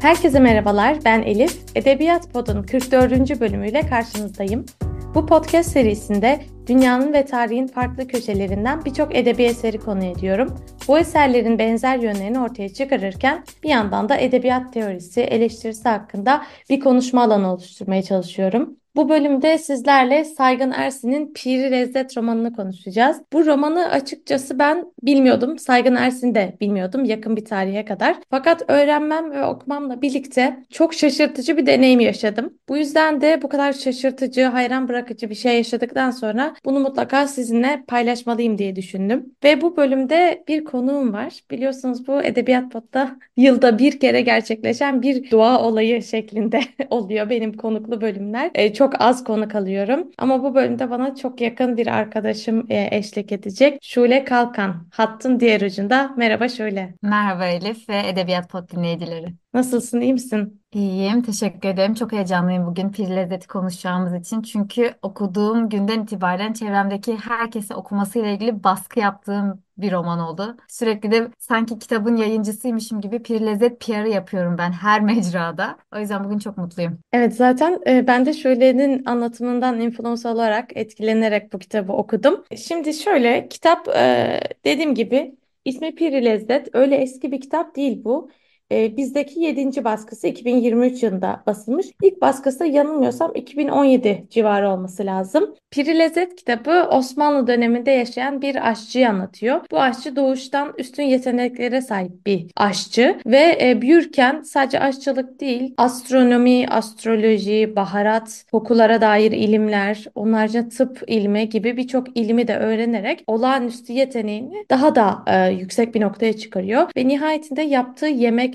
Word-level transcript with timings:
Herkese 0.00 0.38
merhabalar, 0.40 0.98
ben 1.04 1.22
Elif. 1.22 1.58
Edebiyat 1.74 2.32
Pod'un 2.32 2.62
44. 2.62 3.40
bölümüyle 3.40 3.80
karşınızdayım. 3.80 4.66
Bu 5.14 5.26
podcast 5.26 5.70
serisinde 5.72 6.40
dünyanın 6.66 7.12
ve 7.12 7.26
tarihin 7.26 7.66
farklı 7.66 8.08
köşelerinden 8.08 8.84
birçok 8.84 9.16
edebi 9.16 9.42
eseri 9.42 9.78
konu 9.78 10.04
ediyorum. 10.04 10.54
Bu 10.88 10.98
eserlerin 10.98 11.58
benzer 11.58 11.98
yönlerini 11.98 12.40
ortaya 12.40 12.68
çıkarırken 12.68 13.44
bir 13.62 13.68
yandan 13.68 14.08
da 14.08 14.16
edebiyat 14.16 14.72
teorisi, 14.72 15.20
eleştirisi 15.20 15.88
hakkında 15.88 16.42
bir 16.70 16.80
konuşma 16.80 17.22
alanı 17.22 17.52
oluşturmaya 17.52 18.02
çalışıyorum. 18.02 18.79
Bu 18.96 19.08
bölümde 19.08 19.58
sizlerle 19.58 20.24
Saygın 20.24 20.70
Ersin'in 20.70 21.32
Piri 21.32 21.70
Lezzet 21.70 22.16
romanını 22.16 22.52
konuşacağız. 22.52 23.22
Bu 23.32 23.46
romanı 23.46 23.90
açıkçası 23.90 24.58
ben 24.58 24.92
bilmiyordum. 25.02 25.58
Saygın 25.58 25.94
Ersin 25.94 26.34
de 26.34 26.56
bilmiyordum 26.60 27.04
yakın 27.04 27.36
bir 27.36 27.44
tarihe 27.44 27.84
kadar. 27.84 28.16
Fakat 28.30 28.62
öğrenmem 28.68 29.30
ve 29.30 29.44
okumamla 29.44 30.02
birlikte 30.02 30.64
çok 30.70 30.94
şaşırtıcı 30.94 31.56
bir 31.56 31.66
deneyim 31.66 32.00
yaşadım. 32.00 32.54
Bu 32.68 32.76
yüzden 32.76 33.20
de 33.20 33.42
bu 33.42 33.48
kadar 33.48 33.72
şaşırtıcı, 33.72 34.44
hayran 34.44 34.88
bırakıcı 34.88 35.30
bir 35.30 35.34
şey 35.34 35.56
yaşadıktan 35.56 36.10
sonra 36.10 36.54
bunu 36.64 36.80
mutlaka 36.80 37.26
sizinle 37.26 37.84
paylaşmalıyım 37.88 38.58
diye 38.58 38.76
düşündüm. 38.76 39.34
Ve 39.44 39.60
bu 39.60 39.76
bölümde 39.76 40.44
bir 40.48 40.64
konuğum 40.64 41.12
var. 41.12 41.40
Biliyorsunuz 41.50 42.06
bu 42.06 42.22
Edebiyat 42.22 42.72
Pot'ta 42.72 43.16
yılda 43.36 43.78
bir 43.78 44.00
kere 44.00 44.20
gerçekleşen 44.20 45.02
bir 45.02 45.30
dua 45.30 45.62
olayı 45.62 46.02
şeklinde 46.02 46.60
oluyor 46.90 47.30
benim 47.30 47.52
konuklu 47.52 48.00
bölümler. 48.00 48.50
E, 48.54 48.72
çok 48.80 49.00
az 49.00 49.24
konuk 49.24 49.54
alıyorum. 49.54 50.10
Ama 50.18 50.42
bu 50.42 50.54
bölümde 50.54 50.90
bana 50.90 51.14
çok 51.14 51.40
yakın 51.40 51.76
bir 51.76 51.86
arkadaşım 51.86 52.66
e, 52.68 52.88
eşlik 52.92 53.32
edecek. 53.32 53.78
Şule 53.82 54.24
Kalkan. 54.24 54.86
Hattın 54.92 55.40
diğer 55.40 55.60
ucunda. 55.60 56.14
Merhaba 56.16 56.48
Şule. 56.48 56.94
Merhaba 57.02 57.46
Elif 57.46 57.88
ve 57.88 58.08
Edebiyat 58.08 58.50
Pod 58.50 58.70
dinleyicileri. 58.70 59.34
Nasılsın, 59.54 60.00
iyi 60.00 60.12
misin? 60.12 60.59
İyiyim, 60.74 61.22
teşekkür 61.22 61.68
ederim. 61.68 61.94
Çok 61.94 62.12
heyecanlıyım 62.12 62.66
bugün 62.66 62.90
pir 62.92 63.08
lezzeti 63.08 63.48
konuşacağımız 63.48 64.14
için. 64.14 64.42
Çünkü 64.42 64.94
okuduğum 65.02 65.68
günden 65.68 66.02
itibaren 66.02 66.52
çevremdeki 66.52 67.16
herkese 67.16 67.74
okumasıyla 67.74 68.28
ilgili 68.28 68.64
baskı 68.64 69.00
yaptığım 69.00 69.62
bir 69.78 69.92
roman 69.92 70.18
oldu. 70.18 70.56
Sürekli 70.68 71.10
de 71.10 71.28
sanki 71.38 71.78
kitabın 71.78 72.16
yayıncısıymışım 72.16 73.00
gibi 73.00 73.22
pir 73.22 73.40
lezzet 73.40 73.80
PR'ı 73.80 74.08
yapıyorum 74.08 74.58
ben 74.58 74.72
her 74.72 75.00
mecrada. 75.10 75.78
O 75.96 75.98
yüzden 75.98 76.24
bugün 76.24 76.38
çok 76.38 76.56
mutluyum. 76.58 76.98
Evet 77.12 77.36
zaten 77.36 77.80
e, 77.86 78.06
ben 78.06 78.26
de 78.26 78.32
Şule'nin 78.32 79.04
anlatımından 79.04 79.80
influence 79.80 80.28
olarak 80.28 80.76
etkilenerek 80.76 81.52
bu 81.52 81.58
kitabı 81.58 81.92
okudum. 81.92 82.44
Şimdi 82.56 82.94
şöyle 82.94 83.48
kitap 83.48 83.88
e, 83.88 84.40
dediğim 84.64 84.94
gibi 84.94 85.36
ismi 85.64 85.94
Piri 85.94 86.24
Lezzet. 86.24 86.74
Öyle 86.74 86.96
eski 86.96 87.32
bir 87.32 87.40
kitap 87.40 87.76
değil 87.76 88.04
bu. 88.04 88.30
E, 88.72 88.96
bizdeki 88.96 89.40
7. 89.40 89.84
baskısı 89.84 90.26
2023 90.26 91.02
yılında 91.02 91.42
basılmış. 91.46 91.86
İlk 92.02 92.20
baskısı 92.20 92.66
yanılmıyorsam 92.66 93.32
2017 93.34 94.26
civarı 94.30 94.70
olması 94.70 95.06
lazım. 95.06 95.54
Piri 95.70 95.98
Lezzet 95.98 96.36
kitabı 96.36 96.88
Osmanlı 96.90 97.46
döneminde 97.46 97.90
yaşayan 97.90 98.42
bir 98.42 98.68
aşçıyı 98.70 99.08
anlatıyor. 99.08 99.60
Bu 99.70 99.80
aşçı 99.80 100.16
doğuştan 100.16 100.72
üstün 100.78 101.02
yeteneklere 101.02 101.80
sahip 101.80 102.26
bir 102.26 102.46
aşçı 102.56 103.18
ve 103.26 103.58
e, 103.62 103.82
büyürken 103.82 104.42
sadece 104.42 104.80
aşçılık 104.80 105.40
değil 105.40 105.74
astronomi, 105.76 106.66
astroloji, 106.68 107.72
baharat, 107.76 108.44
kokulara 108.52 109.00
dair 109.00 109.32
ilimler, 109.32 110.04
onlarca 110.14 110.68
tıp 110.68 111.02
ilmi 111.06 111.48
gibi 111.48 111.76
birçok 111.76 112.16
ilmi 112.16 112.48
de 112.48 112.56
öğrenerek 112.56 113.24
olağanüstü 113.26 113.92
yeteneğini 113.92 114.64
daha 114.70 114.94
da 114.94 115.22
e, 115.26 115.50
yüksek 115.50 115.94
bir 115.94 116.00
noktaya 116.00 116.32
çıkarıyor 116.32 116.90
ve 116.96 117.08
nihayetinde 117.08 117.62
yaptığı 117.62 118.08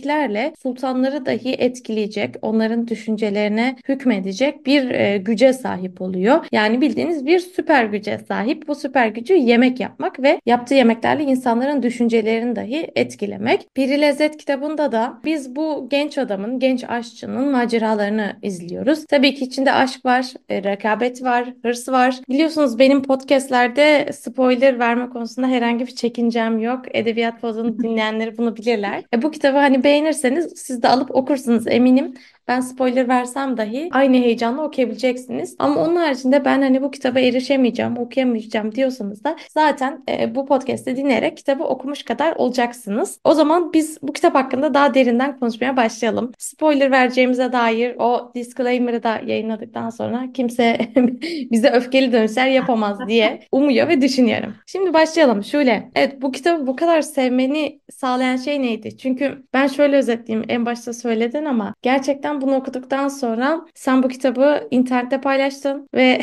yemeklerle 0.05 0.53
sultanları 0.63 1.25
dahi 1.25 1.53
etkileyecek, 1.53 2.35
onların 2.41 2.87
düşüncelerine 2.87 3.75
hükmedecek 3.89 4.65
bir 4.65 4.89
e, 4.89 5.17
güce 5.17 5.53
sahip 5.53 6.01
oluyor. 6.01 6.45
Yani 6.51 6.81
bildiğiniz 6.81 7.25
bir 7.25 7.39
süper 7.39 7.85
güce 7.85 8.17
sahip. 8.27 8.67
Bu 8.67 8.75
süper 8.75 9.07
gücü 9.07 9.33
yemek 9.33 9.79
yapmak 9.79 10.19
ve 10.19 10.39
yaptığı 10.45 10.73
yemeklerle 10.73 11.23
insanların 11.23 11.83
düşüncelerini 11.83 12.55
dahi 12.55 12.91
etkilemek. 12.95 13.67
Piri 13.75 14.01
Lezzet 14.01 14.37
kitabında 14.37 14.91
da 14.91 15.19
biz 15.25 15.55
bu 15.55 15.87
genç 15.89 16.17
adamın, 16.17 16.59
genç 16.59 16.83
aşçının 16.83 17.51
maceralarını 17.51 18.35
izliyoruz. 18.41 19.05
Tabii 19.05 19.35
ki 19.35 19.45
içinde 19.45 19.71
aşk 19.71 20.05
var, 20.05 20.25
e, 20.49 20.63
rekabet 20.63 21.23
var, 21.23 21.53
hırs 21.63 21.89
var. 21.89 22.15
Biliyorsunuz 22.29 22.79
benim 22.79 23.03
podcastlerde 23.03 24.09
spoiler 24.13 24.79
verme 24.79 25.09
konusunda 25.09 25.47
herhangi 25.47 25.87
bir 25.87 25.95
çekincem 25.95 26.59
yok. 26.59 26.81
Edebiyat 26.91 27.41
Pod'un 27.41 27.79
dinleyenleri 27.83 28.37
bunu 28.37 28.57
bilirler. 28.57 29.03
E, 29.13 29.21
bu 29.21 29.31
kitabı 29.31 29.57
hani 29.57 29.83
beğenirseniz 29.95 30.53
siz 30.55 30.83
de 30.83 30.87
alıp 30.89 31.15
okursunuz 31.15 31.67
eminim. 31.67 32.13
Ben 32.47 32.59
spoiler 32.59 33.07
versem 33.07 33.57
dahi 33.57 33.89
aynı 33.91 34.17
heyecanla 34.17 34.63
okuyabileceksiniz. 34.63 35.55
Ama 35.59 35.81
onun 35.81 35.95
haricinde 35.95 36.45
ben 36.45 36.61
hani 36.61 36.81
bu 36.81 36.91
kitaba 36.91 37.19
erişemeyeceğim, 37.19 37.97
okuyamayacağım 37.97 38.75
diyorsanız 38.75 39.23
da 39.23 39.35
zaten 39.49 40.03
e, 40.09 40.35
bu 40.35 40.45
podcast'i 40.45 40.97
dinleyerek 40.97 41.37
kitabı 41.37 41.63
okumuş 41.63 42.03
kadar 42.03 42.35
olacaksınız. 42.35 43.19
O 43.23 43.33
zaman 43.33 43.73
biz 43.73 43.97
bu 44.01 44.13
kitap 44.13 44.35
hakkında 44.35 44.73
daha 44.73 44.93
derinden 44.93 45.39
konuşmaya 45.39 45.77
başlayalım. 45.77 46.31
Spoiler 46.37 46.91
vereceğimize 46.91 47.51
dair 47.51 47.95
o 47.99 48.31
disclaimer'ı 48.35 49.03
da 49.03 49.21
yayınladıktan 49.25 49.89
sonra 49.89 50.27
kimse 50.33 50.77
bize 51.51 51.69
öfkeli 51.69 52.13
dönüşler 52.13 52.47
yapamaz 52.47 52.99
diye 53.07 53.39
umuyor 53.51 53.87
ve 53.87 54.01
düşünüyorum. 54.01 54.55
Şimdi 54.65 54.93
başlayalım. 54.93 55.43
Şöyle, 55.43 55.91
evet 55.95 56.21
bu 56.21 56.31
kitabı 56.31 56.67
bu 56.67 56.75
kadar 56.75 57.01
sevmeni 57.01 57.79
sağlayan 57.91 58.37
şey 58.37 58.61
neydi? 58.61 58.97
Çünkü 58.97 59.43
ben 59.53 59.67
şöyle 59.67 59.97
özetleyeyim. 59.97 60.45
En 60.49 60.65
başta 60.65 60.93
söyledin 60.93 61.45
ama 61.45 61.75
gerçekten 61.81 62.34
bunu 62.41 62.55
okuduktan 62.55 63.07
sonra 63.07 63.65
sen 63.75 64.03
bu 64.03 64.07
kitabı 64.07 64.67
internette 64.71 65.21
paylaştın 65.21 65.89
ve 65.95 66.21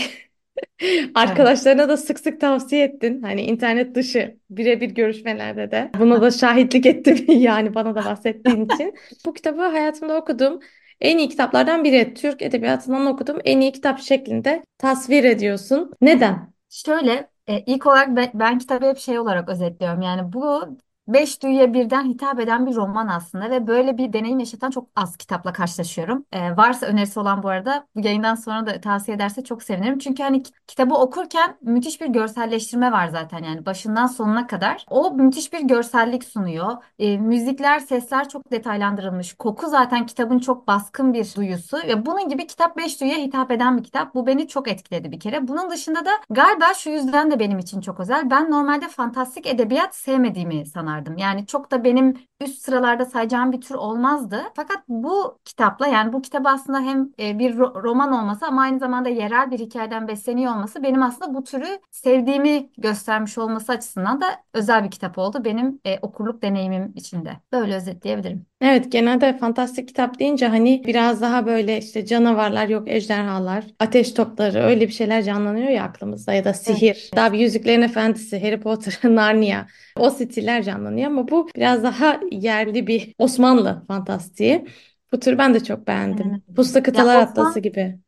arkadaşlarına 1.14 1.88
da 1.88 1.96
sık 1.96 2.20
sık 2.20 2.40
tavsiye 2.40 2.84
ettin. 2.84 3.22
Hani 3.22 3.42
internet 3.42 3.94
dışı 3.94 4.36
birebir 4.50 4.90
görüşmelerde 4.90 5.70
de. 5.70 5.90
Buna 5.98 6.22
da 6.22 6.30
şahitlik 6.30 6.86
ettim 6.86 7.24
yani 7.28 7.74
bana 7.74 7.94
da 7.94 8.04
bahsettiğin 8.04 8.64
için. 8.64 8.94
Bu 9.26 9.34
kitabı 9.34 9.62
hayatımda 9.62 10.16
okudum. 10.16 10.60
En 11.00 11.18
iyi 11.18 11.28
kitaplardan 11.28 11.84
biri. 11.84 12.14
Türk 12.14 12.42
edebiyatından 12.42 13.06
okudum. 13.06 13.38
En 13.44 13.60
iyi 13.60 13.72
kitap 13.72 14.00
şeklinde 14.00 14.64
tasvir 14.78 15.24
ediyorsun. 15.24 15.92
Neden? 16.00 16.52
Şöyle 16.70 17.28
e, 17.46 17.60
ilk 17.60 17.86
olarak 17.86 18.16
ben, 18.16 18.30
ben 18.34 18.58
kitabı 18.58 18.86
hep 18.86 18.98
şey 18.98 19.18
olarak 19.18 19.48
özetliyorum. 19.48 20.02
Yani 20.02 20.32
bu 20.32 20.76
beş 21.08 21.42
duyuya 21.42 21.74
birden 21.74 22.04
hitap 22.04 22.40
eden 22.40 22.66
bir 22.66 22.74
roman 22.74 23.08
aslında 23.08 23.50
ve 23.50 23.66
böyle 23.66 23.98
bir 23.98 24.12
deneyim 24.12 24.38
yaşatan 24.38 24.70
çok 24.70 24.88
az 24.96 25.16
kitapla 25.16 25.52
karşılaşıyorum. 25.52 26.26
E, 26.32 26.56
varsa 26.56 26.86
önerisi 26.86 27.20
olan 27.20 27.42
bu 27.42 27.48
arada 27.48 27.86
bu 27.94 28.00
yayından 28.00 28.34
sonra 28.34 28.66
da 28.66 28.80
tavsiye 28.80 29.16
ederse 29.16 29.44
çok 29.44 29.62
sevinirim. 29.62 29.98
Çünkü 29.98 30.22
hani 30.22 30.42
ki- 30.42 30.52
kitabı 30.66 30.94
okurken 30.94 31.56
müthiş 31.62 32.00
bir 32.00 32.06
görselleştirme 32.06 32.92
var 32.92 33.08
zaten 33.08 33.42
yani 33.42 33.66
başından 33.66 34.06
sonuna 34.06 34.46
kadar. 34.46 34.86
O 34.90 35.10
müthiş 35.14 35.52
bir 35.52 35.60
görsellik 35.60 36.24
sunuyor. 36.24 36.76
E, 36.98 37.18
müzikler, 37.18 37.78
sesler 37.78 38.28
çok 38.28 38.50
detaylandırılmış. 38.52 39.34
Koku 39.34 39.66
zaten 39.68 40.06
kitabın 40.06 40.38
çok 40.38 40.66
baskın 40.68 41.12
bir 41.14 41.34
duyusu 41.36 41.76
ve 41.76 42.06
bunun 42.06 42.28
gibi 42.28 42.46
kitap 42.46 42.76
beş 42.76 43.00
duyuya 43.00 43.16
hitap 43.18 43.50
eden 43.50 43.78
bir 43.78 43.84
kitap. 43.84 44.14
Bu 44.14 44.26
beni 44.26 44.48
çok 44.48 44.68
etkiledi 44.68 45.12
bir 45.12 45.20
kere. 45.20 45.48
Bunun 45.48 45.70
dışında 45.70 46.04
da 46.04 46.10
galiba 46.30 46.74
şu 46.74 46.90
yüzden 46.90 47.30
de 47.30 47.38
benim 47.38 47.58
için 47.58 47.80
çok 47.80 48.00
özel. 48.00 48.30
Ben 48.30 48.50
normalde 48.50 48.88
fantastik 48.88 49.46
edebiyat 49.46 49.94
sevmediğimi 49.96 50.54
sanardım. 50.92 51.16
Yani 51.18 51.46
çok 51.46 51.70
da 51.70 51.84
benim 51.84 52.14
üst 52.42 52.62
sıralarda 52.62 53.04
sayacağım 53.04 53.52
bir 53.52 53.60
tür 53.60 53.74
olmazdı. 53.74 54.42
Fakat 54.56 54.78
bu 54.88 55.38
kitapla 55.44 55.86
yani 55.86 56.12
bu 56.12 56.22
kitap 56.22 56.46
aslında 56.46 56.80
hem 56.80 57.08
e, 57.20 57.38
bir 57.38 57.54
ro- 57.54 57.82
roman 57.82 58.12
olması 58.12 58.46
ama 58.46 58.62
aynı 58.62 58.78
zamanda 58.78 59.08
yerel 59.08 59.50
bir 59.50 59.58
hikayeden 59.58 60.08
besleniyor 60.08 60.52
olması 60.54 60.82
benim 60.82 61.02
aslında 61.02 61.34
bu 61.34 61.44
türü 61.44 61.66
sevdiğimi 61.90 62.70
göstermiş 62.78 63.38
olması 63.38 63.72
açısından 63.72 64.20
da 64.20 64.26
özel 64.54 64.84
bir 64.84 64.90
kitap 64.90 65.18
oldu 65.18 65.44
benim 65.44 65.80
e, 65.84 65.98
okurluk 66.02 66.42
deneyimim 66.42 66.92
içinde. 66.96 67.32
Böyle 67.52 67.74
özetleyebilirim. 67.76 68.46
Evet 68.60 68.92
genelde 68.92 69.38
fantastik 69.38 69.88
kitap 69.88 70.18
deyince 70.18 70.46
hani 70.46 70.82
biraz 70.86 71.20
daha 71.20 71.46
böyle 71.46 71.78
işte 71.78 72.06
canavarlar 72.06 72.68
yok 72.68 72.88
ejderhalar, 72.90 73.64
ateş 73.78 74.12
topları 74.12 74.58
öyle 74.58 74.88
bir 74.88 74.92
şeyler 74.92 75.22
canlanıyor 75.22 75.68
ya 75.68 75.84
aklımızda 75.84 76.32
ya 76.32 76.44
da 76.44 76.48
Evet. 76.48 76.58
sihir. 76.60 77.10
Daha 77.16 77.32
bir 77.32 77.38
Yüzüklerin 77.38 77.82
Efendisi, 77.82 78.40
Harry 78.42 78.60
Potter, 78.60 78.98
Narnia 79.14 79.66
o 79.96 80.10
stiller 80.10 80.62
canlanıyor 80.62 81.06
ama 81.06 81.28
bu 81.28 81.48
biraz 81.56 81.82
daha 81.82 82.20
yerli 82.32 82.86
bir 82.86 83.14
Osmanlı 83.18 83.84
fantastiği. 83.88 84.66
Bu 85.12 85.20
tür 85.20 85.38
ben 85.38 85.54
de 85.54 85.64
çok 85.64 85.86
beğendim. 85.86 86.42
Puslu 86.56 86.78
Ya 86.78 86.82
Kıtalar 86.82 87.16
Atlası 87.18 87.60
Osman 87.60 87.62
gibi. 87.62 87.98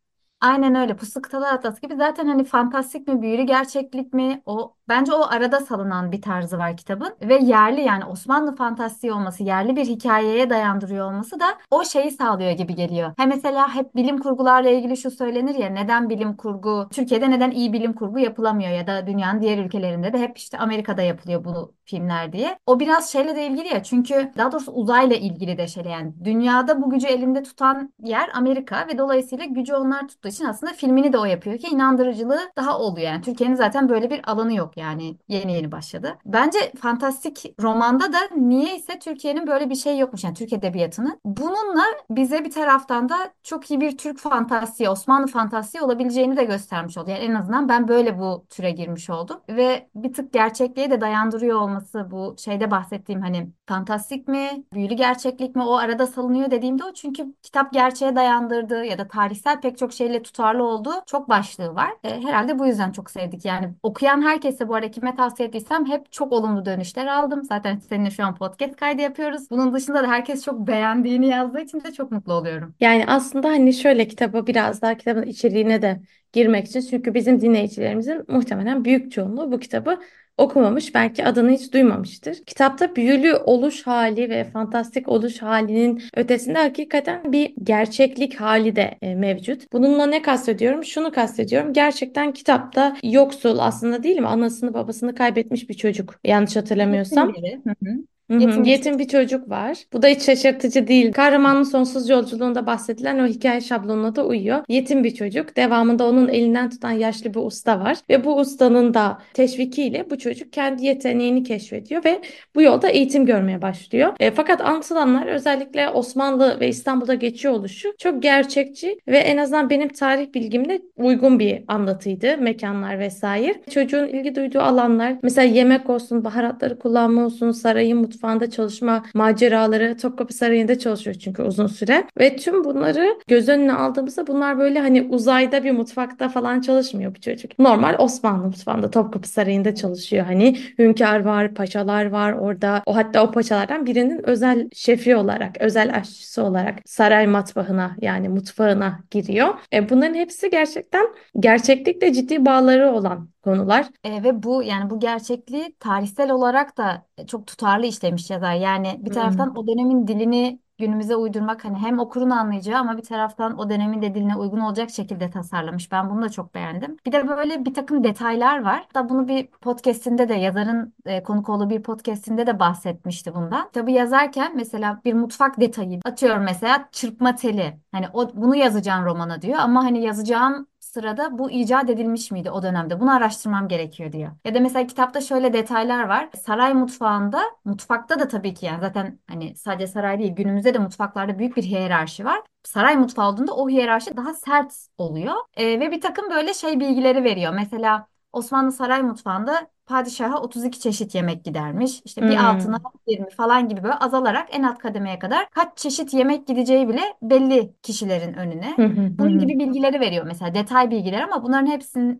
Aynen 0.44 0.74
öyle. 0.74 0.96
Puslu 0.96 1.22
Kıtalar 1.22 1.54
Atlası 1.54 1.80
gibi 1.80 1.96
zaten 1.96 2.26
hani 2.26 2.44
fantastik 2.44 3.08
mi, 3.08 3.22
büyülü 3.22 3.42
gerçeklik 3.42 4.12
mi? 4.12 4.42
O 4.46 4.74
bence 4.88 5.12
o 5.12 5.26
arada 5.30 5.60
salınan 5.60 6.12
bir 6.12 6.22
tarzı 6.22 6.58
var 6.58 6.76
kitabın 6.76 7.14
ve 7.22 7.38
yerli 7.42 7.80
yani 7.80 8.04
Osmanlı 8.04 8.56
fantastiği 8.56 9.12
olması, 9.12 9.42
yerli 9.44 9.76
bir 9.76 9.84
hikayeye 9.84 10.50
dayandırıyor 10.50 11.06
olması 11.06 11.40
da 11.40 11.44
o 11.70 11.84
şeyi 11.84 12.10
sağlıyor 12.10 12.50
gibi 12.50 12.74
geliyor. 12.74 13.12
Hem 13.16 13.28
mesela 13.28 13.74
hep 13.74 13.94
bilim 13.96 14.18
kurgularla 14.18 14.70
ilgili 14.70 14.96
şu 14.96 15.10
söylenir 15.10 15.54
ya 15.54 15.68
neden 15.70 16.08
bilim 16.08 16.36
kurgu 16.36 16.88
Türkiye'de 16.92 17.30
neden 17.30 17.50
iyi 17.50 17.72
bilim 17.72 17.92
kurgu 17.92 18.18
yapılamıyor 18.18 18.70
ya 18.70 18.86
da 18.86 19.06
dünyanın 19.06 19.40
diğer 19.40 19.58
ülkelerinde 19.58 20.12
de 20.12 20.18
hep 20.18 20.38
işte 20.38 20.58
Amerika'da 20.58 21.02
yapılıyor 21.02 21.44
bu 21.44 21.74
filmler 21.84 22.32
diye. 22.32 22.58
O 22.66 22.80
biraz 22.80 23.12
şeyle 23.12 23.36
de 23.36 23.46
ilgili 23.46 23.68
ya 23.68 23.82
çünkü 23.82 24.32
daha 24.36 24.52
doğrusu 24.52 24.72
uzayla 24.72 25.16
ilgili 25.16 25.58
de 25.58 25.68
şeyle 25.68 25.88
yani 25.90 26.12
dünyada 26.24 26.82
bu 26.82 26.90
gücü 26.90 27.06
elinde 27.06 27.42
tutan 27.42 27.92
yer 28.02 28.30
Amerika 28.34 28.86
ve 28.88 28.98
dolayısıyla 28.98 29.44
gücü 29.44 29.74
onlar 29.74 30.08
tuttuğu 30.08 30.33
için 30.34 30.44
aslında 30.44 30.72
filmini 30.72 31.12
de 31.12 31.18
o 31.18 31.24
yapıyor 31.24 31.58
ki 31.58 31.66
inandırıcılığı 31.68 32.40
daha 32.56 32.78
oluyor. 32.78 33.06
Yani 33.06 33.22
Türkiye'nin 33.22 33.54
zaten 33.54 33.88
böyle 33.88 34.10
bir 34.10 34.30
alanı 34.30 34.54
yok 34.54 34.76
yani 34.76 35.18
yeni 35.28 35.52
yeni 35.52 35.72
başladı. 35.72 36.16
Bence 36.26 36.72
fantastik 36.80 37.54
romanda 37.60 38.12
da 38.12 38.18
niyeyse 38.36 38.98
Türkiye'nin 38.98 39.46
böyle 39.46 39.70
bir 39.70 39.74
şey 39.74 39.98
yokmuş 39.98 40.24
yani 40.24 40.34
Türk 40.34 40.52
edebiyatının. 40.52 41.20
Bununla 41.24 41.84
bize 42.10 42.44
bir 42.44 42.50
taraftan 42.50 43.08
da 43.08 43.32
çok 43.42 43.70
iyi 43.70 43.80
bir 43.80 43.98
Türk 43.98 44.18
fantastiği, 44.18 44.88
Osmanlı 44.88 45.26
fantastiği 45.26 45.82
olabileceğini 45.82 46.36
de 46.36 46.44
göstermiş 46.44 46.98
oldu. 46.98 47.10
Yani 47.10 47.20
en 47.24 47.34
azından 47.34 47.68
ben 47.68 47.88
böyle 47.88 48.18
bu 48.18 48.46
türe 48.50 48.70
girmiş 48.70 49.10
oldum 49.10 49.40
ve 49.48 49.88
bir 49.94 50.12
tık 50.12 50.32
gerçekliğe 50.32 50.90
de 50.90 51.00
dayandırıyor 51.00 51.60
olması 51.60 52.10
bu 52.10 52.34
şeyde 52.38 52.70
bahsettiğim 52.70 53.20
hani 53.22 53.50
fantastik 53.66 54.28
mi, 54.28 54.64
büyülü 54.74 54.94
gerçeklik 54.94 55.56
mi 55.56 55.62
o 55.62 55.74
arada 55.74 56.06
salınıyor 56.06 56.50
dediğimde 56.50 56.84
o 56.84 56.92
çünkü 56.92 57.34
kitap 57.42 57.72
gerçeğe 57.72 58.16
dayandırdığı 58.16 58.84
ya 58.84 58.98
da 58.98 59.08
tarihsel 59.08 59.60
pek 59.60 59.78
çok 59.78 59.92
şeyle 59.92 60.22
tutarlı 60.24 60.64
olduğu 60.64 60.92
çok 61.06 61.28
başlığı 61.28 61.74
var. 61.74 61.90
E, 62.04 62.20
herhalde 62.20 62.58
bu 62.58 62.66
yüzden 62.66 62.92
çok 62.92 63.10
sevdik. 63.10 63.44
Yani 63.44 63.74
okuyan 63.82 64.22
herkese 64.22 64.68
bu 64.68 64.74
arada 64.74 64.90
kime 64.90 65.16
tavsiye 65.16 65.48
ettiysem 65.48 65.86
hep 65.86 66.12
çok 66.12 66.32
olumlu 66.32 66.64
dönüşler 66.66 67.06
aldım. 67.06 67.44
Zaten 67.44 67.78
seninle 67.78 68.10
şu 68.10 68.24
an 68.24 68.34
podcast 68.34 68.76
kaydı 68.76 69.02
yapıyoruz. 69.02 69.50
Bunun 69.50 69.74
dışında 69.74 70.02
da 70.02 70.08
herkes 70.08 70.44
çok 70.44 70.66
beğendiğini 70.66 71.28
yazdığı 71.28 71.60
için 71.60 71.84
de 71.84 71.92
çok 71.92 72.12
mutlu 72.12 72.32
oluyorum. 72.32 72.74
Yani 72.80 73.04
aslında 73.06 73.48
hani 73.48 73.74
şöyle 73.74 74.08
kitaba 74.08 74.46
biraz 74.46 74.82
daha 74.82 74.96
kitabın 74.96 75.22
içeriğine 75.22 75.82
de 75.82 76.00
girmek 76.32 76.66
için 76.66 76.80
çünkü 76.80 77.14
bizim 77.14 77.40
dinleyicilerimizin 77.40 78.24
muhtemelen 78.28 78.84
büyük 78.84 79.12
çoğunluğu 79.12 79.52
bu 79.52 79.58
kitabı 79.58 80.00
okumamış, 80.38 80.94
belki 80.94 81.24
adını 81.24 81.50
hiç 81.50 81.72
duymamıştır. 81.72 82.44
Kitapta 82.46 82.96
büyülü 82.96 83.34
oluş 83.34 83.86
hali 83.86 84.30
ve 84.30 84.44
fantastik 84.44 85.08
oluş 85.08 85.42
halinin 85.42 86.02
ötesinde 86.16 86.58
hakikaten 86.58 87.32
bir 87.32 87.54
gerçeklik 87.62 88.40
hali 88.40 88.76
de 88.76 88.98
e, 89.02 89.14
mevcut. 89.14 89.72
Bununla 89.72 90.06
ne 90.06 90.22
kastediyorum? 90.22 90.84
Şunu 90.84 91.12
kastediyorum. 91.12 91.72
Gerçekten 91.72 92.32
kitapta 92.32 92.96
yoksul 93.02 93.58
aslında 93.58 94.02
değil 94.02 94.16
mi? 94.16 94.26
Anasını 94.26 94.74
babasını 94.74 95.14
kaybetmiş 95.14 95.68
bir 95.68 95.74
çocuk. 95.74 96.20
Yanlış 96.24 96.56
hatırlamıyorsam. 96.56 97.28
Hı 97.66 97.70
hı. 97.84 98.13
Hı 98.30 98.36
hı, 98.36 98.40
Yetim 98.40 98.64
bir 98.64 98.68
Yetim 98.70 98.98
bir 98.98 99.08
çocuk 99.08 99.50
var. 99.50 99.78
Bu 99.92 100.02
da 100.02 100.06
hiç 100.06 100.22
şaşırtıcı 100.22 100.86
değil. 100.88 101.12
Kahramanın 101.12 101.62
sonsuz 101.62 102.08
yolculuğunda 102.08 102.66
bahsedilen 102.66 103.18
o 103.18 103.26
hikaye 103.26 103.60
şablonuna 103.60 104.16
da 104.16 104.26
uyuyor. 104.26 104.64
Yetim 104.68 105.04
bir 105.04 105.14
çocuk. 105.14 105.56
Devamında 105.56 106.06
onun 106.08 106.28
elinden 106.28 106.70
tutan 106.70 106.90
yaşlı 106.90 107.34
bir 107.34 107.40
usta 107.40 107.80
var. 107.80 107.96
Ve 108.10 108.24
bu 108.24 108.36
ustanın 108.38 108.94
da 108.94 109.18
teşvikiyle 109.34 110.10
bu 110.10 110.18
çocuk 110.18 110.52
kendi 110.52 110.84
yeteneğini 110.84 111.42
keşfediyor 111.42 112.04
ve 112.04 112.20
bu 112.54 112.62
yolda 112.62 112.88
eğitim 112.88 113.26
görmeye 113.26 113.62
başlıyor. 113.62 114.12
E, 114.20 114.30
fakat 114.30 114.60
anlatılanlar 114.60 115.26
özellikle 115.26 115.88
Osmanlı 115.88 116.60
ve 116.60 116.68
İstanbul'da 116.68 117.14
geçiyor 117.14 117.54
oluşu 117.54 117.92
çok 117.98 118.22
gerçekçi 118.22 118.98
ve 119.08 119.18
en 119.18 119.36
azından 119.36 119.70
benim 119.70 119.88
tarih 119.88 120.34
bilgimde 120.34 120.82
uygun 120.96 121.38
bir 121.38 121.64
anlatıydı. 121.68 122.38
Mekanlar 122.38 122.98
vesaire. 122.98 123.54
Çocuğun 123.70 124.08
ilgi 124.08 124.34
duyduğu 124.34 124.60
alanlar 124.60 125.16
mesela 125.22 125.48
yemek 125.48 125.90
olsun, 125.90 126.24
baharatları 126.24 126.78
kullanma 126.78 127.24
olsun, 127.24 127.50
sarayın 127.50 128.02
mutfağında 128.14 128.50
çalışma 128.50 129.04
maceraları 129.14 129.96
Topkapı 129.96 130.34
Sarayı'nda 130.34 130.78
çalışıyor 130.78 131.16
çünkü 131.16 131.42
uzun 131.42 131.66
süre. 131.66 132.04
Ve 132.18 132.36
tüm 132.36 132.64
bunları 132.64 133.18
göz 133.28 133.48
önüne 133.48 133.72
aldığımızda 133.72 134.26
bunlar 134.26 134.58
böyle 134.58 134.80
hani 134.80 135.02
uzayda 135.02 135.64
bir 135.64 135.70
mutfakta 135.70 136.28
falan 136.28 136.60
çalışmıyor 136.60 137.14
bu 137.14 137.20
çocuk. 137.20 137.58
Normal 137.58 137.96
Osmanlı 137.98 138.46
mutfağında 138.46 138.90
Topkapı 138.90 139.28
Sarayı'nda 139.28 139.74
çalışıyor. 139.74 140.26
Hani 140.26 140.58
hünkâr 140.78 141.20
var, 141.20 141.54
paşalar 141.54 142.04
var 142.04 142.32
orada. 142.32 142.82
O 142.86 142.96
hatta 142.96 143.24
o 143.24 143.30
paşalardan 143.30 143.86
birinin 143.86 144.28
özel 144.28 144.68
şefi 144.72 145.16
olarak, 145.16 145.60
özel 145.60 145.96
aşçısı 145.96 146.42
olarak 146.42 146.78
saray 146.84 147.26
matbahına 147.26 147.96
yani 148.00 148.28
mutfağına 148.28 149.00
giriyor. 149.10 149.54
E, 149.72 149.90
bunların 149.90 150.14
hepsi 150.14 150.50
gerçekten 150.50 151.06
gerçeklikle 151.40 152.12
ciddi 152.12 152.46
bağları 152.46 152.92
olan 152.92 153.33
konular. 153.44 153.88
E, 154.04 154.22
ve 154.22 154.42
bu 154.42 154.62
yani 154.62 154.90
bu 154.90 155.00
gerçekliği 155.00 155.76
tarihsel 155.80 156.30
olarak 156.30 156.76
da 156.78 157.06
çok 157.26 157.46
tutarlı 157.46 157.86
işlemiş 157.86 158.30
yazar. 158.30 158.54
Yani 158.54 158.96
bir 159.00 159.06
Hmm. 159.06 159.14
taraftan 159.14 159.56
o 159.56 159.66
dönemin 159.66 160.06
dilini 160.06 160.60
günümüze 160.78 161.16
uydurmak 161.16 161.64
hani 161.64 161.78
hem 161.78 161.98
okurun 161.98 162.30
anlayacağı 162.30 162.80
ama 162.80 162.96
bir 162.96 163.02
taraftan 163.02 163.58
o 163.58 163.70
dönemin 163.70 164.02
de 164.02 164.14
diline 164.14 164.36
uygun 164.36 164.58
olacak 164.60 164.90
şekilde 164.90 165.30
tasarlamış. 165.30 165.92
Ben 165.92 166.10
bunu 166.10 166.22
da 166.22 166.28
çok 166.28 166.54
beğendim. 166.54 166.96
Bir 167.06 167.12
de 167.12 167.28
böyle 167.28 167.64
bir 167.64 167.74
takım 167.74 168.04
detaylar 168.04 168.62
var. 168.64 168.86
Da 168.94 169.08
bunu 169.08 169.28
bir 169.28 169.46
podcast'inde 169.46 170.28
de 170.28 170.34
yazarın 170.34 170.94
e, 171.06 171.22
konuk 171.22 171.48
olduğu 171.48 171.70
bir 171.70 171.82
podcast'inde 171.82 172.46
de 172.46 172.58
bahsetmişti 172.60 173.34
bundan. 173.34 173.70
Tabii 173.72 173.92
yazarken 173.92 174.56
mesela 174.56 175.00
bir 175.04 175.14
mutfak 175.14 175.60
detayı 175.60 176.00
atıyorum 176.04 176.42
mesela 176.42 176.88
çırpma 176.92 177.34
teli. 177.34 177.78
Hani 177.92 178.06
o 178.12 178.36
bunu 178.36 178.56
yazacağım 178.56 179.04
romana 179.04 179.42
diyor 179.42 179.58
ama 179.58 179.84
hani 179.84 180.02
yazacağım 180.02 180.66
sırada 180.94 181.38
bu 181.38 181.50
icat 181.50 181.90
edilmiş 181.90 182.30
miydi 182.30 182.50
o 182.50 182.62
dönemde? 182.62 183.00
Bunu 183.00 183.14
araştırmam 183.14 183.68
gerekiyor 183.68 184.12
diyor. 184.12 184.30
Ya 184.44 184.54
da 184.54 184.60
mesela 184.60 184.86
kitapta 184.86 185.20
şöyle 185.20 185.52
detaylar 185.52 186.04
var. 186.08 186.28
Saray 186.42 186.74
mutfağında, 186.74 187.42
mutfakta 187.64 188.18
da 188.20 188.28
tabii 188.28 188.54
ki 188.54 188.66
yani 188.66 188.80
zaten 188.80 189.18
hani 189.28 189.56
sadece 189.56 189.86
saray 189.86 190.18
değil 190.18 190.32
günümüzde 190.32 190.74
de 190.74 190.78
mutfaklarda 190.78 191.38
büyük 191.38 191.56
bir 191.56 191.62
hiyerarşi 191.62 192.24
var. 192.24 192.40
Saray 192.64 192.96
mutfağı 192.96 193.28
olduğunda 193.28 193.54
o 193.56 193.68
hiyerarşi 193.68 194.16
daha 194.16 194.34
sert 194.34 194.74
oluyor. 194.98 195.34
Ee, 195.56 195.80
ve 195.80 195.90
bir 195.90 196.00
takım 196.00 196.30
böyle 196.30 196.54
şey 196.54 196.80
bilgileri 196.80 197.24
veriyor. 197.24 197.52
Mesela 197.54 198.06
Osmanlı 198.32 198.72
saray 198.72 199.02
mutfağında 199.02 199.66
padişaha 199.86 200.40
32 200.42 200.80
çeşit 200.80 201.14
yemek 201.14 201.44
gidermiş. 201.44 202.02
İşte 202.04 202.22
bir 202.22 202.36
altına 202.50 202.76
Hmm. 202.76 202.84
20 203.06 203.30
falan 203.30 203.68
gibi 203.68 203.82
böyle 203.82 203.94
azalarak 203.94 204.48
en 204.52 204.62
alt 204.62 204.78
kademeye 204.78 205.18
kadar 205.18 205.50
kaç 205.50 205.78
çeşit 205.78 206.14
yemek 206.14 206.46
gideceği 206.46 206.88
bile 206.88 207.00
belli 207.22 207.72
kişilerin 207.82 208.34
önüne. 208.34 208.74
Hı 208.76 208.82
hı 208.82 208.86
hı 208.86 209.18
Bunun 209.18 209.34
hı. 209.34 209.38
gibi 209.38 209.58
bilgileri 209.58 210.00
veriyor 210.00 210.24
mesela 210.26 210.54
detay 210.54 210.90
bilgiler 210.90 211.20
ama 211.22 211.42
bunların 211.42 211.66
hepsini 211.66 212.18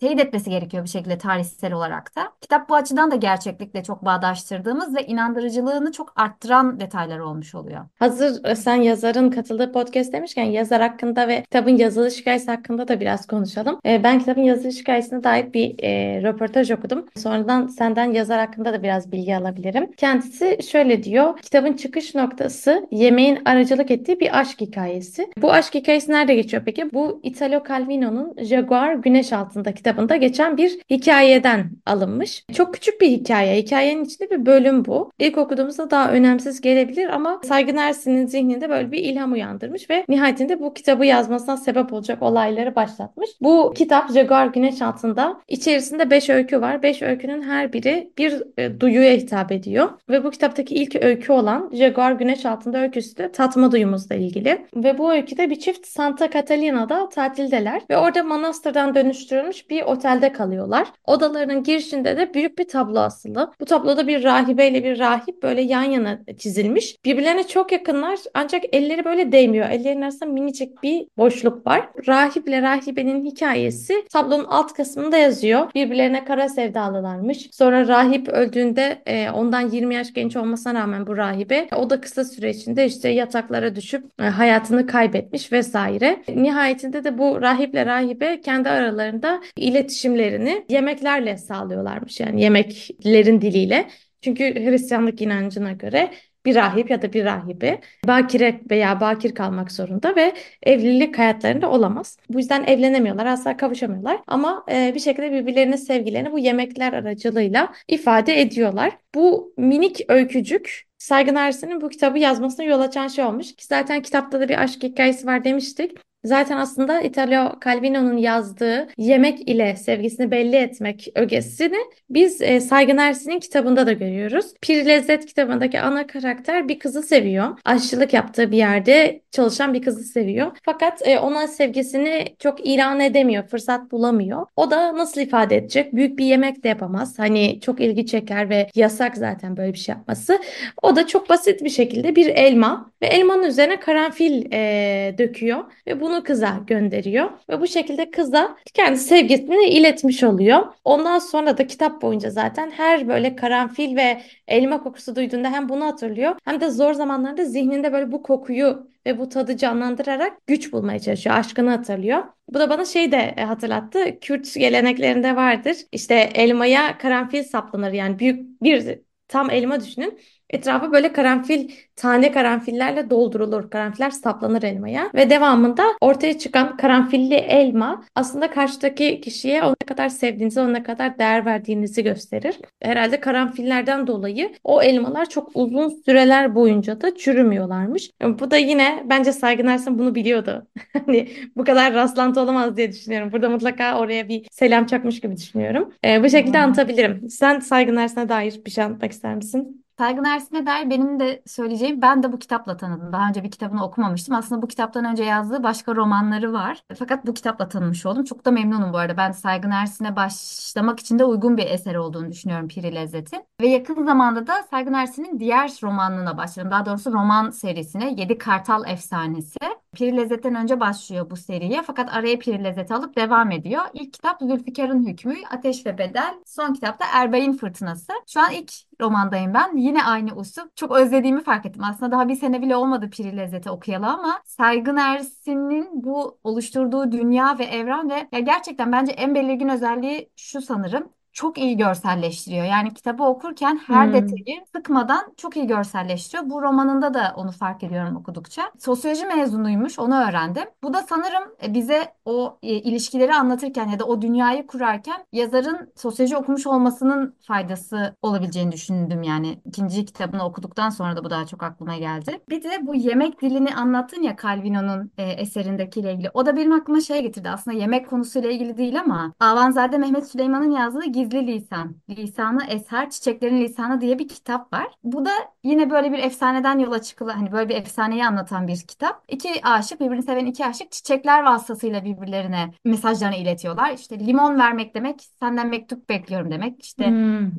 teyit 0.00 0.20
etmesi 0.20 0.50
gerekiyor 0.50 0.84
bir 0.84 0.88
şekilde 0.88 1.18
tarihsel 1.18 1.72
olarak 1.72 2.16
da. 2.16 2.32
Kitap 2.40 2.68
bu 2.68 2.74
açıdan 2.74 3.10
da 3.10 3.16
gerçeklikle 3.16 3.82
çok 3.82 4.04
bağdaştırdığımız 4.04 4.96
ve 4.96 5.06
inandırıcılığını 5.06 5.92
çok 5.92 6.12
arttıran 6.20 6.80
detaylar 6.80 7.18
olmuş 7.18 7.54
oluyor. 7.54 7.84
Hazır 7.98 8.44
e, 8.44 8.56
sen 8.56 8.76
yazarın 8.76 9.30
katıldığı 9.30 9.72
podcast 9.72 10.12
demişken 10.12 10.44
yazar 10.44 10.82
hakkında 10.82 11.28
ve 11.28 11.42
kitabın 11.42 11.76
yazılış 11.76 12.20
hikayesi 12.20 12.50
hakkında 12.50 12.88
da 12.88 13.00
biraz 13.00 13.26
konuşalım. 13.26 13.80
E, 13.86 14.02
ben 14.04 14.18
kitabın 14.18 14.42
yazılış 14.42 14.76
hikayesine 14.80 15.24
dair 15.24 15.52
bir 15.52 15.84
e, 15.84 16.22
röportaj 16.22 16.70
okudum. 16.70 16.95
Sonradan 17.16 17.66
senden 17.66 18.12
yazar 18.12 18.40
hakkında 18.40 18.72
da 18.72 18.82
biraz 18.82 19.12
bilgi 19.12 19.36
alabilirim. 19.36 19.92
Kendisi 19.96 20.58
şöyle 20.70 21.02
diyor. 21.02 21.38
Kitabın 21.38 21.72
çıkış 21.72 22.14
noktası 22.14 22.86
yemeğin 22.90 23.38
aracılık 23.44 23.90
ettiği 23.90 24.20
bir 24.20 24.40
aşk 24.40 24.60
hikayesi. 24.60 25.28
Bu 25.42 25.52
aşk 25.52 25.74
hikayesi 25.74 26.12
nerede 26.12 26.34
geçiyor 26.34 26.62
peki? 26.66 26.92
Bu 26.92 27.20
Italo 27.22 27.62
Calvino'nun 27.68 28.34
Jaguar 28.42 28.94
Güneş 28.94 29.32
Altında 29.32 29.72
kitabında 29.74 30.16
geçen 30.16 30.56
bir 30.56 30.78
hikayeden 30.90 31.70
alınmış. 31.86 32.44
Çok 32.52 32.74
küçük 32.74 33.00
bir 33.00 33.08
hikaye. 33.08 33.56
Hikayenin 33.56 34.04
içinde 34.04 34.30
bir 34.30 34.46
bölüm 34.46 34.84
bu. 34.84 35.12
İlk 35.18 35.38
okuduğumuzda 35.38 35.90
daha 35.90 36.10
önemsiz 36.12 36.60
gelebilir 36.60 37.08
ama 37.08 37.40
Saygın 37.44 37.76
Ersin'in 37.76 38.26
zihninde 38.26 38.70
böyle 38.70 38.92
bir 38.92 38.98
ilham 38.98 39.32
uyandırmış 39.32 39.90
ve 39.90 40.04
nihayetinde 40.08 40.60
bu 40.60 40.74
kitabı 40.74 41.06
yazmasına 41.06 41.56
sebep 41.56 41.92
olacak 41.92 42.22
olayları 42.22 42.76
başlatmış. 42.76 43.30
Bu 43.40 43.72
kitap 43.76 44.12
Jaguar 44.12 44.46
Güneş 44.46 44.82
Altında 44.82 45.40
içerisinde 45.48 46.10
5 46.10 46.30
öykü 46.30 46.60
var. 46.60 46.82
5 46.86 47.02
öykünün 47.02 47.42
her 47.42 47.72
biri 47.72 48.10
bir 48.18 48.42
e, 48.58 48.80
duyuya 48.80 49.12
hitap 49.12 49.52
ediyor. 49.52 49.88
Ve 50.08 50.24
bu 50.24 50.30
kitaptaki 50.30 50.74
ilk 50.74 51.04
öykü 51.04 51.32
olan 51.32 51.70
Jaguar 51.72 52.12
Güneş 52.12 52.46
Altında 52.46 52.78
öyküsü 52.78 53.16
de 53.16 53.32
tatma 53.32 53.72
duyumuzla 53.72 54.14
ilgili. 54.14 54.66
Ve 54.76 54.98
bu 54.98 55.12
öyküde 55.12 55.50
bir 55.50 55.58
çift 55.58 55.86
Santa 55.86 56.30
Catalina'da 56.30 57.08
tatildeler 57.08 57.82
ve 57.90 57.96
orada 57.96 58.22
manastırdan 58.22 58.94
dönüştürülmüş 58.94 59.70
bir 59.70 59.82
otelde 59.82 60.32
kalıyorlar. 60.32 60.88
Odalarının 61.04 61.62
girişinde 61.62 62.16
de 62.16 62.34
büyük 62.34 62.58
bir 62.58 62.68
tablo 62.68 62.98
asılı. 62.98 63.52
Bu 63.60 63.64
tabloda 63.64 64.08
bir 64.08 64.24
rahibeyle 64.24 64.84
bir 64.84 64.98
rahip 64.98 65.42
böyle 65.42 65.62
yan 65.62 65.84
yana 65.84 66.18
çizilmiş. 66.38 66.96
Birbirlerine 67.04 67.46
çok 67.46 67.72
yakınlar 67.72 68.18
ancak 68.34 68.62
elleri 68.72 69.04
böyle 69.04 69.32
değmiyor. 69.32 69.70
Ellerinin 69.70 70.02
arasında 70.02 70.30
minicik 70.30 70.82
bir 70.82 71.06
boşluk 71.16 71.66
var. 71.66 71.88
Rahiple 72.08 72.62
rahibenin 72.62 73.24
hikayesi 73.24 74.04
tablonun 74.12 74.44
alt 74.44 74.72
kısmında 74.72 75.16
yazıyor. 75.16 75.70
Birbirlerine 75.74 76.24
kara 76.24 76.48
sevda 76.48 76.75
sevdalılarmış. 76.76 77.48
Sonra 77.52 77.88
rahip 77.88 78.28
öldüğünde 78.28 79.02
e, 79.06 79.30
ondan 79.30 79.70
20 79.70 79.94
yaş 79.94 80.12
genç 80.12 80.36
olmasına 80.36 80.74
rağmen 80.74 81.06
bu 81.06 81.16
rahibe 81.16 81.68
o 81.76 81.90
da 81.90 82.00
kısa 82.00 82.24
süre 82.24 82.50
içinde 82.50 82.86
işte 82.86 83.08
yataklara 83.08 83.76
düşüp 83.76 84.04
e, 84.20 84.22
hayatını 84.22 84.86
kaybetmiş 84.86 85.52
vesaire. 85.52 86.22
Nihayetinde 86.28 87.04
de 87.04 87.18
bu 87.18 87.42
rahiple 87.42 87.86
rahibe 87.86 88.40
kendi 88.40 88.68
aralarında 88.68 89.40
iletişimlerini 89.56 90.64
yemeklerle 90.68 91.36
sağlıyorlarmış. 91.36 92.20
Yani 92.20 92.42
yemeklerin 92.42 93.40
diliyle. 93.40 93.88
Çünkü 94.20 94.44
Hristiyanlık 94.44 95.20
inancına 95.22 95.72
göre 95.72 96.10
bir 96.46 96.54
rahip 96.54 96.90
ya 96.90 97.02
da 97.02 97.12
bir 97.12 97.24
rahibe 97.24 97.80
bakire 98.06 98.60
veya 98.70 99.00
bakir 99.00 99.34
kalmak 99.34 99.72
zorunda 99.72 100.16
ve 100.16 100.34
evlilik 100.62 101.18
hayatlarında 101.18 101.70
olamaz. 101.70 102.16
Bu 102.28 102.38
yüzden 102.38 102.64
evlenemiyorlar, 102.64 103.26
asla 103.26 103.56
kavuşamıyorlar 103.56 104.20
ama 104.26 104.64
e, 104.72 104.92
bir 104.94 105.00
şekilde 105.00 105.32
birbirlerine 105.32 105.76
sevgilerini 105.76 106.32
bu 106.32 106.38
yemekler 106.38 106.92
aracılığıyla 106.92 107.72
ifade 107.88 108.40
ediyorlar. 108.40 108.92
Bu 109.14 109.54
minik 109.56 110.00
öykücük 110.08 110.86
Saygın 110.98 111.34
Ersin'in 111.34 111.80
bu 111.80 111.88
kitabı 111.88 112.18
yazmasına 112.18 112.64
yol 112.66 112.80
açan 112.80 113.08
şey 113.08 113.24
olmuş. 113.24 113.56
Ki 113.56 113.66
zaten 113.66 114.02
kitapta 114.02 114.40
da 114.40 114.48
bir 114.48 114.62
aşk 114.62 114.82
hikayesi 114.82 115.26
var 115.26 115.44
demiştik. 115.44 115.92
Zaten 116.24 116.56
aslında 116.56 117.00
Italo 117.00 117.52
Calvino'nun 117.64 118.16
yazdığı 118.16 118.88
yemek 118.98 119.48
ile 119.48 119.76
sevgisini 119.76 120.30
belli 120.30 120.56
etmek 120.56 121.08
ögesini 121.14 121.76
biz 122.10 122.42
e, 122.42 122.60
Saygın 122.60 122.96
Ersin'in 122.96 123.40
kitabında 123.40 123.86
da 123.86 123.92
görüyoruz. 123.92 124.46
Pir 124.60 124.86
Lezzet 124.86 125.26
kitabındaki 125.26 125.80
ana 125.80 126.06
karakter 126.06 126.68
bir 126.68 126.78
kızı 126.78 127.02
seviyor. 127.02 127.58
Aşçılık 127.64 128.12
yaptığı 128.12 128.52
bir 128.52 128.56
yerde 128.56 129.20
çalışan 129.30 129.74
bir 129.74 129.82
kızı 129.82 130.04
seviyor. 130.04 130.56
Fakat 130.62 131.08
e, 131.08 131.18
ona 131.18 131.48
sevgisini 131.48 132.24
çok 132.38 132.66
ilan 132.66 133.00
edemiyor, 133.00 133.44
fırsat 133.48 133.90
bulamıyor. 133.92 134.46
O 134.56 134.70
da 134.70 134.96
nasıl 134.96 135.20
ifade 135.20 135.56
edecek? 135.56 135.94
Büyük 135.94 136.18
bir 136.18 136.24
yemek 136.24 136.64
de 136.64 136.68
yapamaz. 136.68 137.18
Hani 137.18 137.60
çok 137.60 137.80
ilgi 137.80 138.06
çeker 138.06 138.50
ve 138.50 138.68
yasak 138.74 139.16
zaten 139.16 139.56
böyle 139.56 139.72
bir 139.72 139.78
şey 139.78 139.94
yapması. 139.94 140.38
O 140.82 140.96
da 140.96 141.06
çok 141.06 141.28
basit 141.28 141.64
bir 141.64 141.70
şekilde 141.70 142.16
bir 142.16 142.26
elma 142.26 142.90
ve 143.02 143.06
elmanın 143.06 143.42
üzerine 143.42 143.80
karanfil 143.80 144.52
e, 144.52 145.14
döküyor 145.18 145.64
ve 145.86 146.00
bunu 146.06 146.22
kıza 146.22 146.60
gönderiyor 146.66 147.30
ve 147.48 147.60
bu 147.60 147.66
şekilde 147.66 148.10
kıza 148.10 148.56
kendi 148.74 148.98
sevgisini 148.98 149.64
iletmiş 149.64 150.22
oluyor. 150.24 150.66
Ondan 150.84 151.18
sonra 151.18 151.58
da 151.58 151.66
kitap 151.66 152.02
boyunca 152.02 152.30
zaten 152.30 152.70
her 152.70 153.08
böyle 153.08 153.36
karanfil 153.36 153.96
ve 153.96 154.22
elma 154.48 154.82
kokusu 154.82 155.16
duyduğunda 155.16 155.50
hem 155.50 155.68
bunu 155.68 155.84
hatırlıyor 155.84 156.36
hem 156.44 156.60
de 156.60 156.70
zor 156.70 156.92
zamanlarda 156.94 157.44
zihninde 157.44 157.92
böyle 157.92 158.12
bu 158.12 158.22
kokuyu 158.22 158.88
ve 159.06 159.18
bu 159.18 159.28
tadı 159.28 159.56
canlandırarak 159.56 160.46
güç 160.46 160.72
bulmaya 160.72 160.98
çalışıyor. 160.98 161.36
Aşkını 161.36 161.70
hatırlıyor. 161.70 162.24
Bu 162.48 162.58
da 162.58 162.70
bana 162.70 162.84
şey 162.84 163.12
de 163.12 163.34
e, 163.36 163.44
hatırlattı. 163.44 164.20
Kürt 164.20 164.54
geleneklerinde 164.54 165.36
vardır. 165.36 165.76
İşte 165.92 166.14
elmaya 166.14 166.98
karanfil 166.98 167.42
saplanır. 167.44 167.92
Yani 167.92 168.18
büyük 168.18 168.62
bir 168.62 169.00
tam 169.28 169.50
elma 169.50 169.80
düşünün. 169.80 170.18
Etrafı 170.50 170.92
böyle 170.92 171.12
karanfil, 171.12 171.70
tane 171.96 172.32
karanfillerle 172.32 173.10
doldurulur. 173.10 173.70
Karanfiller 173.70 174.10
saplanır 174.10 174.62
elmaya 174.62 175.10
ve 175.14 175.30
devamında 175.30 175.82
ortaya 176.00 176.38
çıkan 176.38 176.76
karanfilli 176.76 177.34
elma 177.34 178.04
aslında 178.14 178.50
karşıdaki 178.50 179.20
kişiye 179.20 179.62
ona 179.62 179.74
kadar 179.86 180.08
sevdiğinizi, 180.08 180.60
ona 180.60 180.82
kadar 180.82 181.18
değer 181.18 181.46
verdiğinizi 181.46 182.02
gösterir. 182.02 182.58
Herhalde 182.82 183.20
karanfillerden 183.20 184.06
dolayı 184.06 184.52
o 184.64 184.82
elmalar 184.82 185.28
çok 185.28 185.50
uzun 185.54 185.88
süreler 185.88 186.54
boyunca 186.54 187.00
da 187.00 187.14
çürümüyorlarmış. 187.16 188.10
Bu 188.22 188.50
da 188.50 188.56
yine 188.56 189.04
bence 189.10 189.32
Saygın 189.32 189.66
Ersin 189.66 189.98
bunu 189.98 190.14
biliyordu. 190.14 190.66
Hani 191.06 191.28
bu 191.56 191.64
kadar 191.64 191.94
rastlantı 191.94 192.40
olamaz 192.40 192.76
diye 192.76 192.92
düşünüyorum. 192.92 193.32
Burada 193.32 193.48
mutlaka 193.48 193.98
oraya 193.98 194.28
bir 194.28 194.46
selam 194.50 194.86
çakmış 194.86 195.20
gibi 195.20 195.36
düşünüyorum. 195.36 195.94
Ee, 196.04 196.22
bu 196.24 196.30
şekilde 196.30 196.58
anlatabilirim. 196.58 197.30
Sen 197.30 197.60
Saygın 197.60 197.96
Ersin'e 197.96 198.28
dair 198.28 198.60
bir 198.66 198.70
şey 198.70 198.84
anlatmak 198.84 199.12
ister 199.12 199.34
misin? 199.34 199.85
Saygın 199.98 200.24
Ersin'e 200.24 200.66
dair 200.66 200.90
benim 200.90 201.20
de 201.20 201.42
söyleyeceğim 201.46 202.02
ben 202.02 202.22
de 202.22 202.32
bu 202.32 202.38
kitapla 202.38 202.76
tanıdım. 202.76 203.12
Daha 203.12 203.28
önce 203.28 203.44
bir 203.44 203.50
kitabını 203.50 203.84
okumamıştım. 203.84 204.34
Aslında 204.34 204.62
bu 204.62 204.68
kitaptan 204.68 205.04
önce 205.04 205.24
yazdığı 205.24 205.62
başka 205.62 205.96
romanları 205.96 206.52
var. 206.52 206.82
Fakat 206.98 207.26
bu 207.26 207.34
kitapla 207.34 207.68
tanımış 207.68 208.06
oldum. 208.06 208.24
Çok 208.24 208.44
da 208.44 208.50
memnunum 208.50 208.92
bu 208.92 208.98
arada. 208.98 209.16
Ben 209.16 209.32
Saygın 209.32 209.70
Ersin'e 209.70 210.16
başlamak 210.16 211.00
için 211.00 211.18
de 211.18 211.24
uygun 211.24 211.56
bir 211.56 211.66
eser 211.66 211.94
olduğunu 211.94 212.30
düşünüyorum 212.30 212.68
Piri 212.68 212.94
Lezzet'in. 212.94 213.44
Ve 213.60 213.68
yakın 213.68 214.04
zamanda 214.04 214.46
da 214.46 214.62
Saygın 214.70 214.92
Ersin'in 214.92 215.40
diğer 215.40 215.70
romanına 215.82 216.36
başladım. 216.36 216.70
Daha 216.70 216.86
doğrusu 216.86 217.12
roman 217.12 217.50
serisine 217.50 218.14
Yedi 218.16 218.38
Kartal 218.38 218.88
Efsanesi. 218.88 219.58
Piri 219.94 220.16
Lezzet'ten 220.16 220.54
önce 220.54 220.80
başlıyor 220.80 221.30
bu 221.30 221.36
seriye 221.36 221.82
fakat 221.82 222.14
araya 222.14 222.38
Piri 222.38 222.64
Lezzet 222.64 222.90
alıp 222.90 223.16
devam 223.16 223.50
ediyor. 223.50 223.82
İlk 223.92 224.12
kitap 224.12 224.40
Zülfikar'ın 224.40 225.06
Hükmü, 225.06 225.34
Ateş 225.50 225.86
ve 225.86 225.98
Bedel. 225.98 226.34
Son 226.46 226.72
kitapta 226.72 227.04
Erbay'ın 227.12 227.52
Fırtınası. 227.52 228.12
Şu 228.26 228.40
an 228.40 228.52
ilk 228.52 228.72
romandayım 229.00 229.54
ben. 229.54 229.76
Yine 229.76 230.04
aynı 230.04 230.36
usul. 230.36 230.62
Çok 230.74 230.92
özlediğimi 230.92 231.42
fark 231.42 231.66
ettim. 231.66 231.84
Aslında 231.84 232.12
daha 232.12 232.28
bir 232.28 232.34
sene 232.34 232.62
bile 232.62 232.76
olmadı 232.76 233.10
Piri 233.10 233.36
Lezzet'i 233.36 233.70
okuyalı 233.70 234.06
ama 234.06 234.42
Saygın 234.44 234.96
Ersin'in 234.96 235.88
bu 236.04 236.38
oluşturduğu 236.44 237.12
dünya 237.12 237.58
ve 237.58 237.64
evren 237.64 238.10
ve 238.10 238.28
ya 238.32 238.40
gerçekten 238.40 238.92
bence 238.92 239.12
en 239.12 239.34
belirgin 239.34 239.68
özelliği 239.68 240.30
şu 240.36 240.62
sanırım 240.62 241.15
çok 241.36 241.58
iyi 241.58 241.76
görselleştiriyor. 241.76 242.64
Yani 242.64 242.94
kitabı 242.94 243.22
okurken 243.24 243.80
her 243.86 244.06
Hmm. 244.06 244.12
detayı 244.14 244.64
sıkmadan 244.76 245.34
çok 245.36 245.56
iyi 245.56 245.66
görselleştiriyor. 245.66 246.50
Bu 246.50 246.62
romanında 246.62 247.14
da 247.14 247.34
onu 247.36 247.50
fark 247.52 247.82
ediyorum 247.84 248.16
okudukça. 248.16 248.62
Sosyoloji 248.78 249.26
mezunuymuş, 249.26 249.98
onu 249.98 250.14
öğrendim. 250.28 250.64
Bu 250.82 250.94
da 250.94 251.02
sanırım 251.02 251.42
e, 251.62 251.74
bize 251.74 252.14
o 252.24 252.58
e, 252.62 252.68
ilişkileri 252.68 253.34
anlatırken 253.34 253.88
ya 253.88 253.98
da 253.98 254.04
o 254.04 254.22
dünyayı 254.22 254.66
kurarken 254.66 255.24
yazarın 255.32 255.92
sosyoloji 255.96 256.36
okumuş 256.36 256.66
olmasının 256.66 257.34
faydası 257.46 258.16
olabileceğini 258.22 258.72
düşündüm 258.72 259.22
yani. 259.22 259.60
ikinci 259.64 260.04
kitabını 260.04 260.44
okuduktan 260.44 260.90
sonra 260.90 261.16
da 261.16 261.24
bu 261.24 261.30
daha 261.30 261.46
çok 261.46 261.62
aklıma 261.62 261.96
geldi. 261.96 262.40
Bir 262.48 262.62
de 262.62 262.86
bu 262.86 262.94
yemek 262.94 263.42
dilini 263.42 263.74
anlattın 263.74 264.22
ya 264.22 264.36
Calvino'nun 264.42 265.10
e, 265.18 265.22
eserindekiyle 265.24 266.12
ilgili. 266.12 266.30
O 266.34 266.46
da 266.46 266.56
benim 266.56 266.72
aklıma 266.72 267.00
şey 267.00 267.22
getirdi. 267.22 267.50
Aslında 267.50 267.76
yemek 267.76 268.10
konusuyla 268.10 268.50
ilgili 268.50 268.76
değil 268.76 269.00
ama 269.00 269.32
Avanzade 269.40 269.98
Mehmet 269.98 270.28
Süleyman'ın 270.28 270.70
yazdığı 270.70 271.04
Gizli 271.04 271.25
Lisan, 271.34 271.96
Lisanı 272.10 272.64
Eser, 272.68 273.10
Çiçeklerin 273.10 273.60
Lisanı 273.60 274.00
diye 274.00 274.18
bir 274.18 274.28
kitap 274.28 274.72
var. 274.72 274.86
Bu 275.04 275.24
da 275.24 275.30
yine 275.64 275.90
böyle 275.90 276.12
bir 276.12 276.18
efsaneden 276.18 276.78
yola 276.78 277.02
çıkılan, 277.02 277.34
hani 277.36 277.52
böyle 277.52 277.68
bir 277.68 277.74
efsaneyi 277.74 278.26
anlatan 278.26 278.68
bir 278.68 278.76
kitap. 278.88 279.24
İki 279.28 279.66
aşık, 279.66 280.00
birbirini 280.00 280.22
seven 280.22 280.46
iki 280.46 280.66
aşık 280.66 280.92
çiçekler 280.92 281.42
vasıtasıyla 281.42 282.04
birbirlerine 282.04 282.72
mesajlarını 282.84 283.36
iletiyorlar. 283.36 283.92
İşte 283.92 284.26
limon 284.26 284.58
vermek 284.58 284.94
demek, 284.94 285.20
senden 285.40 285.68
mektup 285.68 286.08
bekliyorum 286.08 286.50
demek. 286.50 286.84
İşte 286.84 287.06
Hmm. 287.06 287.50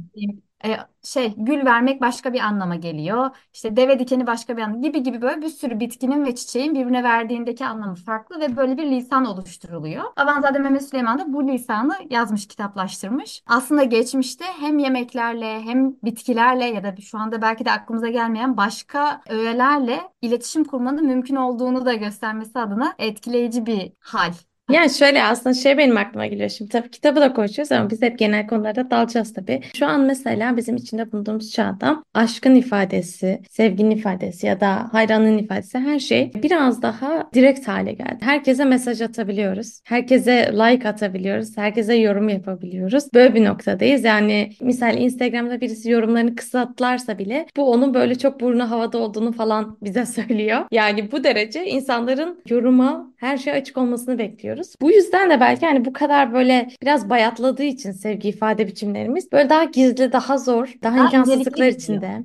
E, 0.66 0.78
şey 1.04 1.34
gül 1.38 1.66
vermek 1.66 2.02
başka 2.02 2.34
bir 2.34 2.40
anlama 2.40 2.76
geliyor. 2.76 3.30
İşte 3.54 3.76
deve 3.76 4.00
dikeni 4.00 4.28
başka 4.28 4.58
bir 4.58 4.62
anlam 4.62 4.82
gibi 4.82 5.04
gibi 5.04 5.22
böyle 5.22 5.42
bir 5.42 5.50
sürü 5.50 5.80
bitkinin 5.80 6.26
ve 6.26 6.36
çiçeğin 6.36 6.76
birbirine 6.76 7.04
verdiğindeki 7.04 7.66
anlamı 7.66 7.96
farklı 7.96 8.40
ve 8.40 8.58
böyle 8.58 8.78
bir 8.78 8.86
lisan 8.92 9.26
oluşturuluyor. 9.26 10.04
Avanzade 10.16 10.60
Mehmet 10.60 10.90
Süleyman 10.90 11.20
da 11.20 11.34
bu 11.34 11.48
lisanı 11.48 11.96
yazmış, 12.10 12.48
kitaplaştırmış. 12.48 13.44
Aslında 13.48 13.84
geçmişte 13.84 14.46
hem 14.60 14.80
yemeklerle 14.80 15.62
hem 15.62 15.96
bitkilerle 16.04 16.66
ya 16.66 16.84
da 16.84 16.96
şu 17.02 17.18
anda 17.18 17.42
belki 17.42 17.66
de 17.66 17.72
aklımıza 17.72 18.10
gelmeyen 18.10 18.58
başka 18.58 19.22
öğelerle 19.30 20.02
iletişim 20.22 20.64
kurmanın 20.64 21.06
mümkün 21.06 21.36
olduğunu 21.36 21.86
da 21.86 21.94
göstermesi 21.94 22.60
adına 22.60 22.96
etkileyici 23.00 23.66
bir 23.66 23.92
hal. 24.00 24.34
Yani 24.72 24.90
şöyle 24.90 25.24
aslında 25.24 25.54
şey 25.54 25.78
benim 25.78 25.98
aklıma 25.98 26.26
geliyor 26.26 26.50
şimdi 26.50 26.72
tabii 26.72 26.90
kitabı 26.92 27.22
da 27.22 27.34
konuşuyoruz 27.34 27.72
ama 27.72 27.90
biz 27.90 28.02
hep 28.02 28.20
genel 28.20 28.48
konularda 28.48 28.92
dalacağız 28.92 29.34
tabii. 29.34 29.62
Şu 29.76 29.86
an 29.86 30.02
mesela 30.02 30.58
bizim 30.58 30.76
içinde 30.76 31.12
bulunduğumuz 31.12 31.52
çağda 31.52 32.04
aşkın 32.14 32.56
ifadesi, 32.56 33.42
sevginin 33.50 33.92
ifadesi 33.92 34.48
ya 34.48 34.60
da 34.60 34.90
hayranlığın 34.92 35.38
ifadesi 35.38 35.80
her 35.80 36.00
şey 36.00 36.32
biraz 36.36 36.82
daha 36.82 37.30
direkt 37.34 37.68
hale 37.68 37.94
geldi. 37.94 38.18
Herkese 38.22 38.66
mesaj 38.66 39.02
atabiliyoruz. 39.02 39.82
Herkese 39.84 40.52
like 40.54 40.90
atabiliyoruz. 40.90 41.58
Herkese 41.58 41.94
yorum 41.96 42.30
yapabiliyoruz. 42.30 43.14
Böyle 43.14 43.36
bir 43.36 43.46
noktadayız. 43.46 44.04
Yani 44.04 44.50
misal 44.62 44.98
Instagram'da 44.98 45.62
birisi 45.62 45.90
yorumlarını 45.90 46.36
kısaltlarsa 46.36 47.18
bile 47.18 47.48
bu 47.58 47.72
onun 47.72 47.94
böyle 47.94 48.16
çok 48.16 48.42
burnu 48.42 48.72
havada 48.72 48.98
olduğunu 48.98 49.32
falan 49.32 49.78
bize 49.82 50.06
söylüyor. 50.18 50.66
Yani 50.72 51.12
bu 51.12 51.24
derece 51.24 51.66
insanların 51.66 52.42
yoruma 52.50 53.14
her 53.18 53.38
şeye 53.38 53.56
açık 53.56 53.78
olmasını 53.78 54.18
bekliyoruz. 54.18 54.57
Bu 54.82 54.92
yüzden 54.92 55.30
de 55.30 55.40
belki 55.40 55.66
hani 55.66 55.86
bu 55.86 55.94
kadar 55.94 56.34
böyle 56.34 56.68
biraz 56.82 57.10
bayatladığı 57.10 57.64
için 57.64 57.92
sevgi 57.92 58.30
ifade 58.30 58.68
biçimlerimiz 58.68 59.32
böyle 59.32 59.50
daha 59.50 59.64
gizli, 59.64 60.12
daha 60.12 60.38
zor, 60.38 60.74
daha 60.84 60.98
Daha 60.98 61.00
imkansızlıklar 61.00 61.68
içinde, 61.68 62.24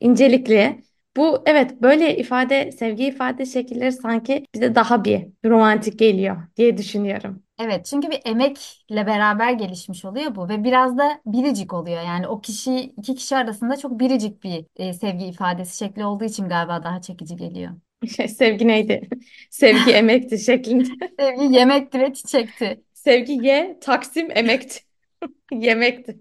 incelikli. 0.00 0.82
Bu 1.16 1.42
evet 1.46 1.82
böyle 1.82 2.16
ifade, 2.16 2.72
sevgi 2.72 3.04
ifade 3.04 3.46
şekilleri 3.46 3.92
sanki 3.92 4.46
bize 4.54 4.74
daha 4.74 5.04
bir 5.04 5.26
romantik 5.44 5.98
geliyor 5.98 6.36
diye 6.56 6.76
düşünüyorum. 6.76 7.42
Evet 7.58 7.86
çünkü 7.86 8.10
bir 8.10 8.20
emekle 8.24 9.06
beraber 9.06 9.52
gelişmiş 9.52 10.04
oluyor 10.04 10.34
bu 10.34 10.48
ve 10.48 10.64
biraz 10.64 10.98
da 10.98 11.20
biricik 11.26 11.72
oluyor. 11.72 12.02
Yani 12.02 12.28
o 12.28 12.40
kişi 12.40 12.76
iki 12.80 13.14
kişi 13.14 13.36
arasında 13.36 13.76
çok 13.76 14.00
biricik 14.00 14.42
bir 14.42 14.66
e, 14.76 14.92
sevgi 14.92 15.24
ifadesi 15.24 15.76
şekli 15.76 16.04
olduğu 16.04 16.24
için 16.24 16.48
galiba 16.48 16.84
daha 16.84 17.00
çekici 17.00 17.36
geliyor. 17.36 17.72
Şey, 18.16 18.28
sevgi 18.28 18.68
neydi? 18.68 19.08
Sevgi 19.50 19.90
emekti 19.92 20.38
şeklinde. 20.38 20.84
Sevgi 21.20 21.54
yemekti 21.54 22.00
ve 22.00 22.14
çiçekti. 22.14 22.80
Sevgi 22.94 23.46
ye, 23.46 23.78
Taksim 23.80 24.28
emekti. 24.34 24.80
Yemekti. 25.52 26.16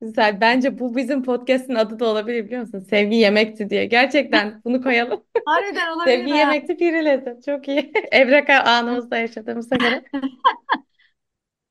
Güzel. 0.00 0.40
Bence 0.40 0.78
bu 0.78 0.96
bizim 0.96 1.22
podcast'in 1.22 1.74
adı 1.74 1.98
da 1.98 2.06
olabilir 2.06 2.44
biliyor 2.44 2.60
musun? 2.60 2.78
Sevgi 2.90 3.16
yemekti 3.16 3.70
diye. 3.70 3.84
Gerçekten 3.86 4.60
bunu 4.64 4.82
koyalım. 4.82 5.24
Harbiden 5.46 5.92
olabilir 5.92 6.16
Sevgi 6.16 6.30
ha. 6.30 6.38
yemekti 6.38 6.76
piri 6.76 7.04
lezzet. 7.04 7.44
Çok 7.44 7.68
iyi. 7.68 7.92
Evreka 8.12 8.54
anımızda 8.60 9.18
yaşadığımıza 9.18 9.76
göre. 9.76 10.04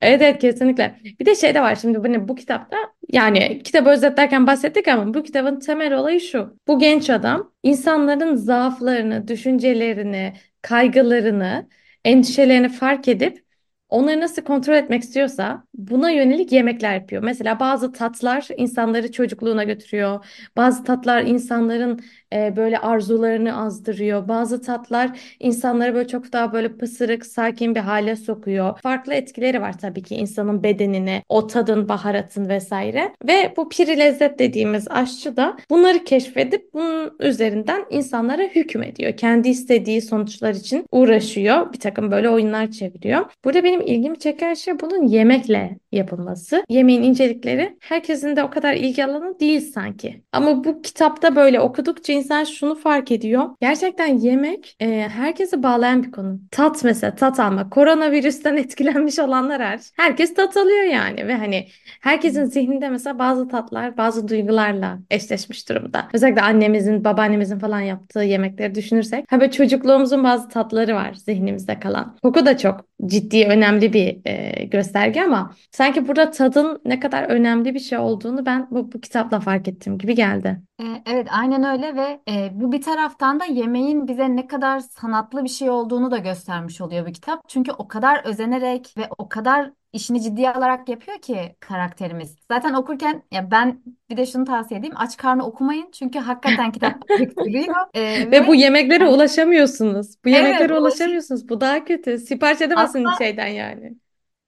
Evet, 0.01 0.21
evet 0.21 0.41
kesinlikle. 0.41 0.99
Bir 1.19 1.25
de 1.25 1.35
şey 1.35 1.55
de 1.55 1.61
var 1.61 1.75
şimdi 1.75 2.11
ne- 2.13 2.27
bu 2.27 2.35
kitapta 2.35 2.77
yani 3.09 3.63
kitabı 3.63 3.89
özetlerken 3.89 4.47
bahsettik 4.47 4.87
ama 4.87 5.13
bu 5.13 5.23
kitabın 5.23 5.59
temel 5.59 5.93
olayı 5.93 6.21
şu. 6.21 6.57
Bu 6.67 6.79
genç 6.79 7.09
adam 7.09 7.51
insanların 7.63 8.35
zaaflarını, 8.35 9.27
düşüncelerini, 9.27 10.33
kaygılarını, 10.61 11.69
endişelerini 12.05 12.69
fark 12.69 13.07
edip 13.07 13.43
onları 13.89 14.19
nasıl 14.21 14.41
kontrol 14.41 14.73
etmek 14.73 15.03
istiyorsa 15.03 15.63
buna 15.73 16.09
yönelik 16.11 16.51
yemekler 16.51 16.93
yapıyor. 16.95 17.23
Mesela 17.23 17.59
bazı 17.59 17.91
tatlar 17.93 18.47
insanları 18.57 19.11
çocukluğuna 19.11 19.63
götürüyor. 19.63 20.25
Bazı 20.57 20.83
tatlar 20.83 21.23
insanların 21.23 21.99
e, 22.33 22.55
böyle 22.55 22.79
arzularını 22.79 23.61
azdırıyor. 23.61 24.27
Bazı 24.27 24.61
tatlar 24.61 25.19
insanları 25.39 25.93
böyle 25.93 26.07
çok 26.07 26.33
daha 26.33 26.53
böyle 26.53 26.77
pısırık, 26.77 27.25
sakin 27.25 27.75
bir 27.75 27.79
hale 27.79 28.15
sokuyor. 28.15 28.79
Farklı 28.83 29.13
etkileri 29.13 29.61
var 29.61 29.77
tabii 29.77 30.03
ki 30.03 30.15
insanın 30.15 30.63
bedenine, 30.63 31.23
o 31.29 31.47
tadın, 31.47 31.89
baharatın 31.89 32.49
vesaire. 32.49 33.13
Ve 33.27 33.53
bu 33.57 33.69
piri 33.69 33.97
lezzet 33.97 34.39
dediğimiz 34.39 34.87
aşçı 34.87 35.37
da 35.37 35.57
bunları 35.69 36.03
keşfedip 36.03 36.73
bunun 36.73 37.15
üzerinden 37.19 37.85
insanlara 37.89 38.43
hüküm 38.43 38.83
ediyor. 38.83 39.17
Kendi 39.17 39.49
istediği 39.49 40.01
sonuçlar 40.01 40.53
için 40.53 40.85
uğraşıyor. 40.91 41.73
Bir 41.73 41.79
takım 41.79 42.11
böyle 42.11 42.29
oyunlar 42.29 42.71
çeviriyor. 42.71 43.25
Burada 43.45 43.63
benim 43.63 43.81
ilgimi 43.81 44.19
çeken 44.19 44.53
şey 44.53 44.79
bunun 44.79 45.07
yemekle 45.07 45.79
yapılması. 45.91 46.63
Yemeğin 46.69 47.03
incelikleri 47.03 47.77
herkesin 47.79 48.35
de 48.35 48.43
o 48.43 48.49
kadar 48.49 48.73
ilgi 48.73 49.05
alanı 49.05 49.39
değil 49.39 49.61
sanki. 49.73 50.21
Ama 50.31 50.63
bu 50.63 50.81
kitapta 50.81 51.35
böyle 51.35 51.59
okudukça 51.59 52.13
insan 52.17 52.43
şunu 52.43 52.75
fark 52.75 53.11
ediyor. 53.11 53.49
Gerçekten 53.61 54.17
yemek 54.17 54.75
e, 54.79 55.09
herkesi 55.09 55.63
bağlayan 55.63 56.03
bir 56.03 56.11
konu. 56.11 56.39
Tat 56.51 56.83
mesela 56.83 57.15
tat 57.15 57.39
alma. 57.39 57.69
Koronavirüsten 57.69 58.57
etkilenmiş 58.57 59.19
olanlar 59.19 59.61
hariç. 59.61 59.83
Herkes 59.97 60.33
tat 60.33 60.57
alıyor 60.57 60.83
yani 60.83 61.27
ve 61.27 61.35
hani 61.35 61.67
herkesin 62.01 62.45
zihninde 62.45 62.89
mesela 62.89 63.19
bazı 63.19 63.47
tatlar 63.47 63.97
bazı 63.97 64.27
duygularla 64.27 64.99
eşleşmiş 65.09 65.69
durumda. 65.69 66.07
Özellikle 66.13 66.41
annemizin, 66.41 67.03
babaannemizin 67.03 67.59
falan 67.59 67.81
yaptığı 67.81 68.19
yemekleri 68.19 68.75
düşünürsek. 68.75 69.31
Ha 69.31 69.39
böyle 69.39 69.51
çocukluğumuzun 69.51 70.23
bazı 70.23 70.49
tatları 70.49 70.95
var 70.95 71.13
zihnimizde 71.13 71.79
kalan. 71.79 72.15
Koku 72.23 72.45
da 72.45 72.57
çok 72.57 72.85
ciddi, 73.05 73.45
önemli 73.45 73.93
bir 73.93 74.21
e, 74.25 74.65
gösterge 74.65 75.21
ama 75.21 75.55
sanki 75.71 76.07
burada 76.07 76.31
tadın 76.31 76.81
ne 76.85 76.99
kadar 76.99 77.23
önemli 77.23 77.73
bir 77.73 77.79
şey 77.79 77.97
olduğunu 77.97 78.45
ben 78.45 78.67
bu, 78.71 78.91
bu 78.91 79.01
kitapla 79.01 79.39
fark 79.39 79.67
ettim 79.67 79.97
gibi 79.97 80.15
geldi. 80.15 80.61
E, 80.81 80.83
Evet, 81.05 81.27
aynen 81.31 81.63
öyle 81.63 81.95
ve 81.95 82.21
e, 82.29 82.49
bu 82.53 82.71
bir 82.71 82.81
taraftan 82.81 83.39
da 83.39 83.45
yemeğin 83.45 84.07
bize 84.07 84.35
ne 84.35 84.47
kadar 84.47 84.79
sanatlı 84.79 85.43
bir 85.43 85.49
şey 85.49 85.69
olduğunu 85.69 86.11
da 86.11 86.17
göstermiş 86.17 86.81
oluyor 86.81 87.07
bu 87.07 87.11
kitap. 87.11 87.49
Çünkü 87.49 87.71
o 87.71 87.87
kadar 87.87 88.25
özenerek 88.25 88.93
ve 88.97 89.09
o 89.17 89.29
kadar 89.29 89.71
işini 89.97 90.21
ciddiye 90.21 90.53
alarak 90.53 90.89
yapıyor 90.89 91.19
ki 91.21 91.55
karakterimiz. 91.59 92.35
Zaten 92.51 92.73
okurken 92.73 93.23
ya 93.31 93.51
ben 93.51 93.83
bir 94.09 94.17
de 94.17 94.25
şunu 94.25 94.45
tavsiye 94.45 94.79
edeyim. 94.79 94.95
Aç 94.97 95.17
karnı 95.17 95.45
okumayın 95.47 95.91
çünkü 95.91 96.19
hakikaten 96.19 96.71
kitap 96.71 97.09
biriktiriyor. 97.09 97.75
E, 97.95 98.31
Ve 98.31 98.47
bu 98.47 98.55
ve 98.55 98.55
yemeklere 98.55 99.07
ulaşamıyorsunuz. 99.07 100.15
Bu 100.25 100.29
evet 100.31 100.69
yemeklere 100.69 100.73
ulaşım 100.73 101.13
ulaşamıyorsunuz. 101.13 101.49
Bu 101.49 101.61
daha 101.61 101.85
kötü. 101.85 102.17
Sipariş 102.17 102.61
edemezsin 102.61 103.09
asla 103.09 103.11
şeyden 103.11 103.47
yani. 103.47 103.97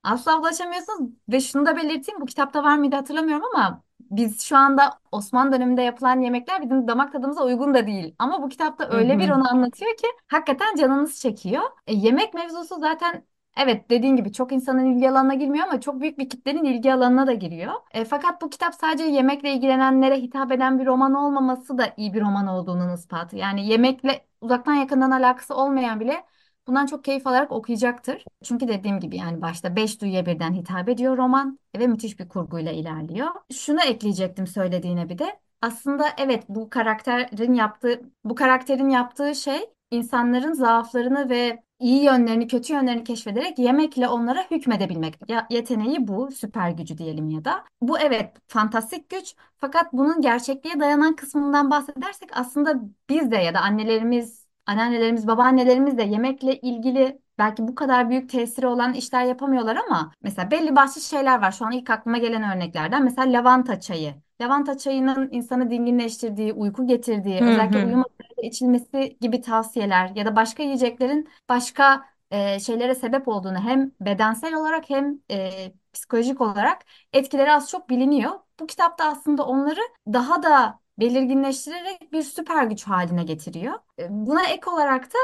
Asla 0.02 0.40
ulaşamıyorsunuz 0.40 1.10
ve 1.28 1.40
şunu 1.40 1.66
da 1.66 1.76
belirteyim 1.76 2.20
bu 2.20 2.26
kitapta 2.26 2.64
var 2.64 2.78
mıydı 2.78 2.96
hatırlamıyorum 2.96 3.44
ama 3.54 3.82
biz 4.00 4.42
şu 4.42 4.56
anda 4.56 4.98
Osmanlı 5.12 5.52
döneminde 5.52 5.82
yapılan 5.82 6.20
yemekler 6.20 6.62
bizim 6.62 6.88
damak 6.88 7.12
tadımıza 7.12 7.44
uygun 7.44 7.74
da 7.74 7.86
değil. 7.86 8.14
Ama 8.18 8.42
bu 8.42 8.48
kitapta 8.48 8.88
Hı 8.90 8.96
öyle 8.96 9.18
bir 9.18 9.28
hı. 9.28 9.30
onu 9.30 9.50
anlatıyor 9.52 9.96
ki 9.96 10.06
hakikaten 10.28 10.76
canınız 10.76 11.20
çekiyor. 11.20 11.62
E, 11.86 11.94
yemek 11.94 12.34
mevzusu 12.34 12.80
zaten 12.80 13.26
evet 13.62 13.90
dediğin 13.90 14.16
gibi 14.16 14.32
çok 14.32 14.52
insanın 14.52 14.84
ilgi 14.94 15.10
alanına 15.10 15.34
girmiyor 15.34 15.66
ama 15.68 15.80
çok 15.80 16.00
büyük 16.00 16.18
bir 16.18 16.28
kitlenin 16.28 16.64
ilgi 16.64 16.94
alanına 16.94 17.26
da 17.26 17.32
giriyor. 17.32 17.72
E, 17.92 18.04
fakat 18.04 18.42
bu 18.42 18.50
kitap 18.50 18.74
sadece 18.74 19.04
yemekle 19.04 19.52
ilgilenenlere 19.54 20.16
hitap 20.22 20.52
eden 20.52 20.78
bir 20.78 20.86
roman 20.86 21.14
olmaması 21.14 21.78
da 21.78 21.94
iyi 21.96 22.14
bir 22.14 22.20
roman 22.20 22.46
olduğunun 22.46 22.94
ispatı. 22.94 23.36
Yani 23.36 23.66
yemekle 23.68 24.26
uzaktan 24.40 24.74
yakından 24.74 25.10
alakası 25.10 25.54
olmayan 25.54 26.00
bile 26.00 26.24
Bundan 26.66 26.86
çok 26.86 27.04
keyif 27.04 27.26
alarak 27.26 27.52
okuyacaktır. 27.52 28.24
Çünkü 28.44 28.68
dediğim 28.68 29.00
gibi 29.00 29.16
yani 29.16 29.42
başta 29.42 29.76
beş 29.76 30.00
duyuya 30.00 30.26
birden 30.26 30.52
hitap 30.54 30.88
ediyor 30.88 31.16
roman 31.16 31.58
ve 31.78 31.86
müthiş 31.86 32.20
bir 32.20 32.28
kurguyla 32.28 32.72
ilerliyor. 32.72 33.28
Şunu 33.52 33.82
ekleyecektim 33.82 34.46
söylediğine 34.46 35.08
bir 35.08 35.18
de. 35.18 35.40
Aslında 35.62 36.04
evet 36.18 36.44
bu 36.48 36.70
karakterin 36.70 37.54
yaptığı 37.54 38.00
bu 38.24 38.34
karakterin 38.34 38.88
yaptığı 38.88 39.34
şey 39.34 39.70
insanların 39.90 40.52
zaaflarını 40.52 41.30
ve 41.30 41.62
iyi 41.80 42.04
yönlerini, 42.04 42.46
kötü 42.46 42.72
yönlerini 42.72 43.04
keşfederek 43.04 43.58
yemekle 43.58 44.08
onlara 44.08 44.44
hükmedebilmek. 44.50 45.14
Ya, 45.28 45.46
yeteneği 45.50 46.08
bu, 46.08 46.30
süper 46.30 46.70
gücü 46.70 46.98
diyelim 46.98 47.30
ya 47.30 47.44
da. 47.44 47.64
Bu 47.80 47.98
evet 47.98 48.36
fantastik 48.48 49.10
güç 49.10 49.34
fakat 49.58 49.92
bunun 49.92 50.20
gerçekliğe 50.20 50.80
dayanan 50.80 51.16
kısmından 51.16 51.70
bahsedersek 51.70 52.28
aslında 52.32 52.74
biz 53.08 53.30
de 53.30 53.36
ya 53.36 53.54
da 53.54 53.60
annelerimiz 53.60 54.40
Anneannelerimiz, 54.66 55.26
babaannelerimiz 55.26 55.98
de 55.98 56.02
yemekle 56.02 56.60
ilgili 56.60 57.20
belki 57.38 57.68
bu 57.68 57.74
kadar 57.74 58.10
büyük 58.10 58.30
tesiri 58.30 58.66
olan 58.66 58.92
işler 58.94 59.24
yapamıyorlar 59.24 59.76
ama 59.76 60.12
mesela 60.22 60.50
belli 60.50 60.76
başlı 60.76 61.00
şeyler 61.00 61.42
var. 61.42 61.52
Şu 61.52 61.66
an 61.66 61.72
ilk 61.72 61.90
aklıma 61.90 62.18
gelen 62.18 62.56
örneklerden 62.56 63.04
mesela 63.04 63.32
lavanta 63.32 63.80
çayı. 63.80 64.14
Lavanta 64.40 64.78
çayının 64.78 65.28
insanı 65.32 65.70
dinginleştirdiği, 65.70 66.52
uyku 66.52 66.86
getirdiği, 66.86 67.40
Hı 67.40 67.44
özellikle 67.44 67.78
hı. 67.78 67.82
uyumadan 67.86 68.10
önce 68.19 68.19
içilmesi 68.42 69.16
gibi 69.20 69.40
tavsiyeler 69.40 70.10
ya 70.16 70.26
da 70.26 70.36
başka 70.36 70.62
yiyeceklerin 70.62 71.28
başka 71.48 72.04
e, 72.30 72.60
şeylere 72.60 72.94
sebep 72.94 73.28
olduğunu 73.28 73.58
hem 73.58 73.92
bedensel 74.00 74.54
olarak 74.54 74.90
hem 74.90 75.20
e, 75.30 75.72
psikolojik 75.92 76.40
olarak 76.40 76.82
etkileri 77.12 77.52
az 77.52 77.70
çok 77.70 77.88
biliniyor. 77.90 78.30
Bu 78.60 78.66
kitapta 78.66 79.04
aslında 79.04 79.46
onları 79.46 79.80
daha 80.12 80.42
da 80.42 80.80
belirginleştirerek 80.98 82.12
bir 82.12 82.22
süper 82.22 82.64
güç 82.64 82.84
haline 82.84 83.24
getiriyor. 83.24 83.74
E, 83.98 84.06
Buna 84.10 84.46
ek 84.46 84.70
olarak 84.70 85.04
da 85.14 85.18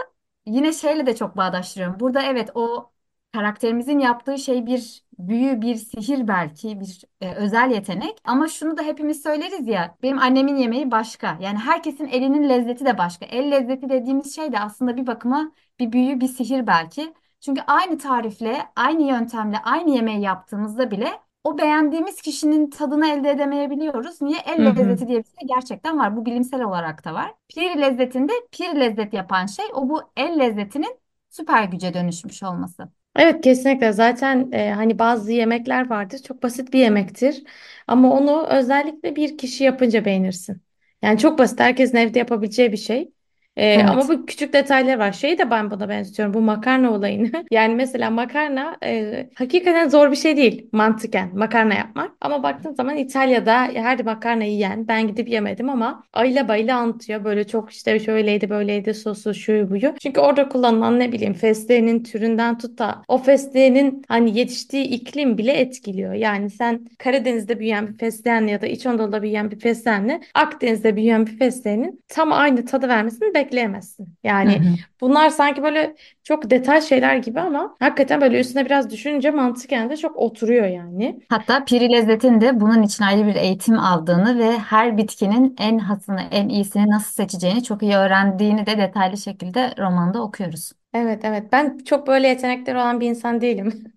yine 0.47 0.73
şeyle 0.73 1.07
de 1.07 1.17
çok 1.17 1.37
bağdaştırıyorum. 1.37 2.01
Burada 2.01 2.23
evet 2.23 2.51
o 2.55 2.91
karakterimizin 3.37 3.99
yaptığı 3.99 4.39
şey 4.39 4.67
bir 4.67 5.05
büyü, 5.19 5.61
bir 5.63 5.75
sihir 5.77 6.29
belki, 6.29 6.81
bir 6.81 7.03
e, 7.21 7.35
özel 7.35 7.71
yetenek. 7.71 8.19
Ama 8.25 8.49
şunu 8.49 8.77
da 8.79 8.83
hepimiz 8.83 9.23
söyleriz 9.23 9.69
ya, 9.69 9.97
benim 10.03 10.19
annemin 10.19 10.57
yemeği 10.57 10.91
başka. 10.91 11.39
Yani 11.41 11.59
herkesin 11.59 12.07
elinin 12.07 12.49
lezzeti 12.49 12.85
de 12.85 12.99
başka. 12.99 13.27
El 13.27 13.51
lezzeti 13.51 13.89
dediğimiz 13.89 14.35
şey 14.37 14.53
de 14.53 14.59
aslında 14.61 14.97
bir 14.97 15.07
bakıma 15.07 15.53
bir 15.81 15.93
büyü, 15.93 16.21
bir 16.21 16.29
sihir 16.29 16.67
belki. 16.67 17.15
Çünkü 17.41 17.63
aynı 17.67 17.99
tarifle, 17.99 18.67
aynı 18.77 19.03
yöntemle, 19.03 19.59
aynı 19.59 19.91
yemeği 19.91 20.21
yaptığımızda 20.21 20.91
bile 20.91 21.09
o 21.45 21.59
beğendiğimiz 21.59 22.23
kişinin 22.23 22.71
tadını 22.71 23.09
elde 23.09 23.31
edemeyebiliyoruz. 23.31 24.23
Niye? 24.23 24.39
Hı 24.59 24.63
El 24.63 24.65
hı. 24.69 24.73
lezzeti 24.77 25.09
diye 25.09 25.19
bir 25.19 25.25
şey 25.41 25.49
gerçekten 25.49 25.99
var. 25.99 26.17
Bu 26.17 26.27
bilimsel 26.27 26.63
olarak 26.63 27.05
da 27.05 27.15
var. 27.15 27.35
Pir 27.49 27.77
lezzetinde 27.81 28.33
pir 28.53 28.77
lezzet 28.81 29.13
yapan 29.15 29.47
şey 29.47 29.65
o 29.75 29.89
bu 29.89 30.03
el 30.17 30.39
lezzetinin 30.39 30.99
süper 31.31 31.65
güce 31.65 31.95
dönüşmüş 31.95 32.43
olması. 32.43 32.89
Evet 33.17 33.41
kesinlikle 33.45 33.93
zaten 33.93 34.53
e, 34.53 34.71
hani 34.73 34.99
bazı 34.99 35.33
yemekler 35.33 35.91
vardır 35.91 36.19
çok 36.19 36.43
basit 36.43 36.73
bir 36.73 36.79
yemektir 36.79 37.45
ama 37.87 38.13
onu 38.19 38.47
özellikle 38.49 39.17
bir 39.17 39.39
kişi 39.39 39.65
yapınca 39.65 40.05
beğenirsin. 40.05 40.63
Yani 41.03 41.19
çok 41.19 41.39
basit 41.39 41.61
herkesin 41.61 41.97
evde 41.97 42.19
yapabileceği 42.19 42.73
bir 42.73 42.77
şey. 42.77 43.13
E, 43.57 43.83
ama 43.85 44.05
Evet. 44.09 44.09
bu 44.09 44.27
küçük 44.27 44.53
detaylar 44.53 44.99
var. 44.99 45.13
Şeyi 45.13 45.39
de 45.39 45.51
ben 45.51 45.71
buna 45.71 45.89
benziyorum 45.89 46.35
bu 46.35 46.41
makarna 46.41 46.91
olayını. 46.93 47.31
Yani 47.51 47.75
mesela 47.75 48.11
makarna 48.11 48.77
e, 48.85 49.31
hakikaten 49.35 49.89
zor 49.89 50.11
bir 50.11 50.17
şey 50.17 50.37
değil 50.37 50.69
mantıken 50.73 51.31
makarna 51.35 51.75
yapmak. 51.75 52.13
Ama 52.21 52.43
baktığın 52.43 52.75
zaman 52.75 52.97
İtalya'da 52.97 53.63
her 53.63 54.05
makarna 54.05 54.45
yiyen 54.45 54.89
ben 54.89 55.09
gidip 55.09 55.29
yemedim 55.29 55.71
ama 55.71 56.03
ayla 56.13 56.49
bayla 56.49 56.77
anlatıyor. 56.79 57.25
Böyle 57.25 57.47
çok 57.47 57.71
işte 57.71 57.99
şöyleydi 58.01 58.51
böyleydi 58.51 58.95
sosu 58.95 59.35
şu 59.35 59.71
buyu. 59.71 59.95
Çünkü 60.03 60.21
orada 60.21 60.49
kullanılan 60.49 61.01
ne 61.01 61.13
bileyim 61.13 61.35
fesleğenin 61.35 62.03
türünden 62.03 62.59
tut 62.59 62.79
da 62.79 63.03
o 63.09 63.19
fesleğenin 63.19 64.03
hani 64.09 64.39
yetiştiği 64.39 64.85
iklim 64.85 65.39
bile 65.39 65.53
etkiliyor. 65.53 66.13
Yani 66.13 66.51
sen 66.51 66.87
Karadeniz'de 66.99 67.59
büyüyen 67.59 67.89
bir 67.89 67.99
fesleğenle 67.99 68.51
ya 68.51 68.61
da 68.63 68.67
İç 68.67 68.87
Anadolu'da 68.87 69.23
büyüyen 69.23 69.51
bir 69.51 69.59
fesleğenle 69.61 70.21
Akdeniz'de 70.35 70.97
büyüyen 70.97 71.27
bir 71.27 71.39
fesleğenin 71.39 72.01
tam 72.09 72.33
aynı 72.33 72.65
tadı 72.65 72.89
vermesini 72.89 73.35
bekleyemezsin. 73.47 74.19
Yani. 74.25 74.79
Bunlar 75.01 75.31
sanki 75.31 75.63
böyle 75.63 75.97
çok 76.25 76.51
detay 76.51 76.81
şeyler 76.83 77.17
gibi 77.17 77.41
ama 77.41 77.77
hakikaten 77.81 78.21
böyle 78.21 78.41
üstüne 78.41 78.65
biraz 78.67 78.91
düşününce 78.91 79.31
mantıken 79.31 79.91
de 79.91 79.97
çok 79.97 80.17
oturuyor 80.17 80.67
yani. 80.67 81.21
Hatta 81.29 81.65
Piri 81.65 81.93
Lezzet'in 81.93 82.41
de 82.41 82.61
bunun 82.61 82.83
için 82.83 83.05
ayrı 83.05 83.27
bir 83.27 83.35
eğitim 83.35 83.79
aldığını 83.79 84.39
ve 84.39 84.59
her 84.59 84.97
bitkinin 84.97 85.57
en 85.59 85.79
hasını, 85.79 86.21
en 86.31 86.49
iyisini 86.49 86.91
nasıl 86.91 87.13
seçeceğini 87.13 87.63
çok 87.63 87.83
iyi 87.83 87.97
öğrendiğini 87.97 88.67
de 88.67 88.79
detaylı 88.79 89.17
şekilde 89.17 89.75
romanda 89.79 90.23
okuyoruz. 90.23 90.73
Evet 90.95 91.25
evet 91.25 91.45
ben 91.53 91.79
çok 91.79 92.07
böyle 92.07 92.29
yetenekleri 92.29 92.77
olan 92.77 93.01
bir 93.01 93.09
insan 93.09 93.41
değilim. 93.41 93.85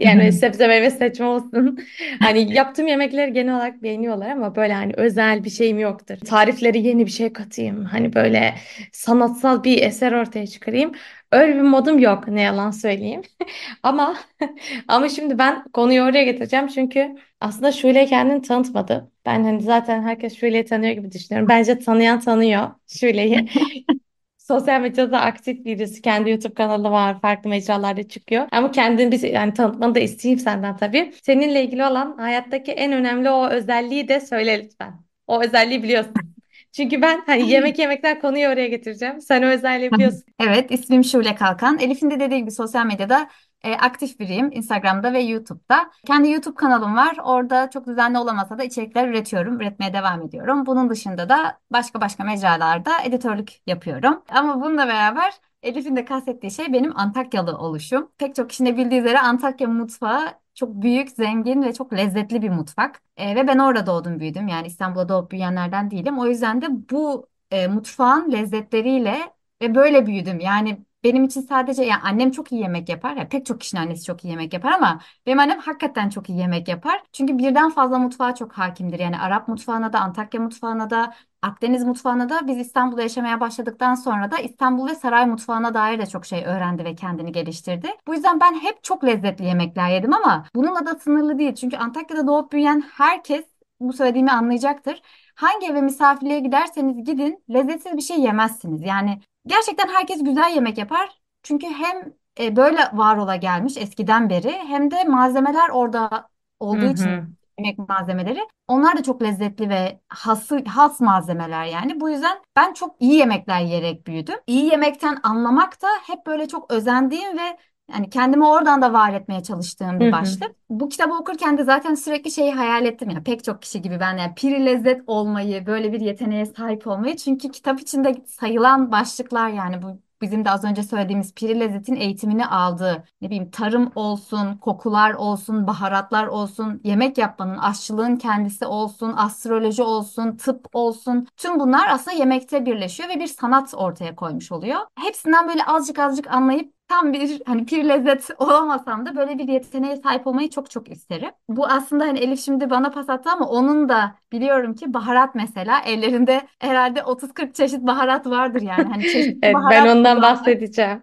Yani 0.00 0.32
sebze 0.32 0.66
meyve 0.66 0.90
seçme 0.90 1.26
olsun. 1.26 1.78
Hani 2.20 2.54
yaptığım 2.54 2.86
yemekleri 2.86 3.32
genel 3.32 3.54
olarak 3.56 3.82
beğeniyorlar 3.82 4.30
ama 4.30 4.56
böyle 4.56 4.72
hani 4.74 4.92
özel 4.96 5.44
bir 5.44 5.50
şeyim 5.50 5.78
yoktur. 5.78 6.16
Tarifleri 6.26 6.82
yeni 6.86 7.06
bir 7.06 7.10
şey 7.10 7.32
katayım. 7.32 7.84
Hani 7.84 8.14
böyle 8.14 8.54
sanatsal 8.92 9.64
bir 9.64 9.82
eser 9.82 10.12
ortaya 10.16 10.46
çıkarayım. 10.46 10.92
Öyle 11.32 11.54
bir 11.56 11.60
modum 11.60 11.98
yok 11.98 12.28
ne 12.28 12.42
yalan 12.42 12.70
söyleyeyim. 12.70 13.22
Ama 13.82 14.16
ama 14.88 15.08
şimdi 15.08 15.38
ben 15.38 15.64
konuyu 15.72 16.02
oraya 16.02 16.24
getireceğim 16.24 16.66
çünkü 16.68 17.16
aslında 17.40 17.72
Şule 17.72 18.06
kendini 18.06 18.42
tanıtmadı. 18.42 19.10
Ben 19.26 19.44
hani 19.44 19.62
zaten 19.62 20.02
herkes 20.02 20.36
Şule'yi 20.36 20.64
tanıyor 20.64 20.92
gibi 20.94 21.12
düşünüyorum. 21.12 21.48
Bence 21.48 21.78
tanıyan 21.78 22.20
tanıyor 22.20 22.70
Şule'yi. 22.86 23.48
Sosyal 24.38 24.80
medyada 24.80 25.20
aktif 25.20 25.64
birisi. 25.64 26.02
Kendi 26.02 26.30
YouTube 26.30 26.54
kanalı 26.54 26.90
var. 26.90 27.20
Farklı 27.20 27.50
mecralarda 27.50 28.08
çıkıyor. 28.08 28.48
Ama 28.52 28.70
kendini 28.70 29.12
bir 29.12 29.20
yani 29.22 29.54
tanıtmanı 29.54 29.94
da 29.94 29.98
isteyeyim 30.00 30.38
senden 30.40 30.76
tabii. 30.76 31.12
Seninle 31.22 31.64
ilgili 31.64 31.84
olan 31.84 32.16
hayattaki 32.18 32.72
en 32.72 32.92
önemli 32.92 33.30
o 33.30 33.48
özelliği 33.48 34.08
de 34.08 34.20
söyle 34.20 34.64
lütfen. 34.64 34.94
O 35.26 35.42
özelliği 35.42 35.82
biliyorsun. 35.82 36.35
Çünkü 36.76 37.02
ben 37.02 37.22
hani 37.26 37.50
yemek 37.50 37.78
yemekten 37.78 38.20
konuyu 38.20 38.48
oraya 38.48 38.68
getireceğim. 38.68 39.20
Sen 39.20 39.42
o 39.42 39.46
özelliği 39.46 39.92
biliyorsun. 39.92 40.22
Evet, 40.38 40.70
ismim 40.70 41.04
Şule 41.04 41.34
Kalkan. 41.34 41.78
Elif'in 41.78 42.10
de 42.10 42.20
dediği 42.20 42.40
gibi 42.40 42.50
sosyal 42.50 42.86
medyada 42.86 43.28
e, 43.64 43.72
aktif 43.72 44.20
biriyim. 44.20 44.52
Instagram'da 44.52 45.12
ve 45.12 45.20
YouTube'da. 45.20 45.90
Kendi 46.06 46.30
YouTube 46.30 46.54
kanalım 46.54 46.96
var. 46.96 47.16
Orada 47.24 47.70
çok 47.70 47.86
düzenli 47.86 48.18
olamasa 48.18 48.58
da 48.58 48.64
içerikler 48.64 49.08
üretiyorum. 49.08 49.60
Üretmeye 49.60 49.92
devam 49.92 50.22
ediyorum. 50.22 50.66
Bunun 50.66 50.90
dışında 50.90 51.28
da 51.28 51.58
başka 51.70 52.00
başka 52.00 52.24
mecralarda 52.24 52.92
editörlük 53.04 53.52
yapıyorum. 53.66 54.22
Ama 54.28 54.60
bununla 54.60 54.88
beraber 54.88 55.32
Elif'in 55.62 55.96
de 55.96 56.04
kastettiği 56.04 56.50
şey 56.50 56.72
benim 56.72 56.98
Antakyalı 56.98 57.58
oluşum. 57.58 58.10
Pek 58.18 58.34
çok 58.34 58.50
kişinin 58.50 58.76
bildiği 58.76 59.00
üzere 59.00 59.18
Antakya 59.20 59.68
mutfağı 59.68 60.45
çok 60.56 60.82
büyük, 60.82 61.10
zengin 61.10 61.62
ve 61.62 61.72
çok 61.74 61.92
lezzetli 61.92 62.42
bir 62.42 62.50
mutfak. 62.50 63.02
E, 63.16 63.36
ve 63.36 63.48
ben 63.48 63.58
orada 63.58 63.86
doğdum 63.86 64.20
büyüdüm. 64.20 64.48
Yani 64.48 64.66
İstanbul'da 64.66 65.08
doğup 65.08 65.30
büyüyenlerden 65.30 65.90
değilim. 65.90 66.18
O 66.18 66.26
yüzden 66.26 66.62
de 66.62 66.66
bu 66.90 67.28
e, 67.50 67.68
mutfağın 67.68 68.32
lezzetleriyle 68.32 69.32
ve 69.62 69.74
böyle 69.74 70.06
büyüdüm. 70.06 70.40
Yani 70.40 70.84
benim 71.04 71.24
için 71.24 71.40
sadece 71.40 71.82
yani 71.84 72.02
annem 72.04 72.30
çok 72.30 72.52
iyi 72.52 72.60
yemek 72.62 72.88
yapar. 72.88 73.16
Ya 73.16 73.28
pek 73.28 73.46
çok 73.46 73.60
kişinin 73.60 73.80
annesi 73.82 74.04
çok 74.04 74.24
iyi 74.24 74.28
yemek 74.28 74.52
yapar 74.52 74.72
ama 74.72 75.00
benim 75.26 75.38
annem 75.38 75.58
hakikaten 75.60 76.08
çok 76.08 76.28
iyi 76.30 76.38
yemek 76.38 76.68
yapar. 76.68 77.02
Çünkü 77.12 77.38
birden 77.38 77.70
fazla 77.70 77.98
mutfağa 77.98 78.34
çok 78.34 78.52
hakimdir. 78.52 78.98
Yani 78.98 79.18
Arap 79.18 79.48
mutfağına 79.48 79.92
da, 79.92 80.00
Antakya 80.00 80.40
mutfağına 80.40 80.90
da, 80.90 81.14
Akdeniz 81.46 81.84
mutfağına 81.84 82.28
da 82.28 82.46
biz 82.46 82.58
İstanbul'da 82.58 83.02
yaşamaya 83.02 83.40
başladıktan 83.40 83.94
sonra 83.94 84.30
da 84.30 84.38
İstanbul 84.38 84.88
ve 84.88 84.94
saray 84.94 85.26
mutfağına 85.26 85.74
dair 85.74 85.98
de 85.98 86.06
çok 86.06 86.26
şey 86.26 86.44
öğrendi 86.46 86.84
ve 86.84 86.94
kendini 86.94 87.32
geliştirdi. 87.32 87.88
Bu 88.06 88.14
yüzden 88.14 88.40
ben 88.40 88.54
hep 88.54 88.84
çok 88.84 89.04
lezzetli 89.04 89.44
yemekler 89.44 89.88
yedim 89.90 90.14
ama 90.14 90.44
bununla 90.54 90.86
da 90.86 90.94
sınırlı 90.94 91.38
değil. 91.38 91.54
Çünkü 91.54 91.76
Antakya'da 91.76 92.26
doğup 92.26 92.52
büyüyen 92.52 92.80
herkes 92.92 93.44
bu 93.80 93.92
söylediğimi 93.92 94.32
anlayacaktır. 94.32 95.02
Hangi 95.34 95.66
eve 95.66 95.80
misafirliğe 95.80 96.40
giderseniz 96.40 97.04
gidin 97.04 97.44
lezzetsiz 97.50 97.96
bir 97.96 98.02
şey 98.02 98.20
yemezsiniz. 98.20 98.82
Yani 98.82 99.20
gerçekten 99.46 99.88
herkes 99.88 100.24
güzel 100.24 100.54
yemek 100.54 100.78
yapar. 100.78 101.20
Çünkü 101.42 101.66
hem 101.66 102.12
e, 102.40 102.56
böyle 102.56 102.78
var 102.92 103.16
ola 103.16 103.36
gelmiş 103.36 103.76
eskiden 103.76 104.30
beri 104.30 104.52
hem 104.52 104.90
de 104.90 105.04
malzemeler 105.04 105.68
orada 105.68 106.28
Hı 106.72 106.80
olduğu 106.80 106.84
için 106.86 107.10
hı. 107.10 107.26
Yemek 107.58 107.78
malzemeleri 107.88 108.40
onlar 108.68 108.96
da 108.98 109.02
çok 109.02 109.22
lezzetli 109.22 109.68
ve 109.68 110.00
hası, 110.08 110.64
has 110.66 111.00
malzemeler 111.00 111.64
yani. 111.64 112.00
Bu 112.00 112.10
yüzden 112.10 112.38
ben 112.56 112.72
çok 112.72 112.96
iyi 113.00 113.14
yemekler 113.14 113.60
yiyerek 113.60 114.06
büyüdüm. 114.06 114.36
İyi 114.46 114.64
yemekten 114.66 115.18
anlamak 115.22 115.82
da 115.82 115.88
hep 116.06 116.26
böyle 116.26 116.48
çok 116.48 116.72
özendiğim 116.72 117.38
ve 117.38 117.58
yani 117.92 118.10
kendimi 118.10 118.46
oradan 118.46 118.82
da 118.82 118.92
var 118.92 119.12
etmeye 119.14 119.42
çalıştığım 119.42 120.00
bir 120.00 120.10
başlık. 120.10 120.56
Bu 120.70 120.88
kitabı 120.88 121.14
okurken 121.14 121.58
de 121.58 121.64
zaten 121.64 121.94
sürekli 121.94 122.30
şeyi 122.30 122.52
hayal 122.54 122.84
ettim 122.84 123.10
ya 123.10 123.22
pek 123.22 123.44
çok 123.44 123.62
kişi 123.62 123.82
gibi 123.82 124.00
ben 124.00 124.16
yani 124.18 124.34
piri 124.34 124.66
lezzet 124.66 125.02
olmayı, 125.06 125.66
böyle 125.66 125.92
bir 125.92 126.00
yeteneğe 126.00 126.46
sahip 126.46 126.86
olmayı. 126.86 127.16
Çünkü 127.16 127.50
kitap 127.50 127.80
içinde 127.80 128.14
sayılan 128.26 128.92
başlıklar 128.92 129.48
yani 129.48 129.82
bu 129.82 130.05
bizim 130.22 130.44
de 130.44 130.50
az 130.50 130.64
önce 130.64 130.82
söylediğimiz 130.82 131.34
piri 131.34 131.60
lezzetin 131.60 131.96
eğitimini 131.96 132.46
aldığı 132.46 133.04
ne 133.20 133.28
bileyim 133.28 133.50
tarım 133.50 133.92
olsun, 133.94 134.56
kokular 134.56 135.14
olsun, 135.14 135.66
baharatlar 135.66 136.26
olsun, 136.26 136.80
yemek 136.84 137.18
yapmanın, 137.18 137.58
aşçılığın 137.58 138.16
kendisi 138.16 138.66
olsun, 138.66 139.12
astroloji 139.16 139.82
olsun, 139.82 140.36
tıp 140.36 140.66
olsun. 140.72 141.26
Tüm 141.36 141.60
bunlar 141.60 141.88
aslında 141.88 142.16
yemekte 142.16 142.66
birleşiyor 142.66 143.08
ve 143.08 143.20
bir 143.20 143.26
sanat 143.26 143.74
ortaya 143.74 144.16
koymuş 144.16 144.52
oluyor. 144.52 144.80
Hepsinden 144.98 145.48
böyle 145.48 145.64
azıcık 145.64 145.98
azıcık 145.98 146.30
anlayıp 146.30 146.75
tam 146.88 147.12
bir 147.12 147.42
hani 147.46 147.66
pir 147.66 147.84
lezzet 147.84 148.30
olamasam 148.38 149.06
da 149.06 149.16
böyle 149.16 149.38
bir 149.38 149.48
yeteneğe 149.48 149.96
sahip 149.96 150.26
olmayı 150.26 150.50
çok 150.50 150.70
çok 150.70 150.90
isterim. 150.90 151.30
Bu 151.48 151.66
aslında 151.66 152.04
hani 152.04 152.18
Elif 152.18 152.40
şimdi 152.40 152.70
bana 152.70 152.90
pas 152.90 153.08
attı 153.10 153.30
ama 153.30 153.48
onun 153.48 153.88
da 153.88 154.14
biliyorum 154.32 154.74
ki 154.74 154.94
baharat 154.94 155.34
mesela 155.34 155.80
ellerinde 155.80 156.48
herhalde 156.58 157.02
30-40 157.02 157.54
çeşit 157.54 157.80
baharat 157.82 158.26
vardır 158.26 158.62
yani. 158.62 158.88
Hani 158.88 159.06
çeşitli 159.06 159.38
Evet 159.42 159.68
ben 159.70 159.86
baharat 159.86 159.98
ondan 159.98 160.22
kullanmak. 160.22 160.22
bahsedeceğim. 160.22 161.02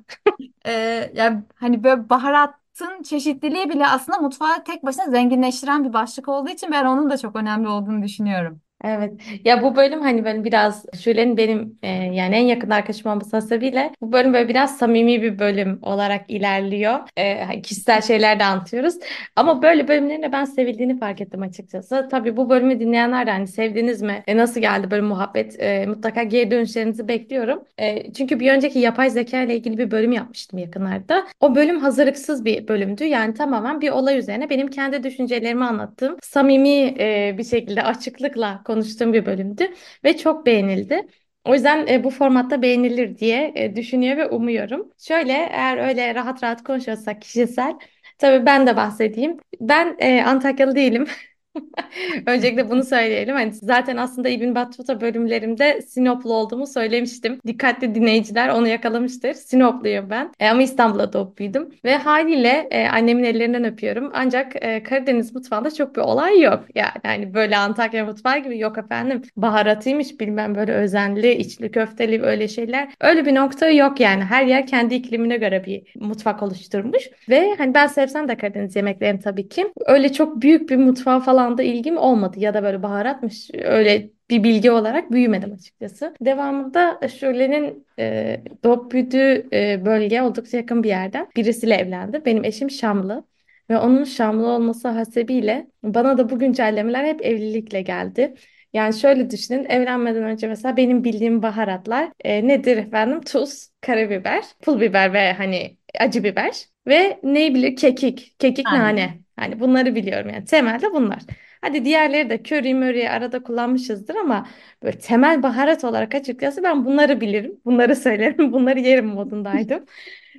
Ee, 0.65 1.11
yani 1.15 1.43
hani 1.55 1.83
böyle 1.83 2.09
baharatın 2.09 3.03
çeşitliliği 3.03 3.69
bile 3.69 3.87
aslında 3.87 4.17
mutfağı 4.19 4.63
tek 4.63 4.85
başına 4.85 5.05
zenginleştiren 5.11 5.83
bir 5.83 5.93
başlık 5.93 6.27
olduğu 6.29 6.49
için 6.49 6.71
ben 6.71 6.85
onun 6.85 7.09
da 7.09 7.17
çok 7.17 7.35
önemli 7.35 7.67
olduğunu 7.69 8.03
düşünüyorum. 8.03 8.61
Evet. 8.83 9.13
Ya 9.45 9.63
bu 9.63 9.75
bölüm 9.75 10.01
hani 10.01 10.25
ben 10.25 10.43
biraz 10.43 10.85
Şule'nin 11.03 11.37
benim 11.37 11.79
e, 11.83 11.87
yani 11.89 12.35
en 12.35 12.45
yakın 12.45 12.69
arkadaşım 12.69 13.11
olması 13.11 13.37
hasebiyle 13.37 13.91
bu 14.01 14.11
bölüm 14.11 14.33
böyle 14.33 14.49
biraz 14.49 14.77
samimi 14.77 15.21
bir 15.21 15.39
bölüm 15.39 15.79
olarak 15.81 16.29
ilerliyor. 16.29 16.99
E, 17.17 17.43
hani 17.43 17.61
kişisel 17.61 18.01
şeyler 18.01 18.39
de 18.39 18.43
anlatıyoruz. 18.43 18.95
Ama 19.35 19.61
böyle 19.61 19.87
bölümlerin 19.87 20.21
de 20.21 20.31
ben 20.31 20.45
sevildiğini 20.45 20.99
fark 20.99 21.21
ettim 21.21 21.41
açıkçası. 21.41 22.07
Tabii 22.11 22.37
bu 22.37 22.49
bölümü 22.49 22.79
dinleyenler 22.79 23.27
de 23.27 23.31
hani 23.31 23.47
sevdiniz 23.47 24.01
mi? 24.01 24.23
E, 24.27 24.37
nasıl 24.37 24.61
geldi 24.61 24.91
böyle 24.91 25.01
muhabbet? 25.01 25.59
E, 25.59 25.85
mutlaka 25.85 26.23
geri 26.23 26.51
dönüşlerinizi 26.51 27.07
bekliyorum. 27.07 27.63
E, 27.77 28.13
çünkü 28.13 28.39
bir 28.39 28.51
önceki 28.51 28.79
yapay 28.79 29.09
zeka 29.09 29.41
ile 29.41 29.55
ilgili 29.55 29.77
bir 29.77 29.91
bölüm 29.91 30.11
yapmıştım 30.11 30.59
yakınlarda. 30.59 31.27
O 31.39 31.55
bölüm 31.55 31.79
hazırlıksız 31.79 32.45
bir 32.45 32.67
bölümdü. 32.67 33.03
Yani 33.03 33.33
tamamen 33.33 33.81
bir 33.81 33.89
olay 33.89 34.17
üzerine 34.17 34.49
benim 34.49 34.67
kendi 34.67 35.03
düşüncelerimi 35.03 35.65
anlattığım 35.65 36.17
samimi 36.21 36.95
e, 36.99 37.35
bir 37.37 37.43
şekilde 37.43 37.83
açıklıkla 37.83 38.61
konuştuğum 38.73 39.13
bir 39.13 39.25
bölümdü 39.25 39.63
ve 40.03 40.17
çok 40.17 40.45
beğenildi. 40.45 41.07
O 41.45 41.53
yüzden 41.53 41.87
e, 41.87 42.03
bu 42.03 42.09
formatta 42.09 42.61
beğenilir 42.61 43.17
diye 43.17 43.51
e, 43.55 43.75
düşünüyor 43.75 44.17
ve 44.17 44.25
umuyorum. 44.27 44.91
Şöyle 44.97 45.31
eğer 45.33 45.77
öyle 45.77 46.15
rahat 46.15 46.43
rahat 46.43 46.63
konuşuyorsak 46.63 47.21
kişisel, 47.21 47.73
tabii 48.17 48.45
ben 48.45 48.67
de 48.67 48.75
bahsedeyim. 48.77 49.37
Ben 49.61 49.95
e, 49.99 50.23
Antakyalı 50.23 50.75
değilim. 50.75 51.07
Öncelikle 52.25 52.69
bunu 52.69 52.83
söyleyelim. 52.83 53.35
Hani 53.35 53.53
zaten 53.53 53.97
aslında 53.97 54.29
İbn 54.29 54.55
Battuta 54.55 55.01
bölümlerimde 55.01 55.81
Sinoplu 55.81 56.33
olduğumu 56.33 56.67
söylemiştim. 56.67 57.39
Dikkatli 57.47 57.95
dinleyiciler 57.95 58.49
onu 58.49 58.67
yakalamıştır. 58.67 59.33
Sinopluyum 59.33 60.09
ben. 60.09 60.31
E, 60.39 60.49
ama 60.49 60.61
İstanbul'da 60.61 61.13
doğup 61.13 61.37
büyüdüm. 61.37 61.69
Ve 61.85 61.97
haliyle 61.97 62.67
e, 62.71 62.87
annemin 62.87 63.23
ellerinden 63.23 63.63
öpüyorum. 63.63 64.11
Ancak 64.13 64.55
e, 64.55 64.83
Karadeniz 64.83 65.35
mutfağında 65.35 65.71
çok 65.71 65.95
bir 65.95 66.01
olay 66.01 66.41
yok. 66.41 66.63
Yani 66.75 66.91
hani 67.03 67.33
böyle 67.33 67.57
Antakya 67.57 68.05
mutfağı 68.05 68.37
gibi 68.37 68.59
yok 68.59 68.77
efendim. 68.77 69.21
Baharatıymış 69.37 70.19
bilmem 70.19 70.55
böyle 70.55 70.73
özenli, 70.73 71.33
içli 71.33 71.71
köfteli 71.71 72.21
öyle 72.23 72.47
şeyler. 72.47 72.89
Öyle 73.01 73.25
bir 73.25 73.35
nokta 73.35 73.69
yok 73.69 73.99
yani. 73.99 74.23
Her 74.23 74.45
yer 74.45 74.67
kendi 74.67 74.95
iklimine 74.95 75.37
göre 75.37 75.65
bir 75.65 75.83
mutfak 75.95 76.43
oluşturmuş. 76.43 77.09
Ve 77.29 77.55
hani 77.57 77.73
ben 77.73 77.87
sevsem 77.87 78.27
de 78.27 78.37
Karadeniz 78.37 78.75
yemeklerini 78.75 79.19
tabii 79.19 79.49
ki. 79.49 79.73
Öyle 79.85 80.13
çok 80.13 80.41
büyük 80.41 80.69
bir 80.69 80.77
mutfağa 80.77 81.19
falan 81.19 81.42
da 81.57 81.63
ilgim 81.63 81.97
olmadı. 81.97 82.39
Ya 82.39 82.53
da 82.53 82.63
böyle 82.63 82.83
baharatmış 82.83 83.49
öyle 83.53 84.09
bir 84.29 84.43
bilgi 84.43 84.71
olarak 84.71 85.11
büyümedim 85.11 85.53
açıkçası. 85.53 86.15
Devamında 86.21 86.99
Şule'nin 87.19 87.87
e, 87.99 88.43
doğup 88.63 88.91
büyüdüğü 88.91 89.47
e, 89.53 89.85
bölge 89.85 90.21
oldukça 90.21 90.57
yakın 90.57 90.83
bir 90.83 90.89
yerden 90.89 91.27
birisiyle 91.35 91.75
evlendi. 91.75 92.25
Benim 92.25 92.43
eşim 92.43 92.69
Şamlı. 92.71 93.23
Ve 93.69 93.77
onun 93.77 94.03
Şamlı 94.03 94.47
olması 94.47 94.87
hasebiyle 94.87 95.67
bana 95.83 96.17
da 96.17 96.29
bu 96.29 96.39
güncellemeler 96.39 97.05
hep 97.05 97.25
evlilikle 97.25 97.81
geldi. 97.81 98.33
Yani 98.73 98.93
şöyle 98.93 99.29
düşünün 99.29 99.65
evlenmeden 99.65 100.23
önce 100.23 100.47
mesela 100.47 100.77
benim 100.77 101.03
bildiğim 101.03 101.41
baharatlar 101.43 102.11
e, 102.23 102.47
nedir 102.47 102.77
efendim? 102.77 103.21
Tuz, 103.21 103.69
karabiber, 103.81 104.43
pul 104.61 104.81
biber 104.81 105.13
ve 105.13 105.33
hani 105.33 105.77
acı 105.99 106.23
biber 106.23 106.65
ve 106.87 107.19
ne 107.23 107.53
bilir 107.55 107.75
kekik, 107.75 108.35
kekik 108.39 108.71
Aynen. 108.71 108.71
nane. 108.71 109.19
Hani 109.35 109.59
bunları 109.59 109.95
biliyorum 109.95 110.29
yani 110.29 110.45
temelde 110.45 110.91
bunlar. 110.93 111.21
Hadi 111.61 111.85
diğerleri 111.85 112.29
de 112.29 112.43
köri 112.43 112.73
möri 112.75 113.09
arada 113.09 113.43
kullanmışızdır 113.43 114.15
ama 114.15 114.47
böyle 114.83 114.97
temel 114.99 115.43
baharat 115.43 115.83
olarak 115.83 116.15
açıkçası 116.15 116.63
ben 116.63 116.85
bunları 116.85 117.21
bilirim. 117.21 117.61
Bunları 117.65 117.95
söylerim. 117.97 118.53
Bunları 118.53 118.79
yerim 118.79 119.05
modundaydım. 119.07 119.85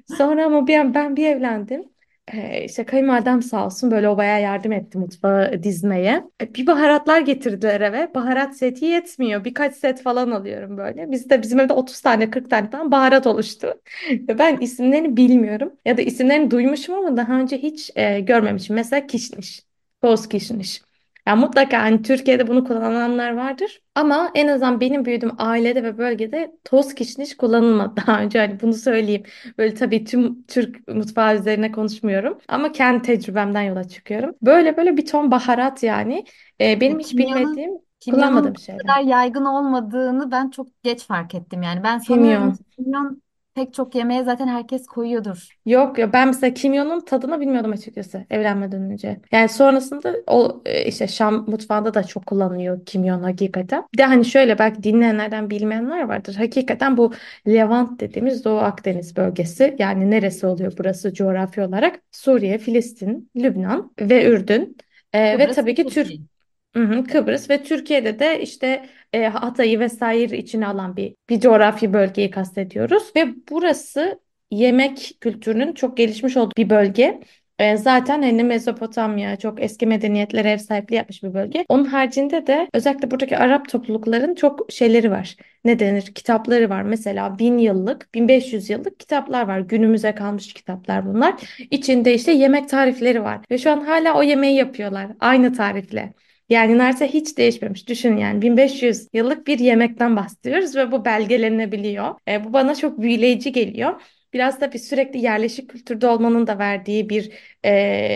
Sonra 0.06 0.46
ama 0.46 0.66
bir 0.66 0.78
an 0.78 0.94
ben 0.94 1.16
bir 1.16 1.26
evlendim. 1.26 1.93
Ee, 2.32 2.64
işte 2.64 2.84
kayınvalidem 2.84 3.42
sağ 3.42 3.66
olsun 3.66 3.90
böyle 3.90 4.08
o 4.08 4.16
bayağı 4.16 4.42
yardım 4.42 4.72
etti 4.72 4.98
mutfağı 4.98 5.62
dizmeye. 5.62 6.24
E, 6.42 6.54
bir 6.54 6.66
baharatlar 6.66 7.20
getirdiler 7.20 7.80
eve. 7.80 8.14
Baharat 8.14 8.56
seti 8.56 8.84
yetmiyor. 8.84 9.44
Birkaç 9.44 9.74
set 9.76 10.02
falan 10.02 10.30
alıyorum 10.30 10.76
böyle. 10.76 11.10
Bizde 11.10 11.42
bizim 11.42 11.60
evde 11.60 11.72
30 11.72 12.00
tane 12.00 12.30
40 12.30 12.50
tane 12.50 12.70
falan 12.70 12.90
baharat 12.90 13.26
oluştu. 13.26 13.74
Ben 14.28 14.56
isimlerini 14.56 15.16
bilmiyorum. 15.16 15.72
Ya 15.84 15.96
da 15.96 16.02
isimlerini 16.02 16.50
duymuşum 16.50 16.94
ama 16.94 17.16
daha 17.16 17.40
önce 17.40 17.58
hiç 17.58 17.90
e, 17.96 18.20
görmemişim. 18.20 18.74
Mesela 18.76 19.06
kişniş. 19.06 19.62
Toz 20.02 20.28
kişniş. 20.28 20.82
Yani 21.26 21.40
mutlaka 21.40 21.78
hani 21.82 22.02
Türkiye'de 22.02 22.46
bunu 22.48 22.64
kullananlar 22.64 23.36
vardır. 23.36 23.80
Ama 23.94 24.30
en 24.34 24.48
azından 24.48 24.80
benim 24.80 25.04
büyüdüğüm 25.04 25.32
ailede 25.38 25.82
ve 25.82 25.98
bölgede 25.98 26.52
toz 26.64 26.94
kişniş 26.94 27.36
kullanılmadı 27.36 28.02
daha 28.06 28.20
önce. 28.20 28.38
Hani 28.38 28.60
bunu 28.60 28.74
söyleyeyim. 28.74 29.22
Böyle 29.58 29.74
tabii 29.74 30.04
tüm 30.04 30.42
Türk 30.46 30.88
mutfağı 30.88 31.36
üzerine 31.38 31.72
konuşmuyorum. 31.72 32.38
Ama 32.48 32.72
kendi 32.72 33.02
tecrübemden 33.02 33.62
yola 33.62 33.84
çıkıyorum. 33.88 34.34
Böyle 34.42 34.76
böyle 34.76 34.96
bir 34.96 35.06
ton 35.06 35.30
baharat 35.30 35.82
yani. 35.82 36.24
Ee, 36.60 36.80
benim 36.80 36.98
hiç 37.00 37.18
kimyonun 37.18 37.18
bilmediğim, 37.18 37.70
kimyonun 38.00 38.44
kullanmadığım 38.44 38.54
bu 38.54 38.58
şeyler. 38.58 38.80
kadar 38.86 39.00
yaygın 39.08 39.44
olmadığını 39.44 40.30
ben 40.30 40.50
çok 40.50 40.82
geç 40.82 41.06
fark 41.06 41.34
ettim 41.34 41.62
yani. 41.62 41.82
Ben 41.82 41.98
sanıyorum 41.98 42.52
Kimyon. 42.52 42.52
ki 42.52 42.64
kimyon 42.70 43.22
pek 43.54 43.74
çok 43.74 43.94
yemeğe 43.94 44.24
zaten 44.24 44.48
herkes 44.48 44.86
koyuyordur. 44.86 45.48
Yok 45.66 45.98
ya 45.98 46.12
ben 46.12 46.28
mesela 46.28 46.54
kimyonun 46.54 47.00
tadını 47.00 47.40
bilmiyordum 47.40 47.72
açıkçası 47.72 48.24
evlenmeden 48.30 48.82
önce. 48.82 49.20
Yani 49.32 49.48
sonrasında 49.48 50.14
o 50.26 50.62
e, 50.66 50.84
işte 50.86 51.08
Şam 51.08 51.50
mutfağında 51.50 51.94
da 51.94 52.02
çok 52.04 52.26
kullanılıyor 52.26 52.86
kimyon 52.86 53.22
hakikaten. 53.22 53.84
Bir 53.92 53.98
de 53.98 54.04
hani 54.04 54.24
şöyle 54.24 54.58
belki 54.58 54.82
dinleyenlerden 54.82 55.50
bilmeyenler 55.50 56.02
vardır. 56.02 56.34
Hakikaten 56.34 56.96
bu 56.96 57.12
Levant 57.48 58.00
dediğimiz 58.00 58.44
Doğu 58.44 58.58
Akdeniz 58.58 59.16
bölgesi 59.16 59.76
yani 59.78 60.10
neresi 60.10 60.46
oluyor 60.46 60.72
burası 60.78 61.14
coğrafi 61.14 61.62
olarak? 61.62 62.00
Suriye, 62.12 62.58
Filistin, 62.58 63.30
Lübnan 63.36 63.92
ve 64.00 64.24
Ürdün. 64.24 64.76
E, 65.12 65.38
ve 65.38 65.38
Kıbrıs 65.38 65.56
tabii 65.56 65.74
ki 65.74 65.84
Türk 65.84 65.94
Türkiye. 65.94 66.33
Hı 66.76 66.82
hı, 66.84 67.04
Kıbrıs 67.04 67.50
ve 67.50 67.62
Türkiye'de 67.62 68.18
de 68.18 68.40
işte 68.42 68.86
e, 69.12 69.26
Hatay'ı 69.26 69.80
vesaire 69.80 70.38
içine 70.38 70.66
alan 70.66 70.96
bir 70.96 71.14
bir 71.28 71.40
coğrafi 71.40 71.92
bölgeyi 71.92 72.30
kastediyoruz 72.30 73.12
ve 73.16 73.26
burası 73.50 74.20
yemek 74.50 75.16
kültürünün 75.20 75.72
çok 75.72 75.96
gelişmiş 75.96 76.36
olduğu 76.36 76.52
bir 76.56 76.70
bölge. 76.70 77.20
E, 77.58 77.76
zaten 77.76 78.22
hani 78.22 78.44
Mezopotamya 78.44 79.36
çok 79.36 79.62
eski 79.62 79.86
medeniyetlere 79.86 80.50
ev 80.50 80.58
sahipliği 80.58 80.94
yapmış 80.96 81.22
bir 81.22 81.34
bölge. 81.34 81.64
Onun 81.68 81.84
haricinde 81.84 82.46
de 82.46 82.68
özellikle 82.74 83.10
buradaki 83.10 83.38
Arap 83.38 83.68
toplulukların 83.68 84.34
çok 84.34 84.72
şeyleri 84.72 85.10
var. 85.10 85.36
Ne 85.64 85.78
denir? 85.78 86.02
Kitapları 86.14 86.70
var. 86.70 86.82
Mesela 86.82 87.38
bin 87.38 87.58
yıllık, 87.58 88.14
1500 88.14 88.70
yıllık 88.70 89.00
kitaplar 89.00 89.48
var. 89.48 89.58
Günümüze 89.60 90.14
kalmış 90.14 90.52
kitaplar 90.54 91.06
bunlar. 91.06 91.34
İçinde 91.70 92.14
işte 92.14 92.32
yemek 92.32 92.68
tarifleri 92.68 93.22
var. 93.22 93.40
Ve 93.50 93.58
şu 93.58 93.70
an 93.70 93.80
hala 93.80 94.18
o 94.18 94.22
yemeği 94.22 94.56
yapıyorlar. 94.56 95.06
Aynı 95.20 95.52
tarifle. 95.52 96.12
Yani 96.48 96.78
neredeyse 96.78 97.08
hiç 97.14 97.38
değişmemiş. 97.38 97.88
Düşün 97.88 98.16
yani 98.16 98.42
1500 98.42 99.08
yıllık 99.12 99.46
bir 99.46 99.58
yemekten 99.58 100.16
bahsediyoruz 100.16 100.76
ve 100.76 100.92
bu 100.92 101.04
belgelenebiliyor. 101.04 102.14
E, 102.28 102.44
bu 102.44 102.52
bana 102.52 102.74
çok 102.74 103.00
büyüleyici 103.00 103.52
geliyor. 103.52 104.00
Biraz 104.32 104.60
da 104.60 104.72
bir 104.72 104.78
sürekli 104.78 105.18
yerleşik 105.20 105.70
kültürde 105.70 106.06
olmanın 106.06 106.46
da 106.46 106.58
verdiği 106.58 107.08
bir 107.08 107.32
e, 107.64 107.70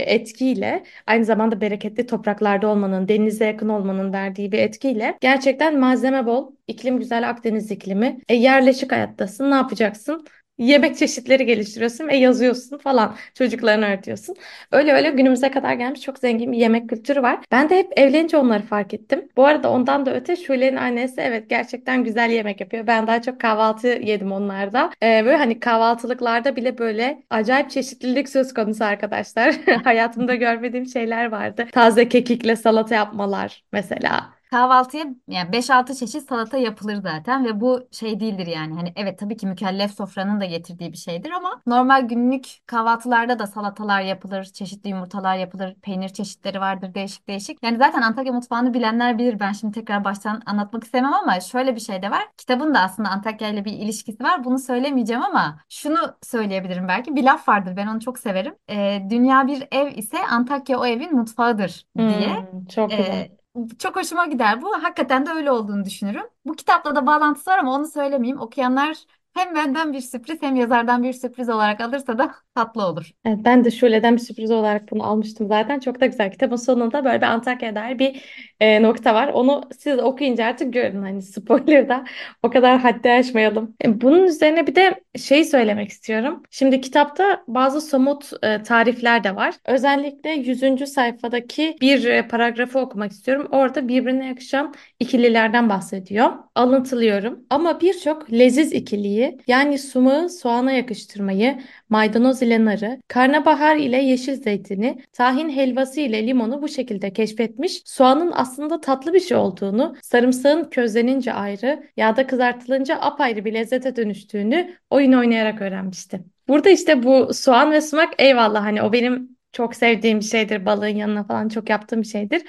etkiyle 0.06 0.82
aynı 1.06 1.24
zamanda 1.24 1.60
bereketli 1.60 2.06
topraklarda 2.06 2.66
olmanın, 2.68 3.08
denize 3.08 3.44
yakın 3.44 3.68
olmanın 3.68 4.12
verdiği 4.12 4.52
bir 4.52 4.58
etkiyle 4.58 5.18
gerçekten 5.20 5.78
malzeme 5.80 6.26
bol, 6.26 6.52
iklim 6.66 6.98
güzel 6.98 7.28
Akdeniz 7.30 7.70
iklimi. 7.70 8.18
E, 8.28 8.34
yerleşik 8.34 8.92
hayattasın, 8.92 9.50
ne 9.50 9.54
yapacaksın? 9.54 10.24
Yemek 10.58 10.96
çeşitleri 10.96 11.46
geliştiriyorsun 11.46 12.08
ve 12.08 12.16
yazıyorsun 12.16 12.78
falan. 12.78 13.16
Çocuklarını 13.34 13.86
öğretiyorsun. 13.86 14.36
Öyle 14.72 14.92
öyle 14.92 15.10
günümüze 15.10 15.50
kadar 15.50 15.72
gelmiş 15.74 16.00
çok 16.00 16.18
zengin 16.18 16.52
bir 16.52 16.58
yemek 16.58 16.88
kültürü 16.88 17.22
var. 17.22 17.38
Ben 17.52 17.70
de 17.70 17.78
hep 17.78 17.98
evlenince 17.98 18.36
onları 18.36 18.62
fark 18.62 18.94
ettim. 18.94 19.28
Bu 19.36 19.46
arada 19.46 19.70
ondan 19.70 20.06
da 20.06 20.14
öte 20.14 20.36
Şule'nin 20.36 20.76
annesi 20.76 21.20
evet 21.20 21.50
gerçekten 21.50 22.04
güzel 22.04 22.30
yemek 22.30 22.60
yapıyor. 22.60 22.86
Ben 22.86 23.06
daha 23.06 23.22
çok 23.22 23.40
kahvaltı 23.40 23.88
yedim 23.88 24.32
onlarda. 24.32 24.90
Ee, 25.02 25.22
böyle 25.24 25.36
hani 25.36 25.60
kahvaltılıklarda 25.60 26.56
bile 26.56 26.78
böyle 26.78 27.22
acayip 27.30 27.70
çeşitlilik 27.70 28.28
söz 28.28 28.54
konusu 28.54 28.84
arkadaşlar. 28.84 29.54
Hayatımda 29.84 30.34
görmediğim 30.34 30.86
şeyler 30.86 31.26
vardı. 31.32 31.66
Taze 31.72 32.08
kekikle 32.08 32.56
salata 32.56 32.94
yapmalar 32.94 33.64
mesela. 33.72 34.37
Kahvaltıya 34.50 35.04
yani 35.28 35.52
beş 35.52 35.70
altı 35.70 35.94
çeşit 35.94 36.28
salata 36.28 36.56
yapılır 36.56 36.94
zaten 36.96 37.44
ve 37.44 37.60
bu 37.60 37.88
şey 37.92 38.20
değildir 38.20 38.46
yani. 38.46 38.74
Hani 38.74 38.92
evet 38.96 39.18
tabii 39.18 39.36
ki 39.36 39.46
mükellef 39.46 39.94
sofranın 39.94 40.40
da 40.40 40.44
getirdiği 40.44 40.92
bir 40.92 40.96
şeydir 40.98 41.30
ama 41.30 41.62
normal 41.66 42.02
günlük 42.08 42.46
kahvaltılarda 42.66 43.38
da 43.38 43.46
salatalar 43.46 44.00
yapılır, 44.00 44.44
çeşitli 44.44 44.90
yumurtalar 44.90 45.36
yapılır, 45.36 45.74
peynir 45.74 46.08
çeşitleri 46.08 46.60
vardır 46.60 46.94
değişik 46.94 47.28
değişik. 47.28 47.62
Yani 47.62 47.78
zaten 47.78 48.02
Antakya 48.02 48.32
mutfağını 48.32 48.74
bilenler 48.74 49.18
bilir. 49.18 49.40
Ben 49.40 49.52
şimdi 49.52 49.74
tekrar 49.74 50.04
baştan 50.04 50.42
anlatmak 50.46 50.84
istemem 50.84 51.14
ama 51.14 51.40
şöyle 51.40 51.74
bir 51.74 51.80
şey 51.80 52.02
de 52.02 52.10
var. 52.10 52.22
Kitabın 52.36 52.74
da 52.74 52.80
aslında 52.80 53.08
Antakya 53.08 53.48
ile 53.48 53.64
bir 53.64 53.72
ilişkisi 53.72 54.24
var. 54.24 54.44
Bunu 54.44 54.58
söylemeyeceğim 54.58 55.22
ama 55.22 55.58
şunu 55.68 55.98
söyleyebilirim 56.22 56.88
belki. 56.88 57.16
Bir 57.16 57.24
laf 57.24 57.48
vardır 57.48 57.76
ben 57.76 57.86
onu 57.86 58.00
çok 58.00 58.18
severim. 58.18 58.54
Ee, 58.70 59.02
dünya 59.10 59.46
bir 59.46 59.68
ev 59.72 59.92
ise 59.96 60.18
Antakya 60.30 60.78
o 60.78 60.86
evin 60.86 61.16
mutfağıdır 61.16 61.86
diye. 61.98 62.48
Hmm, 62.52 62.66
çok 62.66 62.96
güzel. 62.96 63.37
Çok 63.78 63.96
hoşuma 63.96 64.26
gider 64.26 64.62
bu. 64.62 64.72
Hakikaten 64.82 65.26
de 65.26 65.30
öyle 65.30 65.50
olduğunu 65.50 65.84
düşünürüm. 65.84 66.22
Bu 66.44 66.52
kitapla 66.56 66.96
da 66.96 67.06
bağlantısı 67.06 67.50
var 67.50 67.58
ama 67.58 67.74
onu 67.74 67.86
söylemeyeyim. 67.86 68.40
Okuyanlar 68.40 68.96
hem 69.34 69.54
benden 69.54 69.92
bir 69.92 70.00
sürpriz 70.00 70.42
hem 70.42 70.56
yazardan 70.56 71.02
bir 71.02 71.12
sürpriz 71.12 71.48
olarak 71.48 71.80
alırsa 71.80 72.18
da 72.18 72.34
tatlı 72.58 72.86
olur. 72.86 73.10
Evet, 73.24 73.38
ben 73.44 73.64
de 73.64 73.70
Şule'den 73.70 74.16
bir 74.16 74.20
sürpriz 74.20 74.50
olarak 74.50 74.90
bunu 74.90 75.04
almıştım 75.04 75.48
zaten. 75.48 75.80
Çok 75.80 76.00
da 76.00 76.06
güzel. 76.06 76.32
Kitabın 76.32 76.56
sonunda 76.56 77.04
böyle 77.04 77.20
bir 77.20 77.26
Antakya'ya 77.26 77.74
dair 77.74 77.98
bir 77.98 78.22
e, 78.60 78.82
nokta 78.82 79.14
var. 79.14 79.28
Onu 79.28 79.62
siz 79.78 79.98
okuyunca 79.98 80.44
artık 80.44 80.72
görün. 80.72 81.02
Hani 81.02 81.22
spoiler 81.22 81.88
da 81.88 82.04
o 82.42 82.50
kadar 82.50 82.78
haddi 82.78 83.10
aşmayalım. 83.10 83.76
E, 83.84 84.00
bunun 84.00 84.24
üzerine 84.24 84.66
bir 84.66 84.74
de 84.74 85.00
şey 85.18 85.44
söylemek 85.44 85.90
istiyorum. 85.90 86.42
Şimdi 86.50 86.80
kitapta 86.80 87.44
bazı 87.48 87.80
somut 87.80 88.30
e, 88.42 88.62
tarifler 88.62 89.24
de 89.24 89.36
var. 89.36 89.54
Özellikle 89.66 90.30
yüzüncü 90.30 90.86
sayfadaki 90.86 91.76
bir 91.80 92.04
e, 92.04 92.28
paragrafı 92.28 92.78
okumak 92.78 93.12
istiyorum. 93.12 93.48
Orada 93.50 93.88
birbirine 93.88 94.26
yakışan 94.26 94.74
ikililerden 95.00 95.68
bahsediyor. 95.68 96.30
Alıntılıyorum. 96.54 97.46
Ama 97.50 97.80
birçok 97.80 98.32
leziz 98.32 98.72
ikiliyi 98.72 99.38
yani 99.46 99.78
sumağı 99.78 100.28
soğana 100.30 100.72
yakıştırmayı, 100.72 101.58
maydanoz 101.88 102.42
ile 102.42 102.47
narı, 102.50 102.98
karnabahar 103.08 103.76
ile 103.76 103.96
yeşil 103.96 104.42
zeytini, 104.42 105.02
tahin 105.12 105.48
helvası 105.50 106.00
ile 106.00 106.26
limonu 106.26 106.62
bu 106.62 106.68
şekilde 106.68 107.12
keşfetmiş. 107.12 107.82
Soğanın 107.84 108.32
aslında 108.34 108.80
tatlı 108.80 109.14
bir 109.14 109.20
şey 109.20 109.36
olduğunu, 109.36 109.96
sarımsağın 110.02 110.64
közlenince 110.64 111.32
ayrı, 111.32 111.82
yağda 111.96 112.26
kızartılınca 112.26 112.96
apayrı 113.00 113.44
bir 113.44 113.54
lezzete 113.54 113.96
dönüştüğünü 113.96 114.74
oyun 114.90 115.12
oynayarak 115.12 115.62
öğrenmişti. 115.62 116.20
Burada 116.48 116.70
işte 116.70 117.02
bu 117.02 117.34
soğan 117.34 117.72
ve 117.72 117.80
sumak 117.80 118.14
eyvallah 118.18 118.64
hani 118.64 118.82
o 118.82 118.92
benim 118.92 119.36
çok 119.52 119.74
sevdiğim 119.74 120.20
bir 120.20 120.24
şeydir. 120.24 120.66
Balığın 120.66 120.88
yanına 120.88 121.24
falan 121.24 121.48
çok 121.48 121.70
yaptığım 121.70 122.02
bir 122.02 122.06
şeydir. 122.06 122.42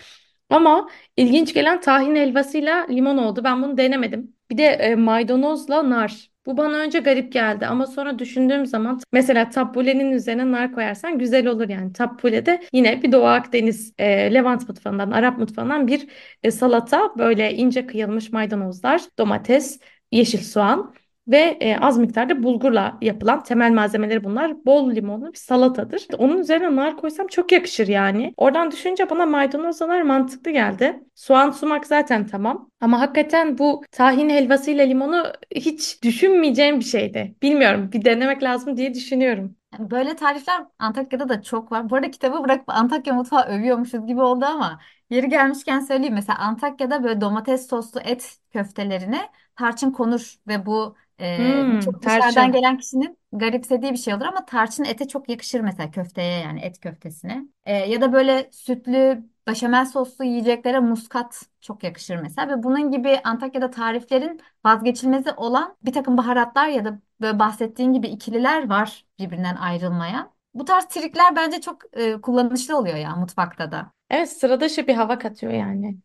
Ama 0.50 0.90
ilginç 1.18 1.54
gelen 1.54 1.82
tahin 1.82 2.16
helvasıyla 2.16 2.88
limon 2.90 3.18
oldu. 3.18 3.42
Ben 3.44 3.64
bunu 3.64 3.78
denemedim. 3.78 4.36
Bir 4.50 4.58
de 4.58 4.64
e, 4.64 4.96
maydanozla 4.96 5.90
nar. 5.90 6.29
Bu 6.50 6.58
bana 6.58 6.78
önce 6.78 7.00
garip 7.00 7.34
geldi 7.34 7.68
ama 7.68 7.88
sonra 7.88 8.20
düşündüğüm 8.20 8.66
zaman 8.66 9.00
mesela 9.12 9.50
tabbulenin 9.50 10.12
üzerine 10.12 10.52
nar 10.52 10.72
koyarsan 10.76 11.20
güzel 11.20 11.48
olur 11.48 11.70
yani. 11.70 11.94
Tabbule 11.94 12.46
de 12.46 12.62
yine 12.74 13.04
bir 13.04 13.12
Doğu 13.12 13.26
Akdeniz, 13.26 13.94
e, 13.98 14.34
Levant 14.34 14.70
mutfağından, 14.70 15.12
Arap 15.12 15.38
mutfağından 15.38 15.88
bir 15.88 16.08
e, 16.44 16.52
salata. 16.52 17.14
Böyle 17.18 17.54
ince 17.56 17.88
kıyılmış 17.88 18.32
maydanozlar, 18.32 19.02
domates, 19.18 19.80
yeşil 20.12 20.40
soğan 20.40 20.94
ve 21.30 21.58
e, 21.60 21.78
az 21.78 21.98
miktarda 21.98 22.44
bulgurla 22.44 22.98
yapılan 23.02 23.44
temel 23.44 23.72
malzemeleri 23.72 24.24
bunlar. 24.24 24.66
Bol 24.66 24.92
limonlu 24.92 25.34
bir 25.34 25.38
salatadır. 25.38 26.08
Onun 26.18 26.38
üzerine 26.38 26.76
nar 26.76 26.98
koysam 26.98 27.28
çok 27.28 27.52
yakışır 27.52 27.88
yani. 27.88 28.34
Oradan 28.38 28.72
düşünce 28.72 29.10
bana 29.10 29.26
maydanozla 29.26 29.88
nar 29.88 30.02
mantıklı 30.02 30.52
geldi. 30.52 31.04
Soğan 31.16 31.52
sumak 31.52 31.88
zaten 31.88 32.28
tamam. 32.28 32.70
Ama 32.82 33.02
hakikaten 33.02 33.58
bu 33.58 33.84
tahin 33.92 34.30
helvasıyla 34.30 34.86
limonu 34.86 35.24
hiç 35.56 36.04
düşünmeyeceğim 36.04 36.80
bir 36.80 36.86
şeydi. 36.86 37.36
Bilmiyorum 37.42 37.90
bir 37.94 38.06
denemek 38.06 38.44
lazım 38.44 38.78
diye 38.78 38.94
düşünüyorum. 38.94 39.56
Böyle 39.80 40.16
tarifler 40.16 40.66
Antakya'da 40.80 41.30
da 41.30 41.42
çok 41.42 41.72
var. 41.72 41.90
Bu 41.90 41.96
arada 41.96 42.12
kitabı 42.12 42.44
bırakıp 42.44 42.70
Antakya 42.70 43.14
mutfağı 43.14 43.44
övüyormuşuz 43.44 44.08
gibi 44.08 44.22
oldu 44.22 44.46
ama 44.46 44.80
yeri 45.10 45.30
gelmişken 45.30 45.80
söyleyeyim. 45.80 46.14
Mesela 46.14 46.40
Antakya'da 46.40 47.04
böyle 47.04 47.22
domates 47.22 47.70
soslu 47.70 48.00
et 48.00 48.38
köftelerine 48.54 49.30
tarçın 49.56 49.92
konur 49.92 50.36
ve 50.48 50.66
bu 50.66 50.96
e, 51.22 51.64
Hmm, 51.64 51.72
birçok 51.72 52.04
dışarıdan 52.04 52.52
tarçın. 52.52 52.52
gelen 52.52 52.78
kişinin 52.78 53.18
garipsediği 53.32 53.92
bir 53.92 53.98
şey 53.98 54.14
olur 54.14 54.26
ama 54.26 54.46
tarçın 54.46 54.84
ete 54.84 55.08
çok 55.08 55.30
yakışır 55.30 55.60
mesela 55.60 55.92
köfteye 55.92 56.40
yani 56.40 56.60
et 56.62 56.80
köftesine. 56.80 57.46
Ee, 57.66 57.74
ya 57.74 58.02
da 58.02 58.14
böyle 58.14 58.50
sütlü 58.52 59.24
beşamel 59.48 59.86
soslu 59.86 60.26
yiyeceklere 60.26 60.80
muskat 60.80 61.42
çok 61.62 61.84
yakışır 61.84 62.16
mesela 62.16 62.48
ve 62.58 62.64
bunun 62.64 62.92
gibi 62.92 63.20
Antakya'da 63.24 63.70
tariflerin 63.72 64.42
vazgeçilmezi 64.66 65.32
olan 65.32 65.78
bir 65.84 65.94
takım 65.94 66.18
baharatlar 66.18 66.68
ya 66.68 66.86
da 66.86 67.00
böyle 67.22 67.40
bahsettiğin 67.40 67.94
gibi 67.94 68.08
ikililer 68.08 68.70
var 68.70 69.06
birbirinden 69.20 69.56
ayrılmayan. 69.56 70.34
Bu 70.54 70.66
tarz 70.66 70.86
trikler 70.88 71.36
bence 71.36 71.62
çok 71.62 71.98
e, 71.98 72.22
kullanışlı 72.22 72.78
oluyor 72.78 72.96
ya 72.98 73.16
mutfakta 73.16 73.72
da. 73.72 73.92
Evet 74.10 74.30
sıra 74.32 74.60
dışı 74.60 74.88
bir 74.88 74.94
hava 74.94 75.18
katıyor 75.20 75.54
yani. 75.54 75.98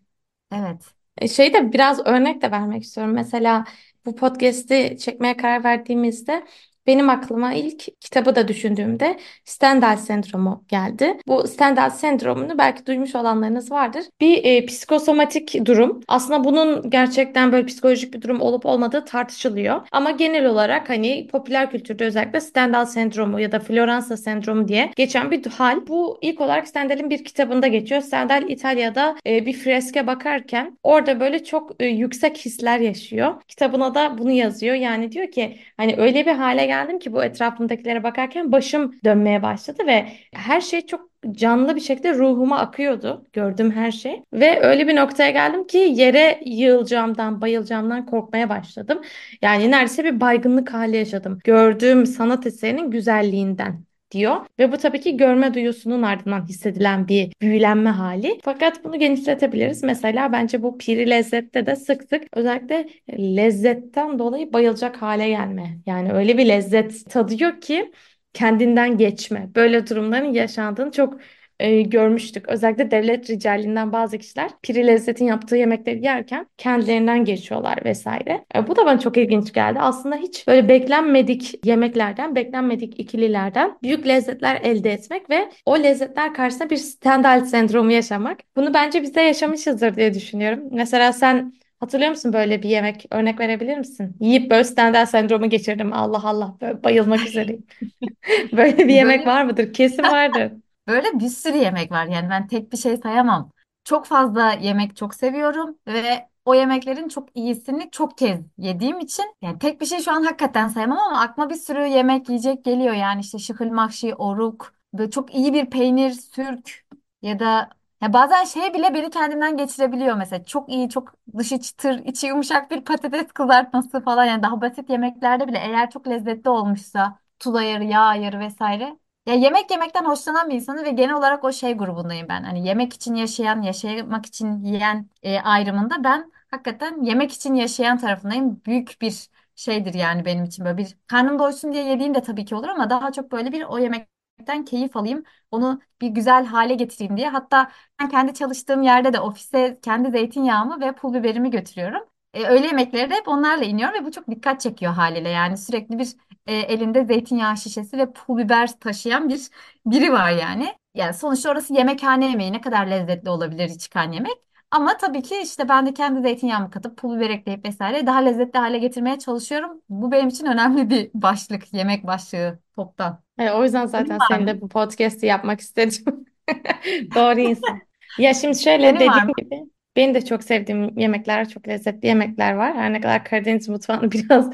Evet. 0.50 0.94
E, 1.18 1.28
Şey 1.28 1.54
de 1.54 1.72
biraz 1.72 2.06
örnek 2.06 2.42
de 2.42 2.50
vermek 2.50 2.82
istiyorum. 2.82 3.14
Mesela 3.14 3.64
bu 4.06 4.14
podcast'i 4.16 4.96
çekmeye 5.00 5.36
karar 5.36 5.64
verdiğimizde 5.64 6.46
benim 6.86 7.10
aklıma 7.10 7.52
ilk 7.52 8.00
kitabı 8.00 8.36
da 8.36 8.48
düşündüğümde 8.48 9.18
Stendhal 9.44 9.96
sendromu 9.96 10.64
geldi. 10.68 11.16
Bu 11.26 11.46
Stendhal 11.48 11.90
sendromunu 11.90 12.58
belki 12.58 12.86
duymuş 12.86 13.14
olanlarınız 13.14 13.70
vardır. 13.70 14.04
Bir 14.20 14.44
e, 14.44 14.66
psikosomatik 14.66 15.66
durum. 15.66 16.00
Aslında 16.08 16.44
bunun 16.44 16.90
gerçekten 16.90 17.52
böyle 17.52 17.66
psikolojik 17.66 18.14
bir 18.14 18.22
durum 18.22 18.40
olup 18.40 18.66
olmadığı 18.66 19.04
tartışılıyor. 19.04 19.80
Ama 19.92 20.10
genel 20.10 20.46
olarak 20.46 20.90
hani 20.90 21.26
popüler 21.26 21.70
kültürde 21.70 22.04
özellikle 22.04 22.40
Stendhal 22.40 22.86
sendromu 22.86 23.40
ya 23.40 23.52
da 23.52 23.60
Floransa 23.60 24.16
sendromu 24.16 24.68
diye 24.68 24.92
geçen 24.96 25.30
bir 25.30 25.46
hal. 25.46 25.86
Bu 25.86 26.18
ilk 26.22 26.40
olarak 26.40 26.68
Stendhal'in 26.68 27.10
bir 27.10 27.24
kitabında 27.24 27.66
geçiyor. 27.66 28.00
Stendhal 28.00 28.50
İtalya'da 28.50 29.16
e, 29.26 29.46
bir 29.46 29.52
freske 29.52 30.06
bakarken 30.06 30.78
orada 30.82 31.20
böyle 31.20 31.44
çok 31.44 31.82
e, 31.82 31.86
yüksek 31.86 32.38
hisler 32.38 32.78
yaşıyor. 32.78 33.42
Kitabına 33.48 33.94
da 33.94 34.18
bunu 34.18 34.30
yazıyor. 34.30 34.74
Yani 34.74 35.12
diyor 35.12 35.30
ki 35.30 35.56
hani 35.76 35.94
öyle 35.96 36.26
bir 36.26 36.32
hale 36.32 36.66
geldim 36.74 36.98
ki 36.98 37.12
bu 37.12 37.24
etrafımdakilere 37.24 38.02
bakarken 38.02 38.52
başım 38.52 38.94
dönmeye 39.04 39.42
başladı 39.42 39.82
ve 39.86 40.06
her 40.32 40.60
şey 40.60 40.86
çok 40.86 41.10
canlı 41.30 41.76
bir 41.76 41.80
şekilde 41.80 42.14
ruhuma 42.14 42.58
akıyordu. 42.58 43.26
Gördüğüm 43.32 43.70
her 43.70 43.90
şey. 43.90 44.22
Ve 44.32 44.60
öyle 44.62 44.88
bir 44.88 44.96
noktaya 44.96 45.30
geldim 45.30 45.66
ki 45.66 45.78
yere 45.78 46.40
yığılacağımdan, 46.44 47.40
bayılacağımdan 47.40 48.06
korkmaya 48.06 48.48
başladım. 48.48 49.02
Yani 49.42 49.70
neredeyse 49.70 50.04
bir 50.04 50.20
baygınlık 50.20 50.74
hali 50.74 50.96
yaşadım. 50.96 51.38
Gördüğüm 51.44 52.06
sanat 52.06 52.46
eserinin 52.46 52.90
güzelliğinden 52.90 53.84
diyor. 54.14 54.36
Ve 54.58 54.72
bu 54.72 54.76
tabii 54.76 55.00
ki 55.00 55.16
görme 55.16 55.54
duyusunun 55.54 56.02
ardından 56.02 56.46
hissedilen 56.46 57.08
bir 57.08 57.32
büyülenme 57.42 57.90
hali. 57.90 58.38
Fakat 58.44 58.84
bunu 58.84 58.98
genişletebiliriz. 58.98 59.82
Mesela 59.82 60.32
bence 60.32 60.62
bu 60.62 60.78
piri 60.78 61.10
lezzette 61.10 61.66
de 61.66 61.76
sık 61.76 62.02
sık 62.02 62.22
özellikle 62.32 62.88
lezzetten 63.10 64.18
dolayı 64.18 64.52
bayılacak 64.52 65.02
hale 65.02 65.28
gelme. 65.28 65.78
Yani 65.86 66.12
öyle 66.12 66.38
bir 66.38 66.48
lezzet 66.48 67.10
tadıyor 67.10 67.60
ki 67.60 67.92
kendinden 68.32 68.98
geçme. 68.98 69.48
Böyle 69.54 69.86
durumların 69.86 70.32
yaşandığını 70.32 70.90
çok 70.90 71.18
e, 71.60 71.82
görmüştük. 71.82 72.48
Özellikle 72.48 72.90
devlet 72.90 73.30
ricalinden 73.30 73.92
bazı 73.92 74.18
kişiler 74.18 74.50
Piri 74.62 74.86
Lezzet'in 74.86 75.24
yaptığı 75.26 75.56
yemekleri 75.56 76.04
yerken 76.04 76.46
kendilerinden 76.58 77.24
geçiyorlar 77.24 77.78
vesaire. 77.84 78.44
E, 78.54 78.66
bu 78.66 78.76
da 78.76 78.86
bana 78.86 78.98
çok 78.98 79.16
ilginç 79.16 79.52
geldi. 79.52 79.78
Aslında 79.80 80.16
hiç 80.16 80.48
böyle 80.48 80.68
beklenmedik 80.68 81.66
yemeklerden, 81.66 82.34
beklenmedik 82.34 83.00
ikililerden 83.00 83.78
büyük 83.82 84.06
lezzetler 84.06 84.60
elde 84.62 84.92
etmek 84.92 85.30
ve 85.30 85.48
o 85.66 85.78
lezzetler 85.78 86.34
karşısında 86.34 86.70
bir 86.70 86.76
Stendhal 86.76 87.44
sendromu 87.44 87.92
yaşamak. 87.92 88.40
Bunu 88.56 88.74
bence 88.74 89.02
biz 89.02 89.14
de 89.14 89.20
yaşamışızdır 89.20 89.96
diye 89.96 90.14
düşünüyorum. 90.14 90.60
Mesela 90.70 91.12
sen 91.12 91.54
Hatırlıyor 91.80 92.10
musun 92.10 92.32
böyle 92.32 92.62
bir 92.62 92.68
yemek? 92.68 93.06
Örnek 93.10 93.40
verebilir 93.40 93.78
misin? 93.78 94.16
Yiyip 94.20 94.50
böyle 94.50 94.64
Stendhal 94.64 95.06
sendromu 95.06 95.50
geçirdim. 95.50 95.92
Allah 95.92 96.20
Allah 96.24 96.56
böyle 96.60 96.82
bayılmak 96.84 97.26
üzereyim. 97.26 97.66
Böyle 98.52 98.78
bir 98.78 98.94
yemek 98.94 99.26
var 99.26 99.44
mıdır? 99.44 99.72
Kesin 99.72 100.02
vardır. 100.02 100.52
Böyle 100.86 101.18
bir 101.20 101.28
sürü 101.28 101.56
yemek 101.56 101.90
var. 101.92 102.06
Yani 102.06 102.30
ben 102.30 102.46
tek 102.48 102.72
bir 102.72 102.76
şey 102.76 102.96
sayamam. 102.96 103.50
Çok 103.84 104.06
fazla 104.06 104.52
yemek 104.52 104.96
çok 104.96 105.14
seviyorum 105.14 105.78
ve 105.86 106.28
o 106.44 106.54
yemeklerin 106.54 107.08
çok 107.08 107.36
iyisini 107.36 107.90
çok 107.90 108.18
kez 108.18 108.40
yediğim 108.58 108.98
için 109.00 109.24
yani 109.42 109.58
tek 109.58 109.80
bir 109.80 109.86
şey 109.86 110.00
şu 110.02 110.12
an 110.12 110.22
hakikaten 110.22 110.68
sayamam 110.68 110.98
ama 110.98 111.20
aklıma 111.20 111.50
bir 111.50 111.54
sürü 111.54 111.86
yemek 111.86 112.28
yiyecek 112.28 112.64
geliyor. 112.64 112.94
Yani 112.94 113.20
işte 113.20 113.38
şıkıl 113.38 113.66
mahşi, 113.70 114.14
oruk, 114.14 114.74
böyle 114.94 115.10
çok 115.10 115.34
iyi 115.34 115.52
bir 115.52 115.70
peynir, 115.70 116.10
sürk 116.10 116.84
ya 117.22 117.38
da 117.38 117.70
ya 118.02 118.12
bazen 118.12 118.44
şey 118.44 118.74
bile 118.74 118.94
beni 118.94 119.10
kendimden 119.10 119.56
geçirebiliyor 119.56 120.16
mesela. 120.16 120.44
Çok 120.44 120.68
iyi 120.72 120.88
çok 120.90 121.14
dışı 121.38 121.60
çıtır 121.60 121.98
içi 122.04 122.26
yumuşak 122.26 122.70
bir 122.70 122.84
patates 122.84 123.26
kızartması 123.32 124.00
falan. 124.04 124.24
Yani 124.24 124.42
daha 124.42 124.60
basit 124.60 124.90
yemeklerde 124.90 125.48
bile 125.48 125.58
eğer 125.58 125.90
çok 125.90 126.08
lezzetli 126.08 126.48
olmuşsa 126.50 127.18
tuz 127.38 127.54
ayarı, 127.54 127.84
yağ 127.84 128.00
ayarı 128.00 128.40
vesaire 128.40 128.98
ya 129.26 129.34
yemek 129.34 129.70
yemekten 129.70 130.04
hoşlanan 130.04 130.48
bir 130.50 130.54
insanı 130.54 130.84
ve 130.84 130.90
genel 130.90 131.14
olarak 131.14 131.44
o 131.44 131.52
şey 131.52 131.74
grubundayım 131.74 132.28
ben. 132.28 132.42
Hani 132.44 132.66
yemek 132.66 132.92
için 132.92 133.14
yaşayan, 133.14 133.62
yaşamak 133.62 134.26
için 134.26 134.62
yiyen 134.64 135.10
e, 135.22 135.40
ayrımında 135.40 136.04
ben 136.04 136.32
hakikaten 136.50 137.02
yemek 137.02 137.32
için 137.32 137.54
yaşayan 137.54 137.98
tarafındayım. 137.98 138.62
Büyük 138.66 138.96
bir 139.00 139.28
şeydir 139.56 139.94
yani 139.94 140.24
benim 140.24 140.44
için 140.44 140.64
böyle 140.64 140.78
bir 140.78 140.96
karnım 141.06 141.38
doysun 141.38 141.72
diye 141.72 141.84
yediğim 141.84 142.14
de 142.14 142.22
tabii 142.22 142.44
ki 142.44 142.54
olur 142.54 142.68
ama 142.68 142.90
daha 142.90 143.12
çok 143.12 143.32
böyle 143.32 143.52
bir 143.52 143.62
o 143.64 143.78
yemekten 143.78 144.64
keyif 144.64 144.96
alayım. 144.96 145.22
Onu 145.50 145.80
bir 146.00 146.08
güzel 146.08 146.44
hale 146.46 146.74
getireyim 146.74 147.16
diye. 147.16 147.28
Hatta 147.28 147.72
ben 148.00 148.08
kendi 148.08 148.34
çalıştığım 148.34 148.82
yerde 148.82 149.12
de 149.12 149.20
ofise 149.20 149.78
kendi 149.82 150.10
zeytinyağımı 150.10 150.80
ve 150.80 150.92
pul 150.94 151.14
biberimi 151.14 151.50
götürüyorum. 151.50 152.13
E, 152.34 152.44
öğle 152.46 152.66
yemekleri 152.66 153.10
de 153.10 153.14
hep 153.14 153.28
onlarla 153.28 153.64
iniyor 153.64 153.92
ve 153.94 154.04
bu 154.04 154.10
çok 154.12 154.28
dikkat 154.30 154.60
çekiyor 154.60 154.92
haliyle. 154.92 155.28
Yani 155.28 155.56
sürekli 155.58 155.98
bir 155.98 156.08
e, 156.46 156.54
elinde 156.56 157.04
zeytinyağı 157.04 157.56
şişesi 157.56 157.98
ve 157.98 158.12
pul 158.12 158.38
biber 158.38 158.80
taşıyan 158.80 159.28
bir 159.28 159.48
biri 159.86 160.12
var 160.12 160.30
yani. 160.30 160.74
Yani 160.94 161.14
sonuçta 161.14 161.50
orası 161.50 161.74
yemekhane 161.74 162.30
yemeği 162.30 162.52
ne 162.52 162.60
kadar 162.60 162.86
lezzetli 162.86 163.30
olabilir 163.30 163.78
çıkan 163.78 164.12
yemek. 164.12 164.32
Ama 164.70 164.96
tabii 164.96 165.22
ki 165.22 165.40
işte 165.42 165.68
ben 165.68 165.86
de 165.86 165.94
kendi 165.94 166.20
zeytinyağımı 166.22 166.70
katıp 166.70 166.96
pul 166.98 167.16
biber 167.16 167.30
ekleyip 167.30 167.64
vesaire 167.64 168.06
daha 168.06 168.18
lezzetli 168.18 168.58
hale 168.58 168.78
getirmeye 168.78 169.18
çalışıyorum. 169.18 169.82
Bu 169.88 170.12
benim 170.12 170.28
için 170.28 170.46
önemli 170.46 170.90
bir 170.90 171.10
başlık, 171.14 171.72
yemek 171.74 172.06
başlığı 172.06 172.58
toptan. 172.76 173.22
E, 173.38 173.50
o 173.50 173.64
yüzden 173.64 173.86
Senin 173.96 174.08
zaten 174.08 174.18
var 174.20 174.38
mı? 174.40 174.46
seninle 174.46 174.60
bu 174.60 174.68
podcast'i 174.68 175.26
yapmak 175.26 175.60
istedim. 175.60 176.24
Doğru 177.14 177.40
insan. 177.40 177.82
Ya 178.18 178.34
şimdi 178.34 178.58
şöyle 178.58 178.94
Senin 178.94 179.06
var 179.06 179.22
dediğim 179.22 179.26
mı? 179.26 179.32
gibi 179.36 179.70
benim 179.96 180.14
de 180.14 180.24
çok 180.24 180.44
sevdiğim 180.44 180.98
yemekler, 180.98 181.48
çok 181.48 181.68
lezzetli 181.68 182.06
yemekler 182.06 182.52
var. 182.52 182.74
Her 182.76 182.92
ne 182.92 183.00
kadar 183.00 183.24
Karadeniz 183.24 183.68
mutfağını 183.68 184.12
biraz 184.12 184.50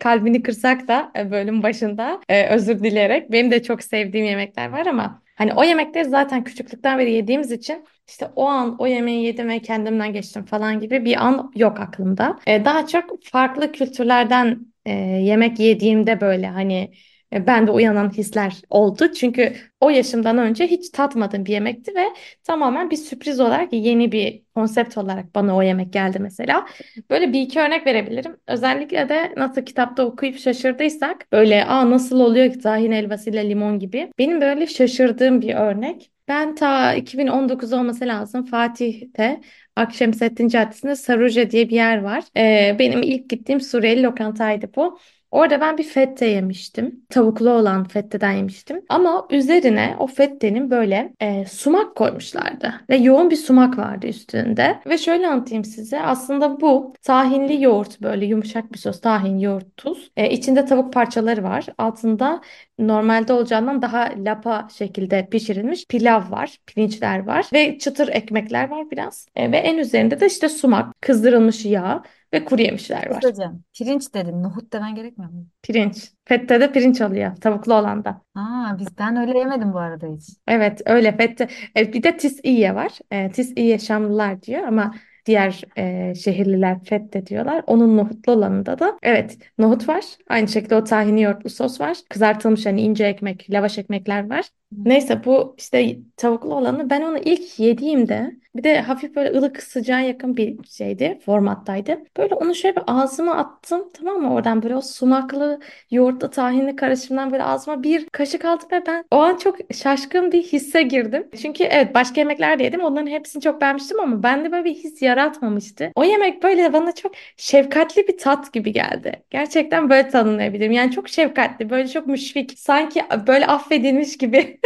kalbini 0.00 0.42
kırsak 0.42 0.88
da 0.88 1.12
e, 1.18 1.30
bölüm 1.30 1.62
başında 1.62 2.20
e, 2.28 2.46
özür 2.48 2.78
dileyerek 2.78 3.32
benim 3.32 3.50
de 3.50 3.62
çok 3.62 3.82
sevdiğim 3.82 4.26
yemekler 4.26 4.68
var 4.68 4.86
ama 4.86 5.22
hani 5.36 5.54
o 5.54 5.64
yemekleri 5.64 6.04
zaten 6.08 6.44
küçüklükten 6.44 6.98
beri 6.98 7.12
yediğimiz 7.12 7.52
için 7.52 7.84
işte 8.08 8.28
o 8.36 8.46
an 8.46 8.76
o 8.78 8.86
yemeği 8.86 9.24
yedim 9.24 9.48
ve 9.48 9.58
kendimden 9.58 10.12
geçtim 10.12 10.44
falan 10.44 10.80
gibi 10.80 11.04
bir 11.04 11.24
an 11.26 11.52
yok 11.54 11.80
aklımda. 11.80 12.38
E, 12.46 12.64
daha 12.64 12.86
çok 12.86 13.24
farklı 13.24 13.72
kültürlerden 13.72 14.74
yemek 15.20 15.58
yediğimde 15.58 16.20
böyle 16.20 16.46
hani 16.46 16.92
e, 17.34 17.46
bende 17.46 17.70
uyanan 17.70 18.10
hisler 18.10 18.62
oldu. 18.70 19.12
Çünkü 19.12 19.52
o 19.80 19.90
yaşımdan 19.90 20.38
önce 20.38 20.66
hiç 20.66 20.90
tatmadığım 20.90 21.46
bir 21.46 21.52
yemekti 21.52 21.94
ve 21.94 22.04
tamamen 22.44 22.90
bir 22.90 22.96
sürpriz 22.96 23.40
olarak 23.40 23.72
yeni 23.72 24.12
bir 24.12 24.42
konsept 24.54 24.98
olarak 24.98 25.34
bana 25.34 25.56
o 25.56 25.62
yemek 25.62 25.92
geldi 25.92 26.18
mesela. 26.18 26.66
Böyle 27.10 27.32
bir 27.32 27.40
iki 27.40 27.60
örnek 27.60 27.86
verebilirim. 27.86 28.36
Özellikle 28.46 29.08
de 29.08 29.34
nasıl 29.36 29.62
kitapta 29.62 30.04
okuyup 30.04 30.38
şaşırdıysak 30.38 31.32
böyle 31.32 31.64
aa 31.64 31.90
nasıl 31.90 32.20
oluyor 32.20 32.52
ki 32.52 32.58
tahin 32.58 32.92
helvasıyla 32.92 33.42
limon 33.42 33.78
gibi. 33.78 34.10
Benim 34.18 34.40
böyle 34.40 34.66
şaşırdığım 34.66 35.42
bir 35.42 35.54
örnek. 35.54 36.10
Ben 36.28 36.54
ta 36.54 36.94
2019 36.94 37.72
olması 37.72 38.06
lazım 38.06 38.44
Fatih'te 38.44 39.40
Akşemseddin 39.76 40.48
Caddesi'nde 40.48 40.96
Saruje 40.96 41.50
diye 41.50 41.68
bir 41.68 41.74
yer 41.74 42.02
var. 42.02 42.24
Ee, 42.36 42.76
benim 42.78 43.02
ilk 43.02 43.30
gittiğim 43.30 43.60
Suriyeli 43.60 44.02
lokantaydı 44.02 44.70
bu. 44.76 44.98
Orada 45.34 45.60
ben 45.60 45.78
bir 45.78 45.84
fette 45.84 46.26
yemiştim. 46.26 47.04
Tavuklu 47.10 47.50
olan 47.50 47.84
fetteden 47.84 48.32
yemiştim. 48.32 48.82
Ama 48.88 49.26
üzerine 49.30 49.96
o 49.98 50.06
fettenin 50.06 50.70
böyle 50.70 51.12
e, 51.20 51.44
sumak 51.44 51.96
koymuşlardı. 51.96 52.74
Ve 52.90 52.96
yoğun 52.96 53.30
bir 53.30 53.36
sumak 53.36 53.78
vardı 53.78 54.06
üstünde. 54.06 54.80
Ve 54.86 54.98
şöyle 54.98 55.28
anlatayım 55.28 55.64
size. 55.64 56.00
Aslında 56.00 56.60
bu 56.60 56.94
tahinli 57.02 57.62
yoğurt 57.62 58.00
böyle 58.02 58.26
yumuşak 58.26 58.72
bir 58.72 58.78
sos. 58.78 59.00
Tahin, 59.00 59.38
yoğurt, 59.38 59.76
tuz. 59.76 60.10
E, 60.16 60.30
içinde 60.30 60.64
tavuk 60.64 60.92
parçaları 60.92 61.42
var. 61.42 61.66
Altında 61.78 62.40
normalde 62.78 63.32
olacağından 63.32 63.82
daha 63.82 64.10
lapa 64.16 64.68
şekilde 64.78 65.28
pişirilmiş 65.30 65.86
pilav 65.86 66.30
var. 66.30 66.56
Pirinçler 66.66 67.26
var. 67.26 67.46
Ve 67.52 67.78
çıtır 67.78 68.08
ekmekler 68.08 68.68
var 68.68 68.90
biraz. 68.90 69.26
E, 69.36 69.52
ve 69.52 69.56
en 69.56 69.78
üzerinde 69.78 70.20
de 70.20 70.26
işte 70.26 70.48
sumak, 70.48 71.00
kızdırılmış 71.00 71.64
yağ 71.64 72.02
ve 72.34 72.44
kuru 72.44 72.62
yemişler 72.62 73.10
var. 73.10 73.20
Kısaca 73.20 73.52
pirinç 73.78 74.14
dedin. 74.14 74.42
Nohut 74.42 74.72
demen 74.72 74.94
gerekmiyor 74.94 75.32
mu? 75.32 75.46
Pirinç. 75.62 76.10
Fette 76.24 76.60
de 76.60 76.72
pirinç 76.72 77.00
oluyor. 77.00 77.36
Tavuklu 77.36 77.74
olan 77.74 78.04
da. 78.04 78.20
Aa, 78.34 78.78
biz 78.78 78.98
ben 78.98 79.16
öyle 79.16 79.38
yemedim 79.38 79.72
bu 79.72 79.78
arada 79.78 80.06
hiç. 80.06 80.24
Evet 80.48 80.82
öyle 80.86 81.16
fette. 81.16 81.48
Evet, 81.74 81.94
bir 81.94 82.02
de 82.02 82.16
tis 82.16 82.40
iye 82.42 82.74
var. 82.74 82.92
E, 83.10 83.30
tis 83.30 83.52
iye 83.56 83.78
Şamlılar 83.78 84.42
diyor 84.42 84.62
ama 84.62 84.94
Diğer 85.26 85.62
e, 85.78 86.14
şehirliler 86.14 86.84
fethediyorlar. 86.84 87.64
Onun 87.66 87.96
nohutlu 87.96 88.32
olanında 88.32 88.78
da 88.78 88.98
evet 89.02 89.38
nohut 89.58 89.88
var. 89.88 90.04
Aynı 90.28 90.48
şekilde 90.48 90.76
o 90.76 90.84
tahini 90.84 91.22
yoğurtlu 91.22 91.50
sos 91.50 91.80
var. 91.80 91.96
Kızartılmış 92.10 92.66
hani 92.66 92.82
ince 92.82 93.04
ekmek, 93.04 93.50
lavaş 93.50 93.78
ekmekler 93.78 94.30
var. 94.30 94.44
Neyse 94.72 95.24
bu 95.24 95.54
işte 95.58 95.96
tavuklu 96.16 96.54
olanı 96.54 96.90
ben 96.90 97.02
onu 97.02 97.18
ilk 97.18 97.58
yediğimde 97.60 98.36
bir 98.56 98.64
de 98.64 98.80
hafif 98.80 99.16
böyle 99.16 99.38
ılık 99.38 99.62
sıcağa 99.62 100.00
yakın 100.00 100.36
bir 100.36 100.64
şeydi 100.64 101.18
formattaydı. 101.24 101.98
Böyle 102.16 102.34
onu 102.34 102.54
şöyle 102.54 102.76
bir 102.76 102.82
ağzıma 102.86 103.36
attım 103.36 103.90
tamam 103.94 104.16
mı 104.22 104.34
oradan 104.34 104.62
böyle 104.62 104.76
o 104.76 104.80
sumaklı 104.80 105.60
yoğurtlu 105.90 106.30
tahinli 106.30 106.76
karışımdan 106.76 107.32
böyle 107.32 107.42
ağzıma 107.42 107.82
bir 107.82 108.08
kaşık 108.08 108.44
aldım 108.44 108.68
ve 108.72 108.86
ben 108.86 109.04
o 109.10 109.16
an 109.16 109.36
çok 109.36 109.56
şaşkın 109.74 110.32
bir 110.32 110.42
hisse 110.42 110.82
girdim. 110.82 111.28
Çünkü 111.42 111.64
evet 111.64 111.94
başka 111.94 112.20
yemekler 112.20 112.58
de 112.58 112.62
yedim 112.62 112.80
onların 112.80 113.06
hepsini 113.06 113.42
çok 113.42 113.60
beğenmiştim 113.60 114.00
ama 114.00 114.22
bende 114.22 114.52
böyle 114.52 114.64
bir 114.64 114.74
his 114.74 115.02
yaratmamıştı. 115.02 115.92
O 115.94 116.04
yemek 116.04 116.42
böyle 116.42 116.72
bana 116.72 116.92
çok 116.94 117.12
şefkatli 117.36 118.08
bir 118.08 118.18
tat 118.18 118.52
gibi 118.52 118.72
geldi. 118.72 119.22
Gerçekten 119.30 119.90
böyle 119.90 120.08
tanımlayabilirim. 120.08 120.72
Yani 120.72 120.90
çok 120.92 121.08
şefkatli 121.08 121.70
böyle 121.70 121.88
çok 121.88 122.06
müşfik 122.06 122.58
sanki 122.58 123.02
böyle 123.26 123.46
affedilmiş 123.46 124.18
gibi 124.18 124.60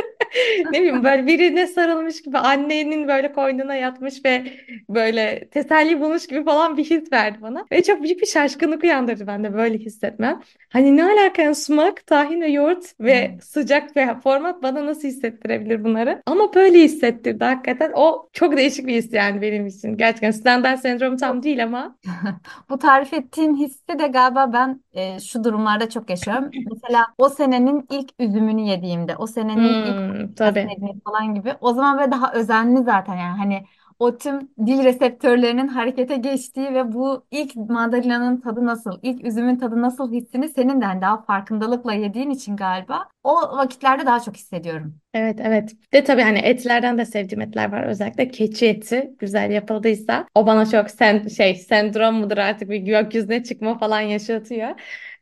Ne 0.72 0.79
bileyim 0.81 1.05
böyle 1.05 1.26
birine 1.26 1.66
sarılmış 1.66 2.22
gibi 2.22 2.39
annenin 2.39 3.09
böyle 3.09 3.33
koynuna 3.33 3.74
yatmış 3.74 4.24
ve 4.24 4.45
böyle 4.89 5.49
teselli 5.51 6.01
bulmuş 6.01 6.26
gibi 6.26 6.45
falan 6.45 6.76
bir 6.76 6.85
his 6.85 7.12
verdi 7.12 7.39
bana. 7.43 7.66
Ve 7.72 7.83
çok 7.83 8.03
büyük 8.03 8.20
bir 8.20 8.26
şaşkınlık 8.26 8.85
uyandırdı 8.85 9.26
bende 9.26 9.55
böyle 9.55 9.79
hissetmem. 9.79 10.41
Hani 10.68 10.97
ne 10.97 11.05
alaka 11.05 11.43
yani 11.43 11.55
sumak, 11.55 12.07
tahin 12.07 12.41
ve 12.41 12.47
yoğurt 12.49 13.01
ve 13.01 13.39
sıcak 13.43 13.97
ve 13.97 14.14
format 14.24 14.62
bana 14.62 14.87
nasıl 14.87 15.09
hissettirebilir 15.09 15.85
bunları? 15.85 16.22
Ama 16.26 16.55
böyle 16.55 16.79
hissettirdi 16.79 17.45
hakikaten. 17.45 17.93
O 17.95 18.29
çok 18.33 18.57
değişik 18.57 18.87
bir 18.87 18.95
his 18.95 19.12
yani 19.12 19.43
benim 19.43 19.66
için. 19.66 19.97
Gerçekten 19.97 20.31
standart 20.31 20.81
sendrom 20.81 21.16
tam 21.16 21.43
değil 21.43 21.64
ama. 21.64 21.99
Bu 22.70 22.79
tarif 22.79 23.12
ettiğin 23.12 23.57
hissi 23.57 23.99
de 23.99 24.07
galiba 24.07 24.53
ben 24.53 24.81
e, 24.99 25.21
şu 25.21 25.45
durumlarda 25.45 25.89
çok 25.91 26.11
yaşıyorum. 26.11 26.55
Mesela 26.67 27.07
o 27.19 27.29
senenin 27.29 27.87
ilk 27.91 28.11
üzümünü 28.19 28.61
yediğimde, 28.61 29.17
o 29.17 29.27
senenin 29.27 29.81
ilk 29.83 30.01
Hmm, 30.05 30.35
tabii. 30.35 30.79
yediğim 30.81 31.01
falan 31.01 31.35
gibi. 31.35 31.55
O 31.61 31.73
zaman 31.75 31.99
böyle 31.99 32.11
daha 32.11 32.33
özenli 32.33 32.83
zaten 32.85 33.17
yani 33.17 33.37
hani 33.39 33.67
o 33.99 34.19
tüm 34.19 34.39
dil 34.67 34.85
reseptörlerinin 34.85 35.69
harekete 35.69 36.17
geçtiği 36.17 36.75
ve 36.75 36.93
bu 36.93 37.27
ilk 37.31 37.57
mandalina'nın 37.57 38.41
tadı 38.41 38.67
nasıl, 38.67 38.99
ilk 39.03 39.25
üzümün 39.25 39.57
tadı 39.57 39.83
nasıl 39.83 40.13
hissini 40.13 40.49
senin 40.49 40.81
de 40.81 40.85
hani 40.85 41.01
daha 41.01 41.23
farkındalıkla 41.23 41.95
yediğin 41.95 42.31
için 42.31 42.57
galiba 42.57 43.09
o 43.25 43.35
vakitlerde 43.35 44.07
daha 44.07 44.21
çok 44.21 44.37
hissediyorum. 44.37 44.95
Evet 45.15 45.39
evet. 45.43 45.77
De 45.93 46.05
tabii 46.05 46.23
hani 46.23 46.39
etlerden 46.39 46.99
de 46.99 47.05
sevdiğim 47.05 47.41
etler 47.41 47.73
var. 47.73 47.83
Özellikle 47.83 48.29
keçi 48.29 48.67
eti 48.67 49.11
güzel 49.19 49.51
yapıldıysa 49.51 50.27
o 50.35 50.47
bana 50.47 50.67
çok 50.67 50.91
sen 50.91 51.29
şey 51.29 51.55
sendrom 51.55 52.15
mudur 52.15 52.39
artık 52.39 52.71
bir 52.71 52.77
gökyüzüne 52.77 53.43
çıkma 53.43 53.79
falan 53.79 54.01
yaşatıyor. 54.01 54.69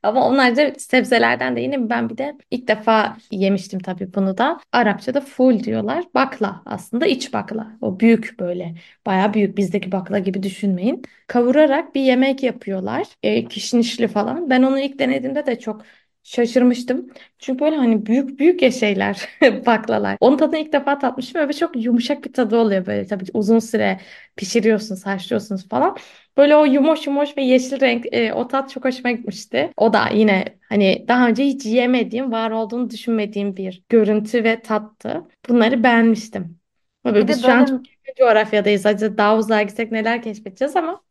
Ama 0.06 0.26
onlarca 0.28 0.74
sebzelerden 0.78 1.56
de 1.56 1.60
yine 1.60 1.90
ben 1.90 2.08
bir 2.10 2.18
de 2.18 2.36
ilk 2.50 2.68
defa 2.68 3.16
yemiştim 3.30 3.80
tabii 3.80 4.14
bunu 4.14 4.38
da. 4.38 4.60
Arapçada 4.72 5.20
ful 5.20 5.60
diyorlar. 5.64 6.04
Bakla 6.14 6.62
aslında 6.66 7.06
iç 7.06 7.32
bakla. 7.32 7.78
O 7.80 8.00
büyük 8.00 8.36
böyle 8.40 8.74
bayağı 9.06 9.34
büyük 9.34 9.56
bizdeki 9.58 9.92
bakla 9.92 10.18
gibi 10.18 10.42
düşünmeyin. 10.42 11.02
Kavurarak 11.26 11.94
bir 11.94 12.00
yemek 12.00 12.42
yapıyorlar. 12.42 13.06
E, 13.22 13.44
kişnişli 13.48 14.08
falan. 14.08 14.50
Ben 14.50 14.62
onu 14.62 14.80
ilk 14.80 14.98
denediğimde 14.98 15.46
de 15.46 15.58
çok 15.58 15.82
şaşırmıştım. 16.26 17.06
Çünkü 17.38 17.60
böyle 17.60 17.76
hani 17.76 18.06
büyük 18.06 18.38
büyük 18.38 18.62
ya 18.62 18.70
şeyler 18.70 19.28
baklalar. 19.66 20.16
Onun 20.20 20.36
tadını 20.36 20.58
ilk 20.58 20.72
defa 20.72 20.98
tatmışım 20.98 21.48
ve 21.48 21.52
çok 21.52 21.84
yumuşak 21.84 22.24
bir 22.24 22.32
tadı 22.32 22.56
oluyor 22.56 22.86
böyle 22.86 23.06
tabii 23.06 23.24
uzun 23.34 23.58
süre 23.58 24.00
pişiriyorsunuz, 24.36 25.06
haşlıyorsunuz 25.06 25.68
falan. 25.68 25.96
Böyle 26.36 26.56
o 26.56 26.64
yumuş 26.64 27.06
yumuş 27.06 27.36
ve 27.36 27.42
yeşil 27.42 27.80
renk 27.80 28.06
e, 28.12 28.32
o 28.32 28.48
tat 28.48 28.70
çok 28.70 28.84
hoşuma 28.84 29.10
gitmişti. 29.10 29.72
O 29.76 29.92
da 29.92 30.08
yine 30.14 30.44
hani 30.68 31.04
daha 31.08 31.28
önce 31.28 31.44
hiç 31.44 31.66
yemediğim, 31.66 32.32
var 32.32 32.50
olduğunu 32.50 32.90
düşünmediğim 32.90 33.56
bir 33.56 33.82
görüntü 33.88 34.44
ve 34.44 34.60
tattı. 34.62 35.22
Bunları 35.48 35.82
beğenmiştim. 35.82 36.58
Tabii 37.04 37.18
Bir 37.20 37.28
biz 37.28 37.40
de 37.40 37.42
şu 37.42 37.52
an 37.52 37.66
böyle 37.66 37.66
çok 37.66 37.80
coğrafyadayız. 38.18 38.86
Acaba 38.86 39.18
daha 39.18 39.36
uzağa 39.38 39.62
gitsek 39.62 39.92
neler 39.92 40.22
keşfedeceğiz 40.22 40.76
ama 40.76 41.02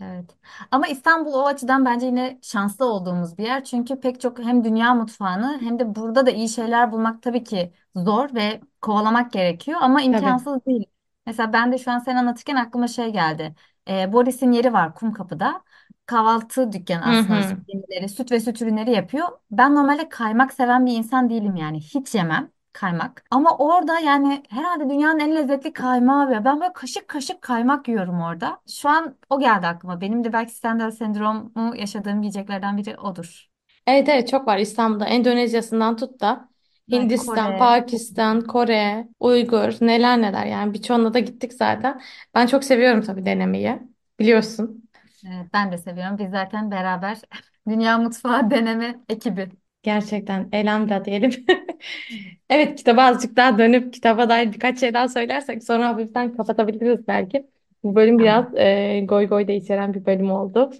Evet. 0.00 0.36
Ama 0.70 0.86
İstanbul 0.88 1.32
o 1.32 1.46
açıdan 1.46 1.84
bence 1.84 2.06
yine 2.06 2.38
şanslı 2.42 2.84
olduğumuz 2.86 3.38
bir 3.38 3.44
yer. 3.44 3.64
Çünkü 3.64 4.00
pek 4.00 4.20
çok 4.20 4.38
hem 4.38 4.64
dünya 4.64 4.94
mutfağını 4.94 5.58
hem 5.60 5.78
de 5.78 5.94
burada 5.94 6.26
da 6.26 6.30
iyi 6.30 6.48
şeyler 6.48 6.92
bulmak 6.92 7.22
tabii 7.22 7.44
ki 7.44 7.72
zor 7.96 8.34
ve 8.34 8.60
kovalamak 8.82 9.32
gerekiyor 9.32 9.78
ama 9.82 10.02
tabii. 10.10 10.40
imkansız 10.42 10.66
değil. 10.66 10.86
Mesela 11.26 11.52
ben 11.52 11.72
de 11.72 11.78
şu 11.78 11.90
an 11.90 11.98
sen 11.98 12.16
anlatırken 12.16 12.56
aklıma 12.56 12.88
şey 12.88 13.12
geldi. 13.12 13.54
Ee, 13.88 14.12
Boris'in 14.12 14.52
yeri 14.52 14.72
var 14.72 14.94
Kumkapı'da. 14.94 15.64
Kahvaltı 16.06 16.72
dükkanı 16.72 17.04
Hı 17.04 17.10
aslında 17.10 17.42
hı. 17.42 17.42
süt 17.42 17.58
ürünleri, 17.68 18.08
süt 18.08 18.32
ve 18.32 18.40
süt 18.40 18.62
ürünleri 18.62 18.90
yapıyor. 18.90 19.28
Ben 19.50 19.74
normalde 19.74 20.08
kaymak 20.08 20.52
seven 20.52 20.86
bir 20.86 20.92
insan 20.92 21.30
değilim 21.30 21.56
yani. 21.56 21.80
Hiç 21.80 22.14
yemem 22.14 22.52
kaymak. 22.76 23.24
Ama 23.30 23.56
orada 23.58 24.00
yani 24.00 24.42
herhalde 24.48 24.90
dünyanın 24.90 25.18
en 25.20 25.34
lezzetli 25.36 25.72
kaymağı 25.72 26.32
ya. 26.32 26.44
Ben 26.44 26.60
böyle 26.60 26.72
kaşık 26.72 27.08
kaşık 27.08 27.42
kaymak 27.42 27.88
yiyorum 27.88 28.20
orada. 28.20 28.60
Şu 28.68 28.88
an 28.88 29.16
o 29.30 29.40
geldi 29.40 29.66
aklıma. 29.66 30.00
Benim 30.00 30.24
de 30.24 30.32
belki 30.32 30.52
Stendhal 30.54 30.90
sendromu 30.90 31.76
yaşadığım 31.76 32.22
yiyeceklerden 32.22 32.76
biri 32.76 32.96
odur. 32.98 33.48
Evet 33.86 34.08
evet 34.08 34.28
çok 34.28 34.46
var 34.46 34.58
İstanbul'da. 34.58 35.06
Endonezya'sından 35.06 35.96
tut 35.96 36.20
da 36.20 36.48
Ay, 36.90 37.06
Hindistan, 37.06 37.56
Kore. 37.56 37.56
Pakistan, 37.56 38.40
Kore, 38.40 39.08
Uygur 39.20 39.72
neler 39.80 40.22
neler 40.22 40.46
yani 40.46 40.74
birçoğuna 40.74 41.14
da 41.14 41.18
gittik 41.18 41.52
zaten. 41.52 42.02
Ben 42.34 42.46
çok 42.46 42.64
seviyorum 42.64 43.02
tabii 43.02 43.26
denemeyi. 43.26 43.78
Biliyorsun. 44.20 44.88
Evet, 45.26 45.46
ben 45.52 45.72
de 45.72 45.78
seviyorum. 45.78 46.18
Biz 46.18 46.30
zaten 46.30 46.70
beraber 46.70 47.20
Dünya 47.68 47.98
Mutfağı 47.98 48.50
deneme 48.50 49.00
ekibi. 49.08 49.50
Gerçekten 49.82 50.48
elhamdülillah 50.52 51.04
diyelim. 51.04 51.30
Evet 52.50 52.76
kitaba 52.78 53.02
azıcık 53.02 53.36
daha 53.36 53.58
dönüp 53.58 53.92
kitaba 53.94 54.28
dair 54.28 54.52
birkaç 54.52 54.80
şey 54.80 54.94
daha 54.94 55.08
söylersek 55.08 55.64
sonra 55.64 55.88
hafiften 55.88 56.36
kapatabiliriz 56.36 57.08
belki. 57.08 57.46
Bu 57.82 57.94
bölüm 57.96 58.18
Tamam. 58.18 58.24
biraz 58.24 58.54
e, 58.56 59.00
goy 59.08 59.26
goy 59.28 59.48
da 59.48 59.52
içeren 59.52 59.94
bir 59.94 60.06
bölüm 60.06 60.30
oldu. 60.30 60.70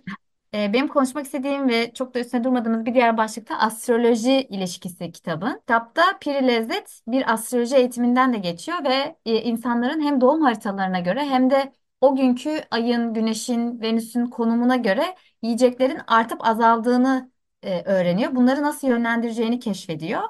Ee, 0.54 0.72
Benim 0.72 0.88
konuşmak 0.88 1.24
istediğim 1.26 1.68
ve 1.68 1.92
çok 1.94 2.14
da 2.14 2.20
üstüne 2.20 2.44
durmadığımız 2.44 2.86
bir 2.86 2.94
diğer 2.94 3.16
başlıkta 3.16 3.58
astroloji 3.58 4.30
ilişkisi 4.42 5.12
kitabın. 5.12 5.58
Kitapta 5.60 6.02
Piri 6.20 6.46
Lezzet 6.48 7.00
bir 7.08 7.32
astroloji 7.32 7.76
eğitiminden 7.76 8.32
de 8.32 8.38
geçiyor 8.38 8.84
ve 8.84 9.16
e, 9.26 9.42
insanların 9.42 10.00
hem 10.00 10.20
doğum 10.20 10.42
haritalarına 10.42 11.00
göre 11.00 11.20
hem 11.24 11.50
de 11.50 11.72
o 12.00 12.16
günkü 12.16 12.60
ayın, 12.70 13.14
güneşin, 13.14 13.80
Venüs'ün 13.80 14.26
konumuna 14.26 14.76
göre 14.76 15.14
yiyeceklerin 15.42 15.98
artıp 16.06 16.46
azaldığını 16.48 17.30
e, 17.62 17.82
öğreniyor. 17.82 18.34
Bunları 18.36 18.62
nasıl 18.62 18.88
yönlendireceğini 18.88 19.58
keşfediyor. 19.60 20.22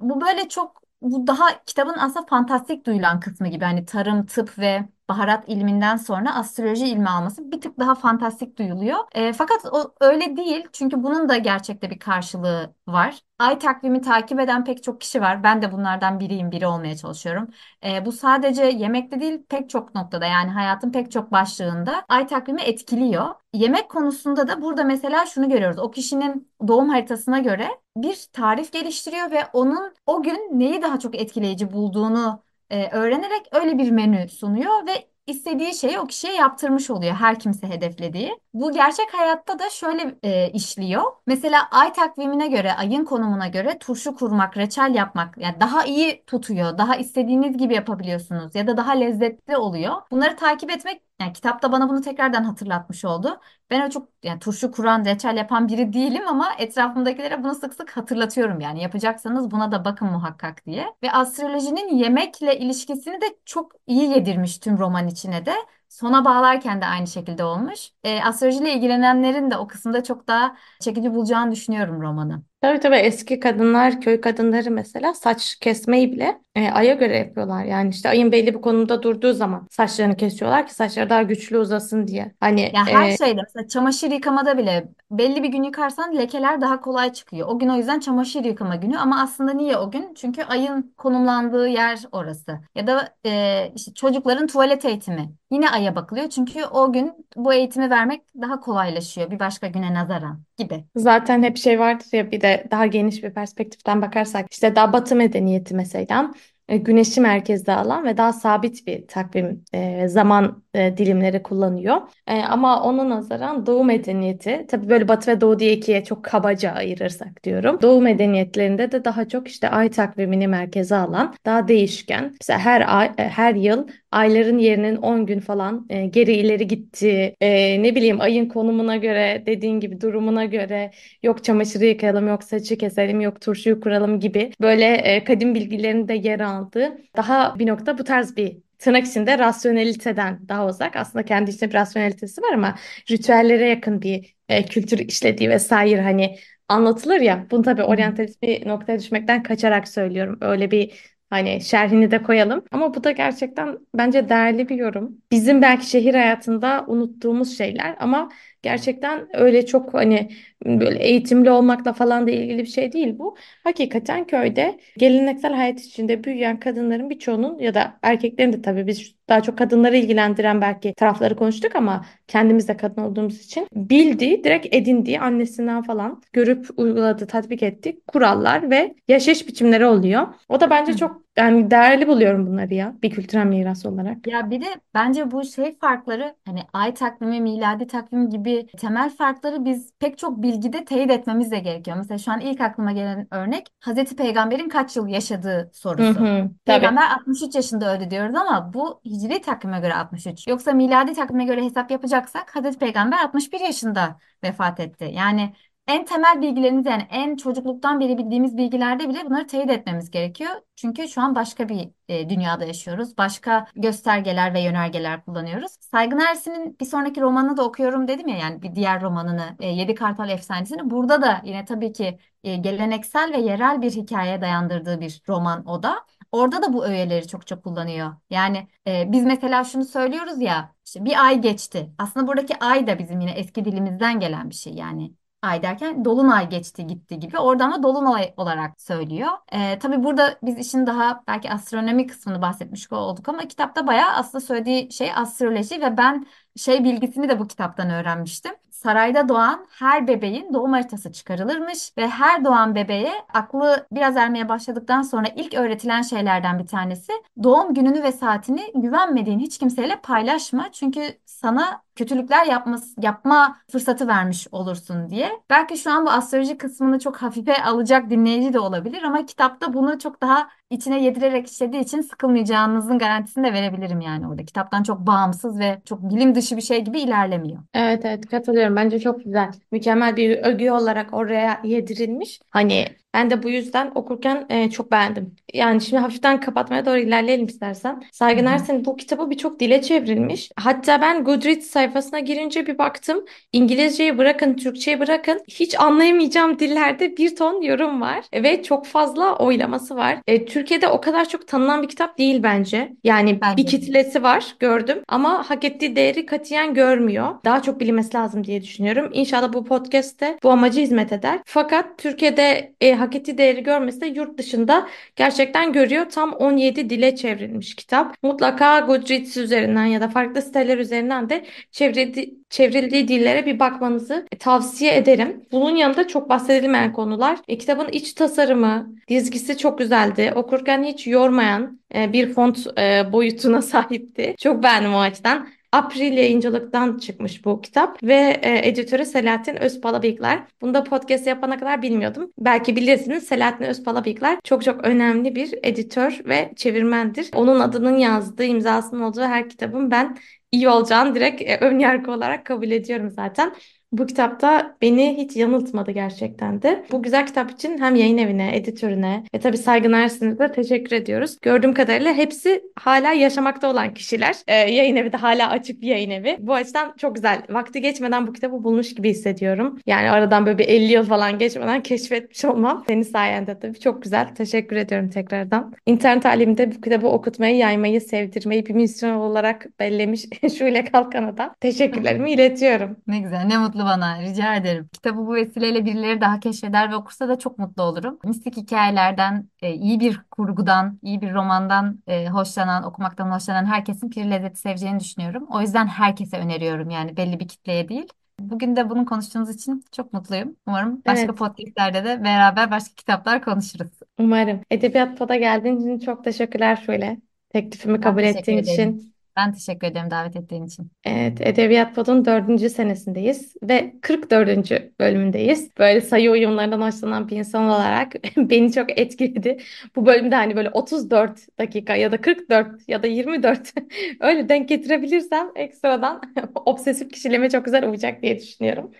Bu 0.00 0.20
böyle 0.20 0.48
çok 0.48 0.82
bu 1.02 1.26
daha 1.26 1.64
kitabın 1.64 1.94
aslında 1.98 2.26
fantastik 2.26 2.86
duyulan 2.86 3.20
kısmı 3.20 3.48
gibi. 3.48 3.64
Hani 3.64 3.84
tarım, 3.84 4.26
tıp 4.26 4.58
ve 4.58 4.88
baharat 5.08 5.44
ilminden 5.48 5.96
sonra 5.96 6.34
astroloji 6.34 6.86
ilmi 6.86 7.08
alması 7.08 7.52
bir 7.52 7.60
tık 7.60 7.78
daha 7.78 7.94
fantastik 7.94 8.58
duyuluyor. 8.58 8.98
E, 9.12 9.32
fakat 9.32 9.66
o 9.72 9.94
öyle 10.00 10.36
değil 10.36 10.66
çünkü 10.72 11.02
bunun 11.02 11.28
da 11.28 11.36
gerçekte 11.36 11.90
bir 11.90 11.98
karşılığı 11.98 12.74
var. 12.88 13.20
Ay 13.38 13.58
takvimi 13.58 14.00
takip 14.00 14.40
eden 14.40 14.64
pek 14.64 14.82
çok 14.82 15.00
kişi 15.00 15.20
var. 15.20 15.42
Ben 15.42 15.62
de 15.62 15.72
bunlardan 15.72 16.20
biriyim, 16.20 16.50
biri 16.50 16.66
olmaya 16.66 16.96
çalışıyorum. 16.96 17.48
E, 17.84 18.04
bu 18.06 18.12
sadece 18.12 18.64
yemekte 18.64 19.20
değil 19.20 19.42
pek 19.48 19.70
çok 19.70 19.94
noktada 19.94 20.26
yani 20.26 20.50
hayatın 20.50 20.92
pek 20.92 21.10
çok 21.10 21.32
başlığında 21.32 22.04
ay 22.08 22.26
takvimi 22.26 22.62
etkiliyor. 22.62 23.34
Yemek 23.52 23.88
konusunda 23.88 24.48
da 24.48 24.62
burada 24.62 24.84
mesela 24.84 25.26
şunu 25.26 25.48
görüyoruz. 25.48 25.78
O 25.78 25.90
kişinin 25.90 26.50
doğum 26.68 26.88
haritasına 26.88 27.38
göre 27.38 27.68
bir 27.96 28.26
tarif 28.32 28.72
geliştiriyor 28.72 29.30
ve 29.30 29.46
onun 29.52 29.94
o 30.06 30.22
gün 30.22 30.50
neyi 30.58 30.82
daha 30.82 30.98
çok 30.98 31.14
etkileyici 31.14 31.72
bulduğunu 31.72 32.42
e, 32.70 32.88
öğrenerek 32.90 33.46
öyle 33.52 33.78
bir 33.78 33.90
menü 33.90 34.28
sunuyor 34.28 34.86
ve 34.86 35.08
istediği 35.26 35.74
şeyi 35.74 35.98
o 36.00 36.06
kişiye 36.06 36.34
yaptırmış 36.34 36.90
oluyor 36.90 37.14
her 37.14 37.38
kimse 37.38 37.66
hedeflediği. 37.68 38.40
Bu 38.58 38.72
gerçek 38.72 39.14
hayatta 39.14 39.58
da 39.58 39.70
şöyle 39.70 40.18
e, 40.22 40.50
işliyor. 40.52 41.02
Mesela 41.26 41.68
ay 41.70 41.92
takvimine 41.92 42.48
göre, 42.48 42.72
ayın 42.72 43.04
konumuna 43.04 43.48
göre 43.48 43.78
turşu 43.78 44.14
kurmak, 44.14 44.56
reçel 44.56 44.94
yapmak 44.94 45.38
yani 45.38 45.60
daha 45.60 45.84
iyi 45.84 46.24
tutuyor, 46.26 46.78
daha 46.78 46.96
istediğiniz 46.96 47.56
gibi 47.58 47.74
yapabiliyorsunuz 47.74 48.54
ya 48.54 48.66
da 48.66 48.76
daha 48.76 48.92
lezzetli 48.92 49.56
oluyor. 49.56 49.92
Bunları 50.10 50.36
takip 50.36 50.70
etmek 50.70 51.02
yani 51.20 51.32
kitapta 51.32 51.72
bana 51.72 51.88
bunu 51.88 52.00
tekrardan 52.02 52.44
hatırlatmış 52.44 53.04
oldu. 53.04 53.40
Ben 53.70 53.80
öyle 53.82 53.90
çok 53.90 54.08
yani 54.22 54.38
turşu 54.38 54.70
kuran, 54.70 55.04
reçel 55.04 55.36
yapan 55.36 55.68
biri 55.68 55.92
değilim 55.92 56.22
ama 56.28 56.54
etrafımdakilere 56.58 57.42
bunu 57.44 57.54
sık 57.54 57.74
sık 57.74 57.90
hatırlatıyorum 57.96 58.60
yani. 58.60 58.82
Yapacaksanız 58.82 59.50
buna 59.50 59.72
da 59.72 59.84
bakın 59.84 60.08
muhakkak 60.08 60.66
diye. 60.66 60.86
Ve 61.02 61.12
astrolojinin 61.12 61.94
yemekle 61.96 62.58
ilişkisini 62.58 63.20
de 63.20 63.26
çok 63.44 63.72
iyi 63.86 64.10
yedirmiş 64.10 64.58
tüm 64.58 64.78
roman 64.78 65.08
içine 65.08 65.46
de. 65.46 65.54
Sona 65.88 66.24
bağlarken 66.24 66.80
de 66.80 66.86
aynı 66.86 67.06
şekilde 67.06 67.44
olmuş. 67.44 67.90
E, 68.04 68.22
astrolojiyle 68.22 68.72
ilgilenenlerin 68.74 69.50
de 69.50 69.56
o 69.56 69.66
kısımda 69.66 70.02
çok 70.02 70.26
daha 70.28 70.56
çekici 70.80 71.14
bulacağını 71.14 71.52
düşünüyorum 71.52 72.00
romanı. 72.02 72.42
Tabii 72.60 72.80
tabii 72.80 72.96
eski 72.96 73.40
kadınlar, 73.40 74.00
köy 74.00 74.20
kadınları 74.20 74.70
mesela 74.70 75.14
saç 75.14 75.56
kesmeyi 75.60 76.12
bile 76.12 76.40
e, 76.58 76.70
aya 76.70 76.94
göre 76.94 77.16
yapıyorlar. 77.18 77.64
Yani 77.64 77.90
işte 77.90 78.08
ayın 78.08 78.32
belli 78.32 78.54
bir 78.54 78.60
konumda 78.60 79.02
durduğu 79.02 79.32
zaman 79.32 79.66
saçlarını 79.70 80.16
kesiyorlar 80.16 80.66
ki 80.66 80.74
saçları 80.74 81.10
daha 81.10 81.22
güçlü 81.22 81.58
uzasın 81.58 82.06
diye. 82.06 82.34
Hani 82.40 82.72
Ya 82.74 82.86
her 82.86 83.10
e, 83.10 83.16
şeyde 83.16 83.40
mesela 83.42 83.68
çamaşır 83.68 84.10
yıkamada 84.10 84.58
bile 84.58 84.88
belli 85.10 85.42
bir 85.42 85.48
gün 85.48 85.62
yıkarsan 85.62 86.16
lekeler 86.16 86.60
daha 86.60 86.80
kolay 86.80 87.12
çıkıyor. 87.12 87.48
O 87.48 87.58
gün 87.58 87.68
o 87.68 87.76
yüzden 87.76 88.00
çamaşır 88.00 88.44
yıkama 88.44 88.76
günü 88.76 88.98
ama 88.98 89.22
aslında 89.22 89.52
niye 89.52 89.76
o 89.76 89.90
gün? 89.90 90.14
Çünkü 90.14 90.42
ayın 90.42 90.94
konumlandığı 90.96 91.68
yer 91.68 92.00
orası. 92.12 92.60
Ya 92.74 92.86
da 92.86 93.14
e, 93.26 93.72
işte 93.76 93.94
çocukların 93.94 94.46
tuvalet 94.46 94.84
eğitimi 94.84 95.32
yine 95.50 95.70
aya 95.70 95.96
bakılıyor. 95.96 96.28
Çünkü 96.28 96.64
o 96.64 96.92
gün 96.92 97.26
bu 97.36 97.52
eğitimi 97.54 97.90
vermek 97.90 98.22
daha 98.40 98.60
kolaylaşıyor 98.60 99.30
bir 99.30 99.38
başka 99.38 99.66
güne 99.66 99.94
nazaran 99.94 100.42
gibi. 100.56 100.84
Zaten 100.96 101.42
hep 101.42 101.56
şey 101.56 101.80
vardır 101.80 102.06
ya 102.12 102.30
bir 102.30 102.40
de 102.40 102.66
daha 102.70 102.86
geniş 102.86 103.22
bir 103.22 103.34
perspektiften 103.34 104.02
bakarsak 104.02 104.46
işte 104.52 104.76
daha 104.76 104.92
Batı 104.92 105.16
medeniyeti 105.16 105.74
mesela 105.74 106.32
e, 106.68 106.76
güneşi 106.76 107.20
merkezde 107.20 107.72
alan 107.72 108.04
ve 108.04 108.16
daha 108.16 108.32
sabit 108.32 108.86
bir 108.86 109.06
takvim 109.08 109.64
e, 109.72 110.08
zaman 110.08 110.62
e, 110.74 110.96
dilimleri 110.96 111.42
kullanıyor. 111.42 111.96
E, 112.26 112.42
ama 112.42 112.82
ona 112.82 113.08
nazaran 113.08 113.66
Doğu 113.66 113.84
medeniyeti 113.84 114.66
tabii 114.68 114.88
böyle 114.88 115.08
Batı 115.08 115.30
ve 115.30 115.40
Doğu 115.40 115.58
diye 115.58 115.72
ikiye 115.72 116.04
çok 116.04 116.24
kabaca 116.24 116.72
ayırırsak 116.72 117.44
diyorum. 117.44 117.78
Doğu 117.82 118.00
medeniyetlerinde 118.00 118.92
de 118.92 119.04
daha 119.04 119.28
çok 119.28 119.48
işte 119.48 119.68
ay 119.68 119.90
takvimini 119.90 120.48
merkeze 120.48 120.96
alan 120.96 121.34
daha 121.46 121.68
değişken. 121.68 122.34
Mesela 122.40 122.58
her 122.58 122.98
ay 122.98 123.12
e, 123.18 123.28
her 123.28 123.54
yıl 123.54 123.88
ayların 124.12 124.58
yerinin 124.58 124.96
10 124.96 125.26
gün 125.26 125.40
falan 125.40 125.86
e, 125.90 126.06
geri 126.06 126.32
ileri 126.32 126.66
gittiği 126.66 127.36
e, 127.40 127.82
ne 127.82 127.94
bileyim 127.94 128.20
ayın 128.20 128.48
konumuna 128.48 128.96
göre 128.96 129.42
dediğin 129.46 129.80
gibi 129.80 130.00
durumuna 130.00 130.44
göre 130.44 130.90
yok 131.22 131.44
çamaşırı 131.44 131.84
yıkayalım 131.84 132.28
yok 132.28 132.44
saçı 132.44 132.78
keselim 132.78 133.20
yok 133.20 133.40
turşuyu 133.40 133.80
kuralım 133.80 134.20
gibi 134.20 134.52
böyle 134.60 134.84
e, 134.94 135.24
kadim 135.24 135.54
bilgilerin 135.54 136.08
de 136.08 136.14
yer 136.14 136.40
aldığı 136.40 136.98
daha 137.16 137.58
bir 137.58 137.66
nokta 137.66 137.98
bu 137.98 138.04
tarz 138.04 138.36
bir 138.36 138.56
tırnak 138.78 139.06
içinde 139.06 139.38
rasyoneliteden 139.38 140.48
daha 140.48 140.66
uzak. 140.66 140.96
Aslında 140.96 141.24
kendi 141.24 141.50
içinde 141.50 141.68
bir 141.70 141.74
rasyonelitesi 141.74 142.42
var 142.42 142.52
ama 142.54 142.78
ritüellere 143.10 143.68
yakın 143.68 144.02
bir 144.02 144.34
e, 144.48 144.64
kültür 144.66 144.98
işlediği 144.98 145.50
vesaire 145.50 146.02
hani 146.02 146.38
anlatılır 146.68 147.20
ya. 147.20 147.46
Bunu 147.50 147.62
tabii 147.62 147.82
oryantalist 147.82 148.42
bir 148.42 148.68
noktaya 148.68 148.98
düşmekten 148.98 149.42
kaçarak 149.42 149.88
söylüyorum. 149.88 150.38
Öyle 150.40 150.70
bir 150.70 150.92
Hani 151.30 151.60
şerhini 151.60 152.10
de 152.10 152.22
koyalım. 152.22 152.64
Ama 152.70 152.94
bu 152.94 153.04
da 153.04 153.10
gerçekten 153.10 153.78
bence 153.94 154.28
değerli 154.28 154.68
bir 154.68 154.76
yorum. 154.76 155.18
Bizim 155.30 155.62
belki 155.62 155.86
şehir 155.90 156.14
hayatında 156.14 156.84
unuttuğumuz 156.88 157.58
şeyler 157.58 157.96
ama 158.00 158.28
gerçekten 158.62 159.28
öyle 159.32 159.66
çok 159.66 159.94
hani 159.94 160.30
böyle 160.66 160.98
eğitimli 160.98 161.50
olmakla 161.50 161.92
falan 161.92 162.26
da 162.26 162.30
ilgili 162.30 162.58
bir 162.58 162.66
şey 162.66 162.92
değil 162.92 163.18
bu. 163.18 163.36
Hakikaten 163.64 164.26
köyde 164.26 164.78
geleneksel 164.98 165.52
hayat 165.54 165.80
içinde 165.80 166.24
büyüyen 166.24 166.60
kadınların 166.60 167.10
birçoğunun 167.10 167.58
ya 167.58 167.74
da 167.74 167.98
erkeklerin 168.02 168.52
de 168.52 168.62
tabii 168.62 168.86
biz 168.86 169.14
daha 169.28 169.42
çok 169.42 169.58
kadınları 169.58 169.96
ilgilendiren 169.96 170.60
belki 170.60 170.94
tarafları 170.94 171.36
konuştuk 171.36 171.76
ama 171.76 172.06
kendimiz 172.28 172.68
de 172.68 172.76
kadın 172.76 173.02
olduğumuz 173.02 173.40
için 173.40 173.66
bildiği, 173.72 174.44
direkt 174.44 174.66
edindiği 174.74 175.20
annesinden 175.20 175.82
falan 175.82 176.22
görüp 176.32 176.66
uyguladığı, 176.76 177.26
tatbik 177.26 177.62
ettiği 177.62 178.00
kurallar 178.06 178.70
ve 178.70 178.94
yaşayış 179.08 179.48
biçimleri 179.48 179.86
oluyor. 179.86 180.26
O 180.48 180.60
da 180.60 180.70
bence 180.70 180.92
Hı. 180.92 180.96
çok 180.96 181.27
yani 181.38 181.70
değerli 181.70 182.08
buluyorum 182.08 182.46
bunları 182.46 182.74
ya 182.74 182.96
bir 183.02 183.10
kültürel 183.10 183.46
miras 183.46 183.86
olarak. 183.86 184.18
Ya 184.28 184.50
bir 184.50 184.60
de 184.60 184.80
bence 184.94 185.30
bu 185.30 185.44
şey 185.44 185.78
farkları 185.78 186.36
hani 186.46 186.62
ay 186.72 186.94
takvimi, 186.94 187.40
miladi 187.40 187.86
takvim 187.86 188.30
gibi 188.30 188.66
temel 188.76 189.10
farkları 189.16 189.64
biz 189.64 189.92
pek 189.98 190.18
çok 190.18 190.42
bilgide 190.42 190.84
teyit 190.84 191.10
etmemiz 191.10 191.50
de 191.50 191.58
gerekiyor. 191.58 191.96
Mesela 191.96 192.18
şu 192.18 192.32
an 192.32 192.40
ilk 192.40 192.60
aklıma 192.60 192.92
gelen 192.92 193.26
örnek 193.34 193.66
Hazreti 193.80 194.16
Peygamber'in 194.16 194.68
kaç 194.68 194.96
yıl 194.96 195.08
yaşadığı 195.08 195.70
Hı 195.98 196.08
sorusu. 196.08 196.10
hı, 196.10 196.50
tabii. 196.66 196.88
Peygamber 196.88 197.10
63 197.10 197.54
yaşında 197.54 197.96
öldü 197.96 198.10
diyoruz 198.10 198.34
ama 198.34 198.74
bu 198.74 199.00
hicri 199.04 199.40
takvime 199.42 199.80
göre 199.80 199.94
63. 199.94 200.46
Yoksa 200.46 200.72
miladi 200.72 201.12
takvime 201.14 201.44
göre 201.44 201.64
hesap 201.64 201.90
yapacaksak 201.90 202.56
Hazreti 202.56 202.78
Peygamber 202.78 203.18
61 203.18 203.60
yaşında 203.60 204.18
vefat 204.44 204.80
etti. 204.80 205.10
Yani 205.14 205.52
en 205.88 206.04
temel 206.04 206.42
bilgilerimiz 206.42 206.86
yani 206.86 207.06
en 207.10 207.36
çocukluktan 207.36 208.00
beri 208.00 208.18
bildiğimiz 208.18 208.56
bilgilerde 208.56 209.08
bile 209.08 209.26
bunları 209.26 209.46
teyit 209.46 209.70
etmemiz 209.70 210.10
gerekiyor. 210.10 210.50
Çünkü 210.76 211.08
şu 211.08 211.20
an 211.20 211.34
başka 211.34 211.68
bir 211.68 211.90
e, 212.08 212.28
dünyada 212.28 212.64
yaşıyoruz. 212.64 213.18
Başka 213.18 213.66
göstergeler 213.76 214.54
ve 214.54 214.60
yönergeler 214.60 215.24
kullanıyoruz. 215.24 215.72
Saygın 215.80 216.18
Ersin'in 216.18 216.76
bir 216.80 216.84
sonraki 216.84 217.20
romanını 217.20 217.56
da 217.56 217.64
okuyorum 217.64 218.08
dedim 218.08 218.28
ya 218.28 218.36
yani 218.36 218.62
bir 218.62 218.74
diğer 218.74 219.02
romanını 219.02 219.56
e, 219.60 219.66
Yedi 219.68 219.94
Kartal 219.94 220.28
Efsanesi'ni. 220.30 220.90
Burada 220.90 221.22
da 221.22 221.40
yine 221.44 221.64
tabii 221.64 221.92
ki 221.92 222.18
e, 222.44 222.56
geleneksel 222.56 223.32
ve 223.32 223.38
yerel 223.38 223.82
bir 223.82 223.90
hikayeye 223.90 224.40
dayandırdığı 224.40 225.00
bir 225.00 225.22
roman 225.28 225.68
o 225.68 225.82
da. 225.82 226.06
Orada 226.32 226.62
da 226.62 226.72
bu 226.72 226.86
öğeleri 226.86 227.28
çok 227.28 227.46
çok 227.46 227.64
kullanıyor. 227.64 228.12
Yani 228.30 228.68
e, 228.86 229.12
biz 229.12 229.24
mesela 229.24 229.64
şunu 229.64 229.84
söylüyoruz 229.84 230.40
ya 230.40 230.74
işte 230.86 231.04
bir 231.04 231.24
ay 231.26 231.40
geçti. 231.40 231.90
Aslında 231.98 232.26
buradaki 232.26 232.58
ay 232.58 232.86
da 232.86 232.98
bizim 232.98 233.20
yine 233.20 233.30
eski 233.30 233.64
dilimizden 233.64 234.20
gelen 234.20 234.50
bir 234.50 234.54
şey 234.54 234.72
yani 234.74 235.12
ay 235.42 235.62
derken 235.62 236.04
dolunay 236.04 236.48
geçti 236.50 236.86
gitti 236.86 237.18
gibi. 237.20 237.38
Oradan 237.38 237.72
da 237.72 237.82
dolunay 237.82 238.34
olarak 238.36 238.80
söylüyor. 238.80 239.28
Ee, 239.52 239.78
tabii 239.78 240.04
burada 240.04 240.38
biz 240.42 240.58
işin 240.58 240.86
daha 240.86 241.22
belki 241.28 241.50
astronomi 241.50 242.06
kısmını 242.06 242.42
bahsetmiş 242.42 242.92
olduk 242.92 243.28
ama 243.28 243.48
kitapta 243.48 243.86
bayağı 243.86 244.10
aslında 244.12 244.44
söylediği 244.46 244.92
şey 244.92 245.12
astroloji 245.14 245.80
ve 245.80 245.96
ben 245.96 246.26
şey 246.56 246.84
bilgisini 246.84 247.28
de 247.28 247.38
bu 247.40 247.46
kitaptan 247.48 247.90
öğrenmiştim. 247.90 248.54
Sarayda 248.78 249.28
doğan 249.28 249.66
her 249.70 250.06
bebeğin 250.06 250.54
doğum 250.54 250.72
haritası 250.72 251.12
çıkarılırmış 251.12 251.92
ve 251.98 252.08
her 252.08 252.44
doğan 252.44 252.74
bebeğe 252.74 253.12
aklı 253.34 253.86
biraz 253.92 254.16
ermeye 254.16 254.48
başladıktan 254.48 255.02
sonra 255.02 255.28
ilk 255.36 255.54
öğretilen 255.54 256.02
şeylerden 256.02 256.58
bir 256.58 256.66
tanesi 256.66 257.12
doğum 257.42 257.74
gününü 257.74 258.02
ve 258.02 258.12
saatini 258.12 258.72
güvenmediğin 258.74 259.38
hiç 259.38 259.58
kimseyle 259.58 260.00
paylaşma. 260.00 260.72
Çünkü 260.72 261.00
sana 261.26 261.82
kötülükler 261.96 262.46
yapma, 262.46 262.78
yapma 263.02 263.58
fırsatı 263.72 264.08
vermiş 264.08 264.48
olursun 264.52 265.10
diye. 265.10 265.42
Belki 265.50 265.76
şu 265.78 265.92
an 265.92 266.06
bu 266.06 266.10
astroloji 266.10 266.58
kısmını 266.58 266.98
çok 266.98 267.16
hafife 267.16 267.62
alacak 267.62 268.10
dinleyici 268.10 268.52
de 268.52 268.60
olabilir 268.60 269.02
ama 269.02 269.26
kitapta 269.26 269.72
bunu 269.74 269.98
çok 269.98 270.22
daha 270.22 270.48
içine 270.70 271.02
yedirerek 271.02 271.50
işlediği 271.50 271.82
için 271.82 272.00
sıkılmayacağınızın 272.00 272.98
garantisini 272.98 273.46
de 273.46 273.52
verebilirim 273.52 274.00
yani 274.00 274.28
orada. 274.28 274.44
Kitaptan 274.44 274.82
çok 274.82 275.00
bağımsız 275.00 275.58
ve 275.58 275.82
çok 275.84 276.02
bilim 276.02 276.34
dışı 276.34 276.56
bir 276.56 276.62
şey 276.62 276.84
gibi 276.84 277.00
ilerlemiyor. 277.00 277.58
Evet 277.74 278.04
evet 278.04 278.26
katılıyorum. 278.26 278.76
Bence 278.76 279.00
çok 279.00 279.24
güzel. 279.24 279.50
Mükemmel 279.72 280.16
bir 280.16 280.38
öge 280.38 280.72
olarak 280.72 281.14
oraya 281.14 281.60
yedirilmiş. 281.64 282.40
Hani 282.50 282.86
ben 283.14 283.30
de 283.30 283.42
bu 283.42 283.50
yüzden 283.50 283.92
okurken 283.94 284.46
e, 284.48 284.70
çok 284.70 284.92
beğendim. 284.92 285.34
Yani 285.54 285.80
şimdi 285.80 286.02
hafiften 286.02 286.40
kapatmaya 286.40 286.86
doğru 286.86 286.98
ilerleyelim 286.98 287.46
istersen. 287.46 288.02
Saygın 288.12 288.46
hı. 288.46 288.50
Ersen'in 288.50 288.84
bu 288.84 288.96
kitabı 288.96 289.30
birçok 289.30 289.60
dile 289.60 289.82
çevrilmiş. 289.82 290.50
Hatta 290.56 291.00
ben 291.00 291.24
Goodreads 291.24 291.66
sayfasına 291.66 292.20
girince 292.20 292.66
bir 292.66 292.78
baktım. 292.78 293.24
İngilizceyi 293.52 294.18
bırakın, 294.18 294.54
Türkçeyi 294.54 295.00
bırakın. 295.00 295.40
Hiç 295.48 295.80
anlayamayacağım 295.80 296.58
dillerde 296.58 297.16
bir 297.16 297.36
ton 297.36 297.62
yorum 297.62 298.00
var. 298.00 298.24
Ve 298.34 298.62
çok 298.62 298.86
fazla 298.86 299.36
oylaması 299.36 299.96
var. 299.96 300.18
E, 300.26 300.44
Türkiye'de 300.58 300.88
o 300.88 301.00
kadar 301.00 301.28
çok 301.28 301.48
tanınan 301.48 301.82
bir 301.82 301.88
kitap 301.88 302.18
değil 302.18 302.42
bence. 302.42 302.92
Yani 303.04 303.36
bir 303.36 303.40
Bence 303.40 303.62
de. 303.62 303.66
kitlesi 303.66 304.22
var 304.22 304.54
gördüm 304.60 305.02
ama 305.08 305.50
hak 305.50 305.64
ettiği 305.64 305.96
değeri 305.96 306.26
katiyen 306.26 306.74
görmüyor. 306.74 307.34
Daha 307.44 307.62
çok 307.62 307.80
bilinmesi 307.80 308.16
lazım 308.16 308.44
diye 308.44 308.62
düşünüyorum. 308.62 309.10
İnşallah 309.12 309.52
bu 309.52 309.64
podcast'te 309.64 310.38
bu 310.42 310.50
amaca 310.50 310.82
hizmet 310.82 311.12
eder. 311.12 311.40
Fakat 311.46 311.98
Türkiye'de 311.98 312.72
e, 312.80 312.94
hak 312.94 313.16
ettiği 313.16 313.38
değeri 313.38 313.62
görmesi 313.62 314.00
de 314.00 314.06
yurt 314.06 314.38
dışında 314.38 314.88
gerçekten 315.16 315.72
görüyor. 315.72 316.06
Tam 316.10 316.32
17 316.32 316.90
dile 316.90 317.16
çevrilmiş 317.16 317.74
kitap. 317.74 318.14
Mutlaka 318.22 318.78
Goodreads 318.80 319.36
üzerinden 319.36 319.86
ya 319.86 320.00
da 320.00 320.08
farklı 320.08 320.42
siteler 320.42 320.78
üzerinden 320.78 321.30
de 321.30 321.44
çevrildi, 321.70 322.34
çevrildiği 322.50 323.08
dillere 323.08 323.46
bir 323.46 323.58
bakmanızı 323.58 324.26
tavsiye 324.38 324.96
ederim. 324.96 325.42
Bunun 325.52 325.76
yanında 325.76 326.08
çok 326.08 326.28
bahsedilmeyen 326.28 326.92
konular. 326.92 327.38
E, 327.48 327.58
kitabın 327.58 327.88
iç 327.88 328.12
tasarımı, 328.12 328.94
dizgisi 329.08 329.58
çok 329.58 329.78
güzeldi. 329.78 330.32
Okurken 330.34 330.84
hiç 330.84 331.06
yormayan 331.06 331.80
e, 331.94 332.12
bir 332.12 332.32
font 332.32 332.66
e, 332.78 333.12
boyutuna 333.12 333.62
sahipti. 333.72 334.34
Çok 334.38 334.62
beğendim 334.62 334.94
o 334.94 335.00
açıdan. 335.00 335.48
April 335.72 336.12
yayıncılıktan 336.12 336.98
çıkmış 336.98 337.44
bu 337.44 337.60
kitap 337.60 338.02
ve 338.02 338.40
e, 338.42 338.68
editörü 338.68 339.04
Selahattin 339.04 339.56
Özpalabıyıklar. 339.56 340.42
Bunu 340.60 340.74
da 340.74 340.84
podcast 340.84 341.26
yapana 341.26 341.58
kadar 341.58 341.82
bilmiyordum. 341.82 342.32
Belki 342.38 342.76
bilirsiniz 342.76 343.24
Selahattin 343.24 343.64
Özpalabıyıklar 343.64 344.38
çok 344.44 344.64
çok 344.64 344.84
önemli 344.84 345.34
bir 345.34 345.54
editör 345.62 346.20
ve 346.24 346.52
çevirmendir. 346.56 347.30
Onun 347.34 347.60
adının 347.60 347.96
yazdığı, 347.96 348.44
imzasının 348.44 349.00
olduğu 349.00 349.22
her 349.22 349.48
kitabın 349.48 349.90
ben 349.90 350.16
iyi 350.52 350.68
olacağını 350.68 351.14
direkt 351.14 351.42
e, 351.42 351.58
ön 351.60 351.78
yargı 351.78 352.12
olarak 352.12 352.46
kabul 352.46 352.70
ediyorum 352.70 353.10
zaten. 353.10 353.54
Bu 353.92 354.06
kitapta 354.06 354.76
beni 354.82 355.16
hiç 355.16 355.36
yanıltmadı 355.36 355.90
gerçekten 355.90 356.62
de. 356.62 356.84
Bu 356.92 357.02
güzel 357.02 357.26
kitap 357.26 357.50
için 357.50 357.78
hem 357.78 357.94
yayın 357.94 358.18
evine, 358.18 358.56
editörüne 358.56 359.24
ve 359.34 359.38
tabii 359.38 359.58
Saygın 359.58 359.92
Ersin'e 359.92 360.38
de 360.38 360.52
teşekkür 360.52 360.96
ediyoruz. 360.96 361.38
Gördüğüm 361.42 361.74
kadarıyla 361.74 362.14
hepsi 362.14 362.62
hala 362.76 363.12
yaşamakta 363.12 363.70
olan 363.70 363.94
kişiler. 363.94 364.36
Ee, 364.46 364.54
yayın 364.54 364.96
evi 364.96 365.12
de 365.12 365.16
hala 365.16 365.50
açık 365.50 365.80
bir 365.80 365.86
yayın 365.86 366.10
evi. 366.10 366.36
Bu 366.40 366.54
açıdan 366.54 366.94
çok 366.98 367.14
güzel. 367.14 367.42
Vakti 367.50 367.80
geçmeden 367.80 368.26
bu 368.26 368.32
kitabı 368.32 368.64
bulmuş 368.64 368.94
gibi 368.94 369.10
hissediyorum. 369.10 369.78
Yani 369.86 370.10
aradan 370.10 370.46
böyle 370.46 370.58
bir 370.58 370.68
50 370.68 370.92
yıl 370.92 371.04
falan 371.04 371.38
geçmeden 371.38 371.82
keşfetmiş 371.82 372.44
olmam. 372.44 372.84
Senin 372.88 373.02
sayende 373.02 373.58
tabii. 373.58 373.80
Çok 373.80 374.02
güzel. 374.02 374.34
Teşekkür 374.34 374.76
ediyorum 374.76 375.10
tekrardan. 375.10 375.74
İnternet 375.86 376.26
aleminde 376.26 376.72
bu 376.76 376.80
kitabı 376.80 377.08
okutmayı, 377.08 377.56
yaymayı, 377.56 378.00
sevdirmeyi 378.00 378.66
bir 378.66 378.74
misyon 378.74 379.14
olarak 379.14 379.66
bellemiş 379.80 380.24
Şule 380.58 380.84
Kalkan'a 380.84 381.36
da 381.36 381.54
teşekkürlerimi 381.60 382.32
iletiyorum. 382.32 382.96
Ne 383.06 383.18
güzel, 383.18 383.44
ne 383.44 383.58
mutlu 383.58 383.77
bana. 383.84 384.20
Rica 384.22 384.56
ederim. 384.56 384.88
Kitabı 384.92 385.16
bu 385.26 385.34
vesileyle 385.34 385.84
birileri 385.84 386.20
daha 386.20 386.40
keşfeder 386.40 386.90
ve 386.90 386.96
okursa 386.96 387.28
da 387.28 387.38
çok 387.38 387.58
mutlu 387.58 387.82
olurum. 387.82 388.18
Mistik 388.24 388.56
hikayelerden, 388.56 389.48
e, 389.62 389.72
iyi 389.74 390.00
bir 390.00 390.22
kurgudan, 390.30 390.98
iyi 391.02 391.20
bir 391.20 391.34
romandan 391.34 392.02
e, 392.06 392.28
hoşlanan, 392.28 392.82
okumaktan 392.84 393.30
hoşlanan 393.30 393.64
herkesin 393.66 394.10
Pir 394.10 394.24
Lezzet'i 394.24 394.60
seveceğini 394.60 395.00
düşünüyorum. 395.00 395.46
O 395.50 395.60
yüzden 395.60 395.86
herkese 395.86 396.38
öneriyorum 396.38 396.90
yani 396.90 397.16
belli 397.16 397.40
bir 397.40 397.48
kitleye 397.48 397.88
değil. 397.88 398.08
Bugün 398.40 398.76
de 398.76 398.90
bunu 398.90 399.06
konuştuğumuz 399.06 399.50
için 399.50 399.84
çok 399.92 400.12
mutluyum. 400.12 400.56
Umarım 400.66 401.02
başka 401.06 401.20
Evet. 401.20 401.38
podcastlerde 401.38 402.04
de 402.04 402.24
beraber 402.24 402.70
başka 402.70 402.94
kitaplar 402.94 403.42
konuşuruz. 403.44 403.90
Umarım. 404.18 404.60
Edebiyat 404.70 405.18
Pod'a 405.18 405.36
geldiğin 405.36 405.76
için 405.80 405.98
çok 405.98 406.24
teşekkürler 406.24 406.76
Şule. 406.86 407.20
Teklifimi 407.48 407.94
Ben 407.94 408.00
kabul 408.00 408.22
teşekkür 408.22 408.38
ettiğin 408.40 408.58
ederim. 408.58 408.90
için. 408.90 409.14
Ben 409.38 409.52
teşekkür 409.52 409.86
ederim 409.86 410.10
davet 410.10 410.36
ettiğin 410.36 410.66
için. 410.66 410.90
Evet, 411.04 411.40
Edebiyat 411.40 411.94
Pod'un 411.94 412.24
dördüncü 412.24 412.70
senesindeyiz 412.70 413.54
ve 413.62 413.94
44. 414.02 414.92
bölümündeyiz. 415.00 415.70
Böyle 415.78 416.00
sayı 416.00 416.30
oyunlarından 416.30 416.80
hoşlanan 416.80 417.28
bir 417.28 417.36
insan 417.36 417.64
olarak 417.68 418.12
beni 418.36 418.72
çok 418.72 418.98
etkiledi. 419.00 419.58
Bu 419.96 420.06
bölümde 420.06 420.34
hani 420.34 420.56
böyle 420.56 420.70
34 420.70 421.58
dakika 421.58 421.96
ya 421.96 422.12
da 422.12 422.20
44 422.20 422.88
ya 422.88 423.02
da 423.02 423.06
24 423.06 423.72
öyle 424.20 424.48
denk 424.48 424.68
getirebilirsem 424.68 425.50
ekstradan 425.54 426.22
obsesif 426.54 427.10
kişiliğime 427.12 427.50
çok 427.50 427.64
güzel 427.64 427.88
uyacak 427.88 428.22
diye 428.22 428.38
düşünüyorum. 428.38 428.90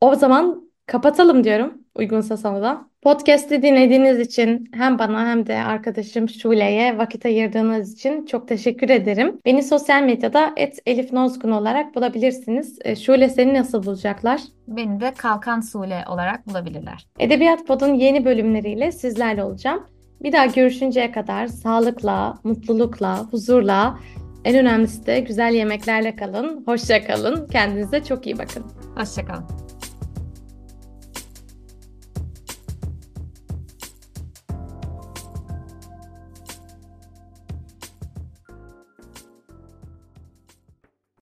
O 0.00 0.14
zaman 0.14 0.70
kapatalım 0.86 1.44
diyorum 1.44 1.74
uygunsa 1.98 2.36
sana 2.36 2.62
da. 2.62 2.84
Podcast'i 3.02 3.62
dinlediğiniz 3.62 4.20
için 4.20 4.68
hem 4.74 4.98
bana 4.98 5.26
hem 5.26 5.46
de 5.46 5.56
arkadaşım 5.58 6.28
Şule'ye 6.28 6.98
vakit 6.98 7.26
ayırdığınız 7.26 7.92
için 7.92 8.26
çok 8.26 8.48
teşekkür 8.48 8.88
ederim. 8.88 9.38
Beni 9.44 9.62
sosyal 9.62 10.02
medyada 10.02 10.52
@elif 10.86 11.12
Nozgun 11.12 11.50
olarak 11.50 11.94
bulabilirsiniz. 11.94 12.78
E, 12.84 12.96
Şule 12.96 13.28
seni 13.28 13.54
nasıl 13.54 13.82
bulacaklar? 13.82 14.40
Beni 14.68 15.00
de 15.00 15.12
Kalkan 15.16 15.60
Sule 15.60 16.04
olarak 16.08 16.46
bulabilirler. 16.46 17.06
Edebiyat 17.18 17.66
Pod'un 17.66 17.94
yeni 17.94 18.24
bölümleriyle 18.24 18.92
sizlerle 18.92 19.44
olacağım. 19.44 19.86
Bir 20.22 20.32
daha 20.32 20.46
görüşünceye 20.46 21.12
kadar 21.12 21.46
sağlıkla, 21.46 22.34
mutlulukla, 22.44 23.18
huzurla, 23.30 23.98
en 24.44 24.58
önemlisi 24.58 25.06
de 25.06 25.20
güzel 25.20 25.54
yemeklerle 25.54 26.16
kalın. 26.16 26.62
Hoşça 26.66 27.04
kalın. 27.04 27.48
Kendinize 27.48 28.04
çok 28.04 28.26
iyi 28.26 28.38
bakın. 28.38 28.64
Hoşça 28.96 29.24
kalın. 29.24 29.73